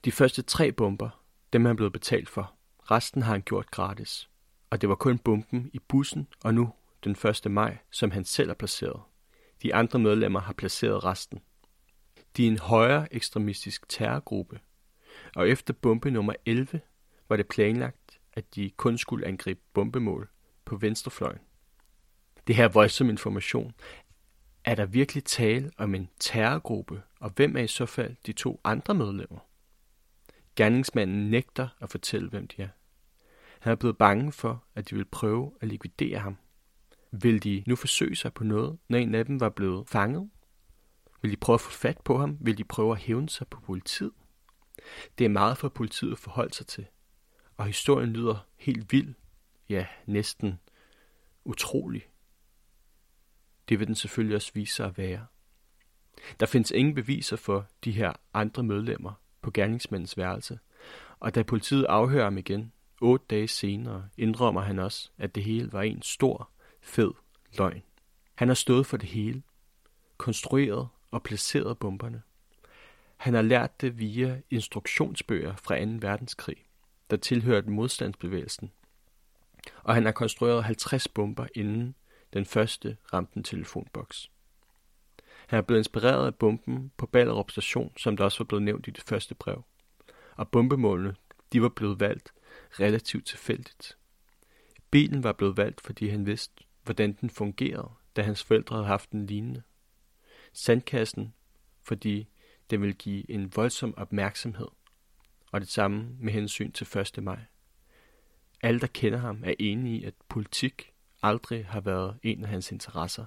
De 0.05 0.11
første 0.11 0.41
tre 0.41 0.71
bomber, 0.71 1.23
dem 1.53 1.65
er 1.65 1.69
han 1.69 1.75
blevet 1.75 1.93
betalt 1.93 2.29
for, 2.29 2.53
Resten 2.91 3.21
har 3.21 3.31
han 3.31 3.41
gjort 3.41 3.71
gratis. 3.71 4.29
Og 4.69 4.81
det 4.81 4.89
var 4.89 4.95
kun 4.95 5.19
bomben 5.19 5.69
i 5.73 5.79
bussen, 5.79 6.27
og 6.43 6.53
nu, 6.53 6.73
den 7.03 7.11
1. 7.45 7.51
maj, 7.51 7.77
som 7.91 8.11
han 8.11 8.25
selv 8.25 8.49
har 8.49 8.55
placeret. 8.55 9.01
De 9.63 9.75
andre 9.75 9.99
medlemmer 9.99 10.39
har 10.39 10.53
placeret 10.53 11.03
resten. 11.03 11.39
De 12.37 12.43
er 12.43 12.51
en 12.51 12.59
højere 12.59 13.13
ekstremistisk 13.13 13.89
terrorgruppe, 13.89 14.59
og 15.35 15.49
efter 15.49 15.73
bombe 15.73 16.11
nummer 16.11 16.33
11 16.45 16.81
var 17.29 17.35
det 17.35 17.47
planlagt, 17.47 18.19
at 18.33 18.55
de 18.55 18.69
kun 18.69 18.97
skulle 18.97 19.27
angribe 19.27 19.61
bombemål 19.73 20.29
på 20.65 20.75
venstrefløjen. 20.75 21.39
Det 22.47 22.55
her 22.55 22.67
voldsom 22.67 23.09
information. 23.09 23.73
Er 24.63 24.75
der 24.75 24.85
virkelig 24.85 25.23
tale 25.23 25.71
om 25.77 25.95
en 25.95 26.09
terrorgruppe, 26.19 27.01
og 27.19 27.29
hvem 27.29 27.57
er 27.57 27.61
i 27.61 27.67
så 27.67 27.85
fald 27.85 28.15
de 28.25 28.33
to 28.33 28.61
andre 28.63 28.93
medlemmer? 28.93 29.39
Gerningsmanden 30.55 31.29
nægter 31.29 31.67
at 31.81 31.89
fortælle, 31.89 32.29
hvem 32.29 32.47
de 32.47 32.61
er. 32.61 32.67
Han 33.59 33.71
er 33.71 33.75
blevet 33.75 33.97
bange 33.97 34.31
for, 34.31 34.63
at 34.75 34.89
de 34.89 34.95
vil 34.95 35.05
prøve 35.05 35.51
at 35.61 35.67
likvidere 35.67 36.19
ham. 36.19 36.37
Vil 37.11 37.43
de 37.43 37.63
nu 37.67 37.75
forsøge 37.75 38.15
sig 38.15 38.33
på 38.33 38.43
noget, 38.43 38.77
når 38.89 38.97
en 38.97 39.15
af 39.15 39.25
dem 39.25 39.39
var 39.39 39.49
blevet 39.49 39.89
fanget? 39.89 40.29
Vil 41.21 41.31
de 41.31 41.37
prøve 41.37 41.53
at 41.53 41.61
få 41.61 41.71
fat 41.71 42.01
på 42.05 42.17
ham? 42.17 42.37
Vil 42.41 42.57
de 42.57 42.63
prøve 42.63 42.91
at 42.91 42.97
hævne 42.97 43.29
sig 43.29 43.47
på 43.47 43.59
politiet? 43.59 44.11
Det 45.17 45.25
er 45.25 45.29
meget 45.29 45.57
for 45.57 45.69
politiet 45.69 46.11
at 46.11 46.19
forholde 46.19 46.53
sig 46.53 46.67
til. 46.67 46.85
Og 47.57 47.65
historien 47.65 48.09
lyder 48.09 48.47
helt 48.57 48.91
vild. 48.91 49.13
Ja, 49.69 49.87
næsten 50.05 50.59
utrolig. 51.45 52.07
Det 53.69 53.79
vil 53.79 53.87
den 53.87 53.95
selvfølgelig 53.95 54.35
også 54.35 54.51
vise 54.53 54.75
sig 54.75 54.85
at 54.85 54.97
være. 54.97 55.25
Der 56.39 56.45
findes 56.45 56.71
ingen 56.71 56.95
beviser 56.95 57.35
for 57.35 57.67
de 57.83 57.91
her 57.91 58.13
andre 58.33 58.63
medlemmer 58.63 59.11
på 59.41 59.51
gerningsmandens 59.51 60.17
værelse, 60.17 60.59
og 61.19 61.35
da 61.35 61.43
politiet 61.43 61.85
afhører 61.85 62.23
ham 62.23 62.37
igen, 62.37 62.71
otte 63.01 63.25
dage 63.29 63.47
senere, 63.47 64.09
indrømmer 64.17 64.61
han 64.61 64.79
også, 64.79 65.09
at 65.17 65.35
det 65.35 65.43
hele 65.43 65.73
var 65.73 65.81
en 65.81 66.01
stor, 66.01 66.49
fed 66.81 67.11
løgn. 67.57 67.83
Han 68.35 68.47
har 68.47 68.55
stået 68.55 68.85
for 68.85 68.97
det 68.97 69.09
hele, 69.09 69.41
konstrueret 70.17 70.87
og 71.11 71.23
placeret 71.23 71.77
bomberne. 71.77 72.21
Han 73.17 73.33
har 73.33 73.41
lært 73.41 73.81
det 73.81 73.99
via 73.99 74.41
instruktionsbøger 74.49 75.55
fra 75.55 75.85
2. 75.85 75.91
verdenskrig, 76.01 76.65
der 77.09 77.17
tilhørte 77.17 77.69
modstandsbevægelsen. 77.69 78.71
Og 79.83 79.93
han 79.93 80.05
har 80.05 80.11
konstrueret 80.11 80.63
50 80.63 81.07
bomber 81.07 81.47
inden 81.55 81.95
den 82.33 82.45
første 82.45 82.97
ramte 83.13 83.37
en 83.37 83.43
telefonboks. 83.43 84.31
Han 85.47 85.57
er 85.57 85.61
blevet 85.61 85.79
inspireret 85.79 86.25
af 86.25 86.35
bomben 86.35 86.91
på 86.97 87.05
Ballerup 87.05 87.51
station, 87.51 87.93
som 87.97 88.17
der 88.17 88.23
også 88.23 88.39
var 88.39 88.45
blevet 88.45 88.63
nævnt 88.63 88.87
i 88.87 88.91
det 88.91 89.03
første 89.03 89.35
brev. 89.35 89.63
Og 90.35 90.49
bombemålene, 90.49 91.15
de 91.53 91.61
var 91.61 91.69
blevet 91.69 91.99
valgt 91.99 92.33
relativt 92.79 93.25
tilfældigt. 93.25 93.97
Bilen 94.91 95.23
var 95.23 95.33
blevet 95.33 95.57
valgt, 95.57 95.81
fordi 95.81 96.07
han 96.07 96.25
vidste, 96.25 96.63
hvordan 96.83 97.13
den 97.21 97.29
fungerede, 97.29 97.91
da 98.15 98.21
hans 98.21 98.43
forældre 98.43 98.75
havde 98.75 98.87
haft 98.87 99.11
en 99.11 99.25
lignende. 99.25 99.61
Sandkassen, 100.53 101.33
fordi 101.83 102.27
den 102.69 102.81
ville 102.81 102.93
give 102.93 103.31
en 103.31 103.55
voldsom 103.55 103.97
opmærksomhed, 103.97 104.67
og 105.51 105.61
det 105.61 105.69
samme 105.69 106.15
med 106.19 106.33
hensyn 106.33 106.71
til 106.71 106.97
1. 106.99 107.23
maj. 107.23 107.39
Alle, 108.61 108.79
der 108.79 108.87
kender 108.87 109.19
ham, 109.19 109.43
er 109.45 109.53
enige 109.59 109.99
i, 109.99 110.03
at 110.03 110.13
politik 110.29 110.93
aldrig 111.23 111.65
har 111.65 111.81
været 111.81 112.19
en 112.23 112.43
af 112.43 112.49
hans 112.49 112.71
interesser. 112.71 113.25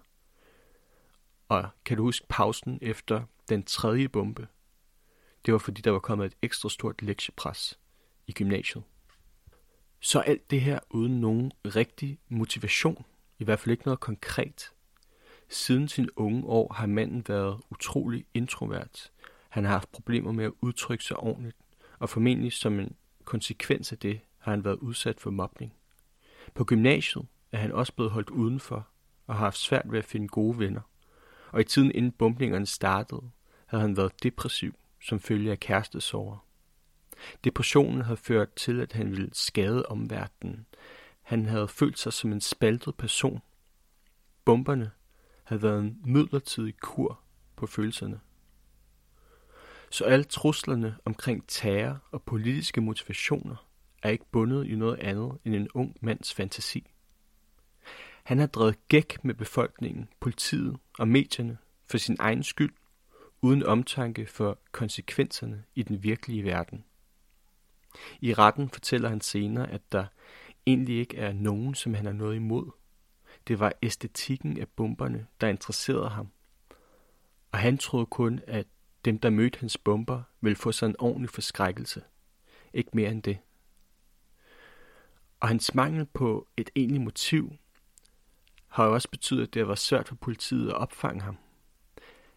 Og 1.49 1.69
kan 1.85 1.97
du 1.97 2.03
huske 2.03 2.27
pausen 2.29 2.79
efter 2.83 3.23
den 3.49 3.63
tredje 3.63 4.09
bombe? 4.09 4.49
Det 5.47 5.53
var 5.53 5.59
fordi, 5.59 5.81
der 5.81 5.91
var 5.91 5.99
kommet 5.99 6.27
et 6.27 6.37
ekstra 6.43 6.69
stort 6.69 7.03
lektiepres 7.03 7.79
i 8.27 8.33
gymnasiet. 8.33 8.85
Så 10.01 10.21
alt 10.21 10.51
det 10.51 10.61
her 10.61 10.79
uden 10.91 11.21
nogen 11.21 11.53
rigtig 11.65 12.19
motivation, 12.29 13.05
i 13.39 13.45
hvert 13.45 13.61
fald 13.61 13.71
ikke 13.71 13.85
noget 13.85 14.01
konkret. 14.01 14.73
Siden 15.49 15.89
sin 15.89 16.09
unge 16.17 16.45
år 16.45 16.73
har 16.73 16.87
manden 16.87 17.25
været 17.29 17.61
utrolig 17.71 18.27
introvert. 18.35 19.13
Han 19.49 19.65
har 19.65 19.73
haft 19.73 19.93
problemer 19.93 20.33
med 20.33 20.45
at 20.45 20.53
udtrykke 20.61 21.05
sig 21.05 21.17
ordentligt, 21.17 21.57
og 21.99 22.09
formentlig 22.09 22.53
som 22.53 22.81
en 22.81 22.97
konsekvens 23.25 23.93
af 23.93 23.99
det 23.99 24.21
har 24.39 24.53
han 24.53 24.65
været 24.65 24.79
udsat 24.79 25.21
for 25.21 25.31
mobning. 25.31 25.75
På 26.55 26.65
gymnasiet 26.65 27.27
er 27.53 27.59
han 27.59 27.73
også 27.73 27.93
blevet 27.93 28.13
holdt 28.13 28.31
udenfor 28.31 28.89
og 29.27 29.35
har 29.35 29.45
haft 29.45 29.59
svært 29.59 29.93
ved 29.93 29.99
at 29.99 30.05
finde 30.05 30.29
gode 30.29 30.59
venner. 30.59 30.81
Og 31.53 31.61
i 31.61 31.65
tiden 31.65 31.93
inden 31.95 32.13
bombningerne 32.13 32.67
startede, 32.67 33.31
havde 33.67 33.83
han 33.83 33.97
været 33.97 34.23
depressiv 34.23 34.75
som 35.03 35.21
følge 35.21 35.51
af 35.51 35.61
kærestesorger. 35.61 36.47
Depressionen 37.45 38.03
havde 38.03 38.17
ført 38.17 38.55
til, 38.55 38.81
at 38.81 38.93
han 38.93 39.11
ville 39.11 39.31
skade 39.33 39.87
omverdenen. 39.87 40.67
Han 41.23 41.47
havde 41.47 41.69
følt 41.69 41.99
sig 41.99 42.13
som 42.13 42.33
en 42.33 42.41
spaltet 42.41 42.97
person. 42.97 43.43
Bomberne 44.45 44.91
havde 45.45 45.63
været 45.63 45.81
en 45.81 45.99
midlertidig 46.05 46.77
kur 46.81 47.21
på 47.57 47.67
følelserne. 47.67 48.21
Så 49.91 50.05
alle 50.05 50.25
truslerne 50.25 50.97
omkring 51.05 51.45
terror 51.49 51.99
og 52.11 52.23
politiske 52.23 52.81
motivationer 52.81 53.69
er 54.03 54.11
ikke 54.11 54.25
bundet 54.33 54.67
i 54.67 54.75
noget 54.75 54.99
andet 54.99 55.39
end 55.45 55.55
en 55.55 55.69
ung 55.75 55.97
mands 56.01 56.35
fantasi. 56.35 56.90
Han 58.31 58.39
har 58.39 58.47
drevet 58.47 58.89
gæk 58.89 59.25
med 59.25 59.35
befolkningen, 59.35 60.09
politiet 60.21 60.77
og 60.99 61.09
medierne 61.09 61.59
for 61.85 61.99
sin 61.99 62.17
egen 62.19 62.43
skyld, 62.43 62.75
uden 63.43 63.63
omtanke 63.63 64.27
for 64.27 64.59
konsekvenserne 64.73 65.65
i 65.75 65.83
den 65.83 66.03
virkelige 66.03 66.45
verden. 66.45 66.85
I 68.21 68.35
retten 68.35 68.71
fortæller 68.71 69.09
han 69.09 69.21
senere, 69.21 69.71
at 69.71 69.93
der 69.93 70.07
egentlig 70.67 70.99
ikke 70.99 71.17
er 71.17 71.33
nogen, 71.33 71.75
som 71.75 71.95
han 71.95 72.07
har 72.07 72.13
noget 72.13 72.37
imod. 72.37 72.71
Det 73.49 73.61
var 73.61 73.73
æstetikken 73.83 74.61
af 74.61 74.69
bomberne, 74.69 75.27
der 75.41 75.49
interesserede 75.49 76.09
ham. 76.09 76.29
Og 77.53 77.59
han 77.59 77.79
troede 77.79 78.07
kun, 78.07 78.41
at 78.47 78.67
dem, 79.05 79.19
der 79.19 79.31
mødte 79.31 79.61
hans 79.61 79.79
bomber, 79.79 80.23
ville 80.41 80.57
få 80.57 80.73
sig 80.73 80.87
en 80.87 80.97
ordentlig 80.99 81.31
forskrækkelse. 81.31 82.03
Ikke 82.75 82.91
mere 82.93 83.11
end 83.11 83.23
det. 83.23 83.39
Og 85.41 85.49
hans 85.49 85.75
mangel 85.75 86.07
på 86.07 86.49
et 86.57 86.71
egentligt 86.75 87.05
motiv 87.05 87.53
har 88.71 88.87
jo 88.87 88.95
også 88.95 89.11
betydet, 89.11 89.43
at 89.43 89.55
det 89.55 89.69
var 89.69 89.75
svært 89.75 90.09
for 90.09 90.15
politiet 90.15 90.69
at 90.69 90.75
opfange 90.75 91.23
ham. 91.23 91.39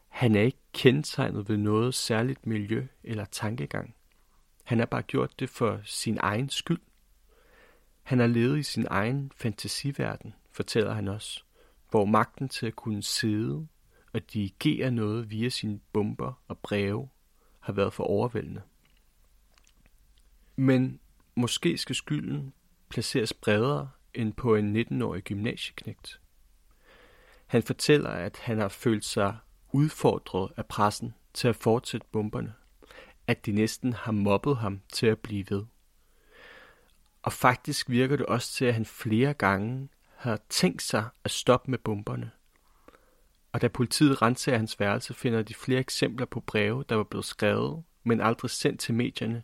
Han 0.08 0.36
er 0.36 0.42
ikke 0.42 0.58
kendetegnet 0.74 1.50
ved 1.50 1.58
noget 1.58 1.94
særligt 1.94 2.48
miljø 2.48 2.88
eller 3.04 3.26
tankegang. 3.26 3.96
Han 4.64 4.80
har 4.80 4.86
bare 4.86 5.02
gjort 5.02 5.40
det 5.40 5.50
for 5.50 5.80
sin 5.84 6.18
egen 6.22 6.50
skyld. 6.50 6.82
Han 8.04 8.20
har 8.20 8.28
levet 8.28 8.60
i 8.60 8.64
sin 8.64 8.88
egen 8.90 9.32
fantasiverden, 9.36 10.34
fortæller 10.52 10.94
han 10.94 11.08
også, 11.08 11.44
hvor 11.90 12.06
magten 12.06 12.50
til 12.50 12.68
at 12.68 12.76
kunne 12.76 13.04
sidde 13.04 13.68
og 14.14 14.34
dirigere 14.34 14.92
noget 14.92 15.30
via 15.32 15.50
sine 15.50 15.80
bomber 15.94 16.42
og 16.48 16.58
breve 16.58 17.10
har 17.60 17.74
været 17.74 17.94
for 17.94 18.04
overvældende. 18.04 18.62
Men 20.56 21.00
måske 21.36 21.78
skal 21.78 21.96
skylden 21.96 22.54
placeres 22.90 23.34
bredere 23.34 23.90
end 24.14 24.34
på 24.34 24.56
en 24.56 24.78
19-årig 24.78 25.24
gymnasieknægt. 25.24 26.20
Han 27.54 27.64
fortæller, 27.64 28.10
at 28.10 28.38
han 28.38 28.58
har 28.58 28.68
følt 28.68 29.06
sig 29.06 29.38
udfordret 29.72 30.52
af 30.58 30.66
pressen 30.66 31.14
til 31.34 31.48
at 31.48 31.56
fortsætte 31.56 32.08
bomberne. 32.12 32.54
At 33.28 33.46
de 33.46 33.52
næsten 33.52 33.94
har 33.94 34.12
mobbet 34.12 34.58
ham 34.58 34.82
til 34.94 35.08
at 35.08 35.20
blive 35.20 35.46
ved. 35.50 35.66
Og 37.22 37.34
faktisk 37.34 37.90
virker 37.90 38.16
det 38.16 38.26
også 38.26 38.54
til, 38.54 38.66
at 38.66 38.74
han 38.74 38.86
flere 38.86 39.34
gange 39.34 39.90
har 40.16 40.40
tænkt 40.50 40.82
sig 40.82 41.10
at 41.24 41.32
stoppe 41.32 41.72
med 41.72 41.80
bomberne. 41.80 42.32
Og 43.52 43.62
da 43.62 43.68
politiet 43.68 44.22
renser 44.22 44.58
hans 44.58 44.80
værelse, 44.80 45.14
finder 45.14 45.42
de 45.42 45.54
flere 45.54 45.80
eksempler 45.80 46.26
på 46.26 46.40
breve, 46.40 46.84
der 46.90 46.96
var 46.96 47.04
blevet 47.04 47.26
skrevet, 47.26 47.84
men 48.04 48.22
aldrig 48.22 48.52
sendt 48.52 48.80
til 48.80 48.94
medierne, 48.94 49.44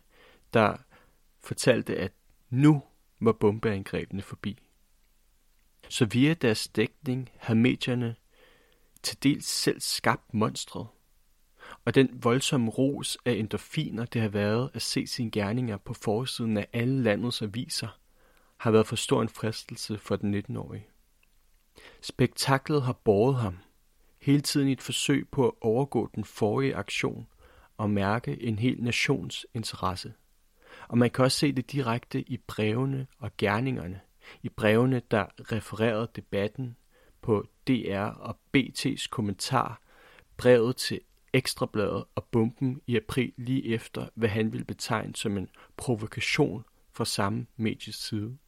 der 0.54 0.76
fortalte, 1.40 1.96
at 1.96 2.12
nu 2.50 2.82
var 3.20 3.32
bombeangrebene 3.32 4.22
forbi. 4.22 4.58
Så 5.90 6.04
via 6.04 6.34
deres 6.34 6.68
dækning 6.68 7.30
har 7.36 7.54
medierne 7.54 8.14
til 9.02 9.22
dels 9.22 9.46
selv 9.46 9.80
skabt 9.80 10.34
monstret. 10.34 10.86
Og 11.84 11.94
den 11.94 12.08
voldsomme 12.22 12.70
ros 12.70 13.18
af 13.24 13.32
endorfiner, 13.32 14.04
det 14.04 14.22
har 14.22 14.28
været 14.28 14.70
at 14.74 14.82
se 14.82 15.06
sine 15.06 15.30
gerninger 15.30 15.76
på 15.76 15.94
forsiden 15.94 16.56
af 16.56 16.68
alle 16.72 17.02
landets 17.02 17.42
aviser, 17.42 17.98
har 18.56 18.70
været 18.70 18.86
for 18.86 18.96
stor 18.96 19.22
en 19.22 19.28
fristelse 19.28 19.98
for 19.98 20.16
den 20.16 20.34
19-årige. 20.34 20.86
Spektaklet 22.00 22.82
har 22.82 22.92
båret 22.92 23.36
ham, 23.36 23.58
hele 24.22 24.40
tiden 24.40 24.68
i 24.68 24.72
et 24.72 24.82
forsøg 24.82 25.28
på 25.28 25.48
at 25.48 25.54
overgå 25.60 26.10
den 26.14 26.24
forrige 26.24 26.76
aktion 26.76 27.26
og 27.76 27.90
mærke 27.90 28.42
en 28.42 28.58
hel 28.58 28.82
nations 28.82 29.46
interesse. 29.54 30.12
Og 30.88 30.98
man 30.98 31.10
kan 31.10 31.24
også 31.24 31.38
se 31.38 31.52
det 31.52 31.72
direkte 31.72 32.20
i 32.20 32.36
brevene 32.36 33.06
og 33.18 33.30
gerningerne, 33.38 34.00
i 34.42 34.48
brevene, 34.48 35.02
der 35.10 35.52
refererede 35.52 36.08
debatten 36.16 36.76
på 37.22 37.46
DR 37.68 38.04
og 38.04 38.38
BT's 38.56 39.08
kommentar, 39.10 39.80
brevet 40.36 40.76
til 40.76 41.00
Ekstrabladet 41.32 42.04
og 42.14 42.24
bomben 42.24 42.80
i 42.86 42.96
april 42.96 43.32
lige 43.36 43.74
efter, 43.74 44.08
hvad 44.14 44.28
han 44.28 44.52
ville 44.52 44.64
betegne 44.64 45.16
som 45.16 45.36
en 45.36 45.48
provokation 45.76 46.64
fra 46.92 47.04
samme 47.04 47.46
medies 47.56 47.94
side. 47.94 48.38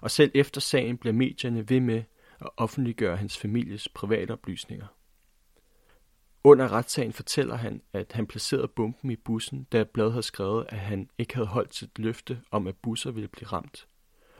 Og 0.00 0.10
selv 0.10 0.30
efter 0.34 0.60
sagen 0.60 0.98
bliver 0.98 1.12
medierne 1.12 1.68
ved 1.68 1.80
med 1.80 2.02
at 2.40 2.48
offentliggøre 2.56 3.16
hans 3.16 3.38
families 3.38 3.88
private 3.88 4.30
oplysninger. 4.30 4.86
Under 6.44 6.72
retssagen 6.72 7.12
fortæller 7.12 7.54
han, 7.56 7.82
at 7.92 8.12
han 8.12 8.26
placerede 8.26 8.68
bomben 8.68 9.10
i 9.10 9.16
bussen, 9.16 9.64
da 9.72 9.84
bladet 9.84 10.12
havde 10.12 10.22
skrevet, 10.22 10.66
at 10.68 10.78
han 10.78 11.10
ikke 11.18 11.34
havde 11.34 11.48
holdt 11.48 11.74
sit 11.74 11.98
løfte 11.98 12.42
om, 12.50 12.66
at 12.66 12.76
busser 12.76 13.10
ville 13.10 13.28
blive 13.28 13.48
ramt. 13.48 13.86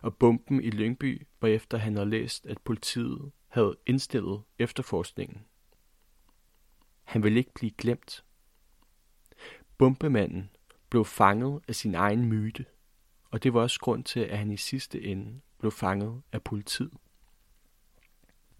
Og 0.03 0.17
bomben 0.17 0.63
i 0.63 0.71
Lyngby 0.71 1.27
var 1.41 1.49
efter 1.49 1.79
han 1.79 1.97
havde 1.97 2.11
læst, 2.11 2.47
at 2.47 2.59
politiet 2.59 3.33
havde 3.49 3.77
indstillet 3.87 4.43
efterforskningen. 4.59 5.45
Han 7.05 7.23
ville 7.23 7.39
ikke 7.39 7.55
blive 7.55 7.71
glemt. 7.71 8.25
Bombemanden 9.79 10.51
blev 10.91 11.05
fanget 11.05 11.63
af 11.69 11.75
sin 11.75 11.95
egen 11.95 12.27
myte, 12.27 12.65
og 13.31 13.43
det 13.43 13.55
var 13.55 13.61
også 13.61 13.81
grund 13.81 14.05
til, 14.05 14.21
at 14.21 14.39
han 14.39 14.51
i 14.51 14.57
sidste 14.57 15.03
ende 15.03 15.41
blev 15.59 15.73
fanget 15.73 16.23
af 16.33 16.43
politiet. 16.43 16.93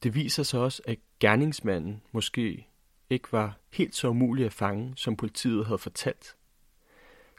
Det 0.03 0.15
viser 0.15 0.43
sig 0.43 0.61
også, 0.61 0.83
at 0.85 0.99
gerningsmanden 1.21 2.03
måske 2.13 2.69
ikke 3.11 3.33
var 3.33 3.59
helt 3.73 3.95
så 3.95 4.09
umulig 4.09 4.47
at 4.47 4.53
fange, 4.53 4.97
som 4.97 5.17
politiet 5.17 5.67
havde 5.67 5.79
fortalt. 5.79 6.37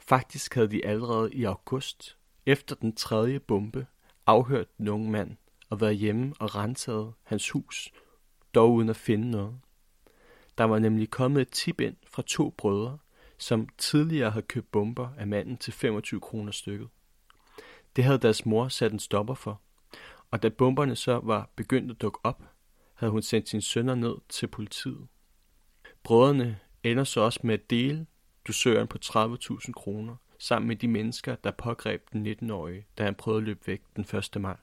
Faktisk 0.02 0.56
havde 0.56 0.68
de 0.68 0.86
allerede 0.86 1.34
i 1.34 1.44
august, 1.44 2.18
efter 2.48 2.76
den 2.76 2.96
tredje 2.96 3.40
bombe, 3.40 3.88
afhørt 4.26 4.78
den 4.78 4.88
unge 4.88 5.12
mand 5.12 5.38
og 5.70 5.82
været 5.82 5.98
hjemme 5.98 6.34
og 6.40 6.56
renset 6.56 7.14
hans 7.24 7.50
hus, 7.50 7.92
dog 8.56 8.74
uden 8.74 8.90
at 8.90 8.96
finde 8.96 9.32
noget. 9.32 9.60
Der 10.58 10.64
var 10.64 10.80
nemlig 10.80 11.10
kommet 11.10 11.42
et 11.42 11.50
tip 11.50 11.82
ind 11.82 11.96
fra 12.08 12.24
to 12.28 12.50
brødre, 12.58 12.98
som 13.38 13.68
tidligere 13.78 14.32
havde 14.32 14.46
købt 14.46 14.72
bomber 14.72 15.10
af 15.18 15.28
manden 15.28 15.58
til 15.58 15.74
25 15.74 16.20
kroner 16.20 16.52
stykket. 16.52 16.90
Det 17.96 18.04
havde 18.04 18.18
deres 18.18 18.46
mor 18.46 18.68
sat 18.68 18.92
en 18.92 19.00
stopper 19.00 19.34
for, 19.34 19.62
og 20.32 20.44
da 20.44 20.50
bomberne 20.50 20.96
så 20.96 21.20
var 21.24 21.50
begyndt 21.56 21.92
at 21.92 22.02
dukke 22.02 22.20
op, 22.24 22.44
havde 22.94 23.12
hun 23.12 23.22
sendt 23.22 23.50
sine 23.50 23.62
sønner 23.62 23.96
ned 23.96 24.16
til 24.30 24.48
politiet. 24.48 25.08
Brødrene 26.04 26.60
ender 26.84 27.04
så 27.04 27.22
også 27.22 27.40
med 27.44 27.54
at 27.54 27.70
dele 27.70 28.06
dusøren 28.48 28.88
på 28.88 28.98
30.000 29.06 29.72
kroner, 29.72 30.16
sammen 30.40 30.68
med 30.68 30.76
de 30.76 30.88
mennesker, 30.88 31.36
der 31.36 31.52
pågreb 31.52 32.14
den 32.14 32.28
19-årige, 32.28 32.86
da 32.98 33.04
han 33.04 33.16
prøvede 33.16 33.42
at 33.42 33.46
løbe 33.46 33.68
væk 33.68 33.82
den 33.96 34.18
1. 34.36 34.42
maj. 34.42 34.58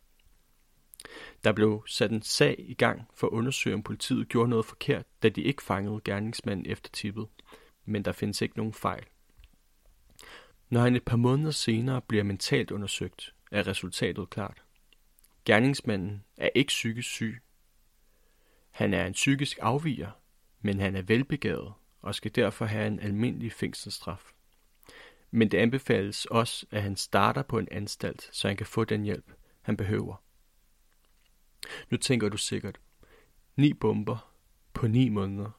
Der 1.44 1.52
blev 1.52 1.84
sat 1.86 2.10
en 2.10 2.22
sag 2.22 2.56
i 2.58 2.74
gang 2.74 3.08
for 3.14 3.26
at 3.26 3.30
undersøge, 3.30 3.74
om 3.74 3.82
politiet 3.82 4.28
gjorde 4.28 4.50
noget 4.50 4.66
forkert, 4.66 5.06
da 5.22 5.28
de 5.28 5.42
ikke 5.42 5.62
fangede 5.62 6.00
gerningsmanden 6.04 6.66
efter 6.66 6.90
tippet, 6.90 7.26
men 7.84 8.04
der 8.04 8.12
findes 8.12 8.42
ikke 8.42 8.56
nogen 8.56 8.72
fejl. 8.72 9.04
Når 10.70 10.80
han 10.80 10.96
et 10.96 11.04
par 11.04 11.16
måneder 11.16 11.50
senere 11.50 12.00
bliver 12.00 12.24
mentalt 12.24 12.70
undersøgt, 12.70 13.34
er 13.50 13.66
resultatet 13.66 14.30
klart. 14.30 14.62
Gerningsmanden 15.44 16.24
er 16.36 16.48
ikke 16.54 16.68
psykisk 16.68 17.08
syg. 17.08 17.42
Han 18.70 18.94
er 18.94 19.06
en 19.06 19.12
psykisk 19.12 19.58
afviger, 19.62 20.10
men 20.60 20.80
han 20.80 20.96
er 20.96 21.02
velbegavet 21.02 21.72
og 22.02 22.14
skal 22.14 22.34
derfor 22.34 22.64
have 22.64 22.86
en 22.86 23.00
almindelig 23.00 23.52
fængselsstraf. 23.52 24.33
Men 25.36 25.50
det 25.50 25.58
anbefales 25.58 26.24
også, 26.24 26.66
at 26.70 26.82
han 26.82 26.96
starter 26.96 27.42
på 27.42 27.58
en 27.58 27.68
anstalt, 27.70 28.28
så 28.32 28.48
han 28.48 28.56
kan 28.56 28.66
få 28.66 28.84
den 28.84 29.02
hjælp, 29.02 29.32
han 29.62 29.76
behøver. 29.76 30.16
Nu 31.90 31.96
tænker 31.96 32.28
du 32.28 32.36
sikkert, 32.36 32.80
ni 33.56 33.72
bomber 33.72 34.34
på 34.72 34.86
ni 34.86 35.08
måneder, 35.08 35.50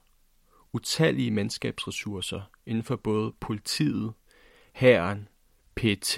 utallige 0.73 1.31
mandskabsressourcer 1.31 2.41
inden 2.65 2.83
for 2.83 2.95
både 2.95 3.33
politiet, 3.39 4.13
hæren, 4.73 5.27
PET, 5.75 6.17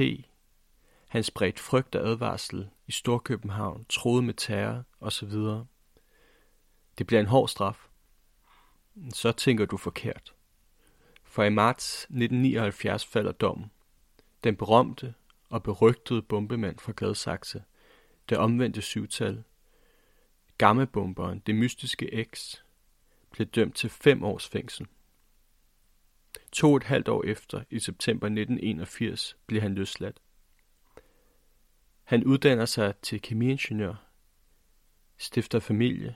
han 1.08 1.24
spredt 1.24 1.60
frygt 1.60 1.96
og 1.96 2.08
advarsel 2.08 2.70
i 2.88 2.92
Storkøbenhavn, 2.92 3.86
troede 3.90 4.22
med 4.22 4.34
terror 4.34 4.84
osv. 5.00 5.32
Det 6.98 7.08
bliver 7.08 7.20
en 7.20 7.28
hård 7.28 7.48
straf. 7.48 7.88
Så 9.14 9.32
tænker 9.32 9.66
du 9.66 9.78
forkert. 9.78 10.37
For 11.38 11.44
i 11.44 11.50
marts 11.50 12.04
1979 12.04 13.06
falder 13.06 13.32
dommen. 13.32 13.72
Den 14.44 14.56
berømte 14.56 15.14
og 15.50 15.64
berygtede 15.64 16.22
bombemand 16.22 16.80
fra 16.80 16.94
Gladsaxe, 16.98 17.64
det 18.30 18.38
omvendte 18.38 18.82
syvtal, 18.82 19.44
gammebomberen, 20.58 21.40
det 21.40 21.56
mystiske 21.56 22.26
X, 22.34 22.56
blev 23.32 23.48
dømt 23.48 23.76
til 23.76 23.90
fem 23.90 24.24
års 24.24 24.48
fængsel. 24.48 24.88
To 26.52 26.72
og 26.72 26.78
et 26.78 26.84
halvt 26.84 27.08
år 27.08 27.24
efter, 27.24 27.64
i 27.70 27.80
september 27.80 28.28
1981, 28.28 29.38
blev 29.48 29.62
han 29.62 29.76
løsladt. 29.76 30.22
Han 32.04 32.24
uddanner 32.24 32.66
sig 32.66 32.94
til 33.02 33.22
kemiingeniør, 33.22 34.06
stifter 35.18 35.60
familie 35.60 36.16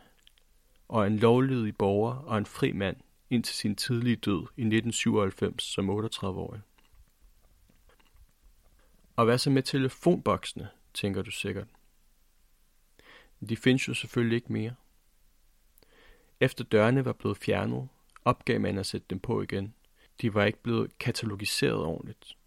og 0.87 1.01
er 1.01 1.07
en 1.07 1.17
lovlydig 1.17 1.77
borger 1.77 2.15
og 2.15 2.37
en 2.37 2.45
fri 2.45 2.71
mand 2.71 2.97
indtil 3.31 3.55
sin 3.55 3.75
tidlige 3.75 4.15
død 4.15 4.41
i 4.41 4.61
1997 4.61 5.63
som 5.63 5.89
38-årig. 5.89 6.61
Og 9.15 9.25
hvad 9.25 9.37
så 9.37 9.49
med 9.49 9.63
telefonboksene, 9.63 10.69
tænker 10.93 11.21
du 11.21 11.31
sikkert. 11.31 11.67
De 13.49 13.57
findes 13.57 13.87
jo 13.87 13.93
selvfølgelig 13.93 14.35
ikke 14.35 14.53
mere. 14.53 14.75
Efter 16.39 16.63
dørene 16.63 17.05
var 17.05 17.13
blevet 17.13 17.37
fjernet, 17.37 17.89
opgav 18.25 18.59
man 18.59 18.77
at 18.77 18.85
sætte 18.85 19.07
dem 19.09 19.19
på 19.19 19.41
igen. 19.41 19.73
De 20.21 20.33
var 20.33 20.45
ikke 20.45 20.63
blevet 20.63 20.97
katalogiseret 20.97 21.85
ordentligt. 21.85 22.37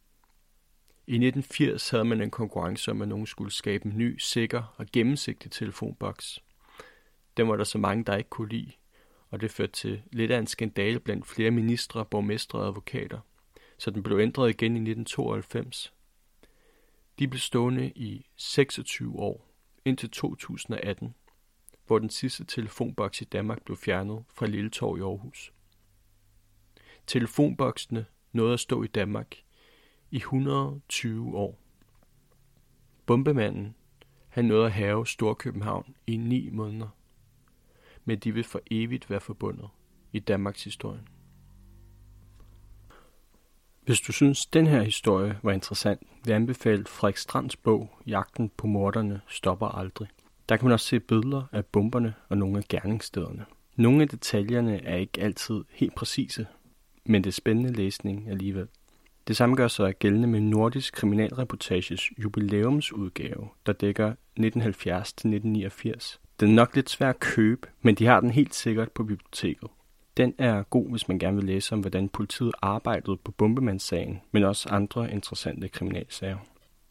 I 1.07 1.15
1980 1.15 1.91
havde 1.91 2.05
man 2.05 2.21
en 2.21 2.31
konkurrence 2.31 2.91
om, 2.91 3.03
at 3.03 3.09
nogen 3.09 3.27
skulle 3.27 3.53
skabe 3.53 3.87
en 3.87 3.99
ny, 3.99 4.19
sikker 4.19 4.75
og 4.77 4.87
gennemsigtig 4.93 5.51
telefonboks. 5.51 6.43
Den 7.37 7.49
var 7.49 7.57
der 7.57 7.65
så 7.65 7.79
mange, 7.79 8.05
der 8.05 8.17
ikke 8.17 8.31
kunne 8.31 8.49
lide, 8.49 8.73
og 9.35 9.41
det 9.41 9.51
førte 9.51 9.73
til 9.73 10.03
lidt 10.13 10.31
af 10.31 10.39
en 10.39 10.47
skandale 10.47 11.01
blandt 11.01 11.27
flere 11.27 11.51
ministre, 11.51 12.05
borgmestre 12.05 12.59
og 12.59 12.67
advokater. 12.67 13.21
Så 13.79 13.91
den 13.91 14.03
blev 14.03 14.19
ændret 14.19 14.51
igen 14.51 14.73
i 14.77 14.91
1992. 14.91 15.95
De 17.19 17.29
blev 17.29 17.39
stående 17.39 17.91
i 17.91 18.27
26 18.37 19.19
år, 19.19 19.51
indtil 19.85 20.11
2018, 20.11 21.15
hvor 21.87 21.99
den 21.99 22.11
sidste 22.11 22.45
telefonboks 22.45 23.21
i 23.21 23.25
Danmark 23.25 23.65
blev 23.65 23.77
fjernet 23.77 24.25
fra 24.35 24.47
Lille 24.47 24.71
Torv 24.71 24.99
i 24.99 25.01
Aarhus. 25.01 25.53
Telefonboksene 27.07 28.07
nåede 28.33 28.53
at 28.53 28.61
stå 28.61 28.83
i 28.83 28.87
Danmark 28.87 29.37
i 30.11 30.17
120 30.17 31.37
år. 31.37 31.59
Bombemanden, 33.07 33.75
han 34.29 34.45
nåede 34.45 34.67
at 34.67 34.73
have 34.73 35.07
Storkøbenhavn 35.07 35.97
i 36.07 36.17
9 36.17 36.49
måneder. 36.51 36.89
Men 38.05 38.19
de 38.19 38.33
vil 38.33 38.45
for 38.45 38.61
evigt 38.71 39.11
være 39.11 39.21
forbundet 39.21 39.69
i 40.13 40.19
Danmarks 40.19 40.65
historie. 40.65 41.01
Hvis 43.85 44.01
du 44.01 44.13
synes, 44.13 44.47
den 44.47 44.67
her 44.67 44.83
historie 44.83 45.39
var 45.43 45.53
interessant, 45.53 46.01
vil 46.01 46.31
jeg 46.31 46.37
anbefale 46.37 46.85
Frederik 46.85 47.17
Strands 47.17 47.57
bog 47.57 47.99
Jagten 48.07 48.51
på 48.57 48.67
morderne 48.67 49.21
stopper 49.29 49.67
aldrig. 49.67 50.09
Der 50.49 50.57
kan 50.57 50.65
man 50.65 50.73
også 50.73 50.87
se 50.87 51.01
billeder 51.01 51.43
af 51.53 51.67
bomberne 51.67 52.15
og 52.29 52.39
nogle 52.39 52.59
af 52.59 52.65
gerningsstederne. 52.69 53.45
Nogle 53.77 54.03
af 54.03 54.09
detaljerne 54.09 54.85
er 54.85 54.97
ikke 54.97 55.21
altid 55.21 55.65
helt 55.71 55.95
præcise, 55.95 56.47
men 57.05 57.25
det 57.25 57.31
er 57.31 57.33
spændende 57.33 57.73
læsning 57.73 58.31
alligevel. 58.31 58.69
Det 59.29 59.37
samme 59.37 59.57
gør 59.57 59.69
sig 59.69 59.99
gældende 59.99 60.29
med 60.29 60.41
Nordisk 60.41 60.95
Kriminalreportages 60.95 62.11
jubilæumsudgave, 62.19 63.49
der 63.67 63.73
dækker 63.73 64.15
1970-1989. 64.41 66.24
Den 66.41 66.51
er 66.51 66.55
nok 66.55 66.75
lidt 66.75 66.91
svær 66.91 67.09
at 67.09 67.21
købe, 67.21 67.69
men 67.83 67.95
de 67.95 68.07
har 68.07 68.21
den 68.21 68.31
helt 68.31 68.55
sikkert 68.55 68.93
på 68.93 69.05
biblioteket. 69.05 69.71
Den 70.17 70.35
er 70.39 70.63
god, 70.63 70.91
hvis 70.91 71.09
man 71.09 71.19
gerne 71.19 71.37
vil 71.37 71.45
læse 71.45 71.73
om, 71.73 71.81
hvordan 71.81 72.09
politiet 72.09 72.53
arbejdede 72.63 73.17
på 73.17 73.33
bombemandssagen, 73.33 74.21
men 74.33 74.45
også 74.45 74.69
andre 74.69 75.13
interessante 75.13 75.69
kriminalsager. 75.69 76.39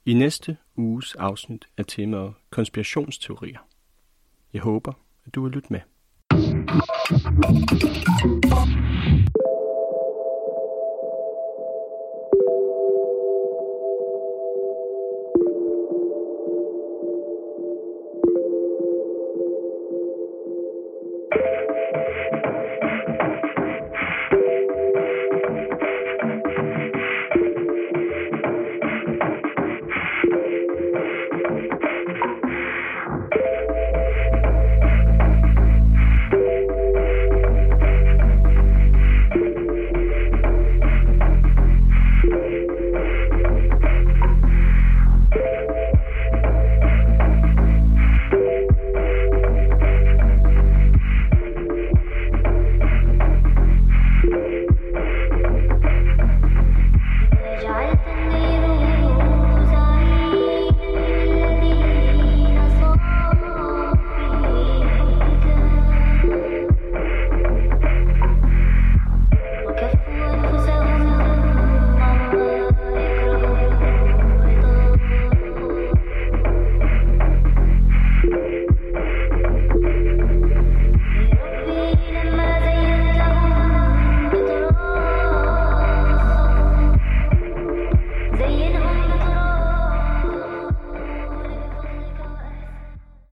I 0.05 0.13
næste 0.13 0.57
uges 0.75 1.15
afsnit 1.15 1.65
er 1.77 1.83
temaet 1.83 2.33
konspirationsteorier. 2.49 3.59
Jeg 4.53 4.61
håber, 4.61 4.93
at 5.25 5.35
du 5.35 5.43
vil 5.43 5.51
lytte 5.51 5.67
med. 5.69 5.79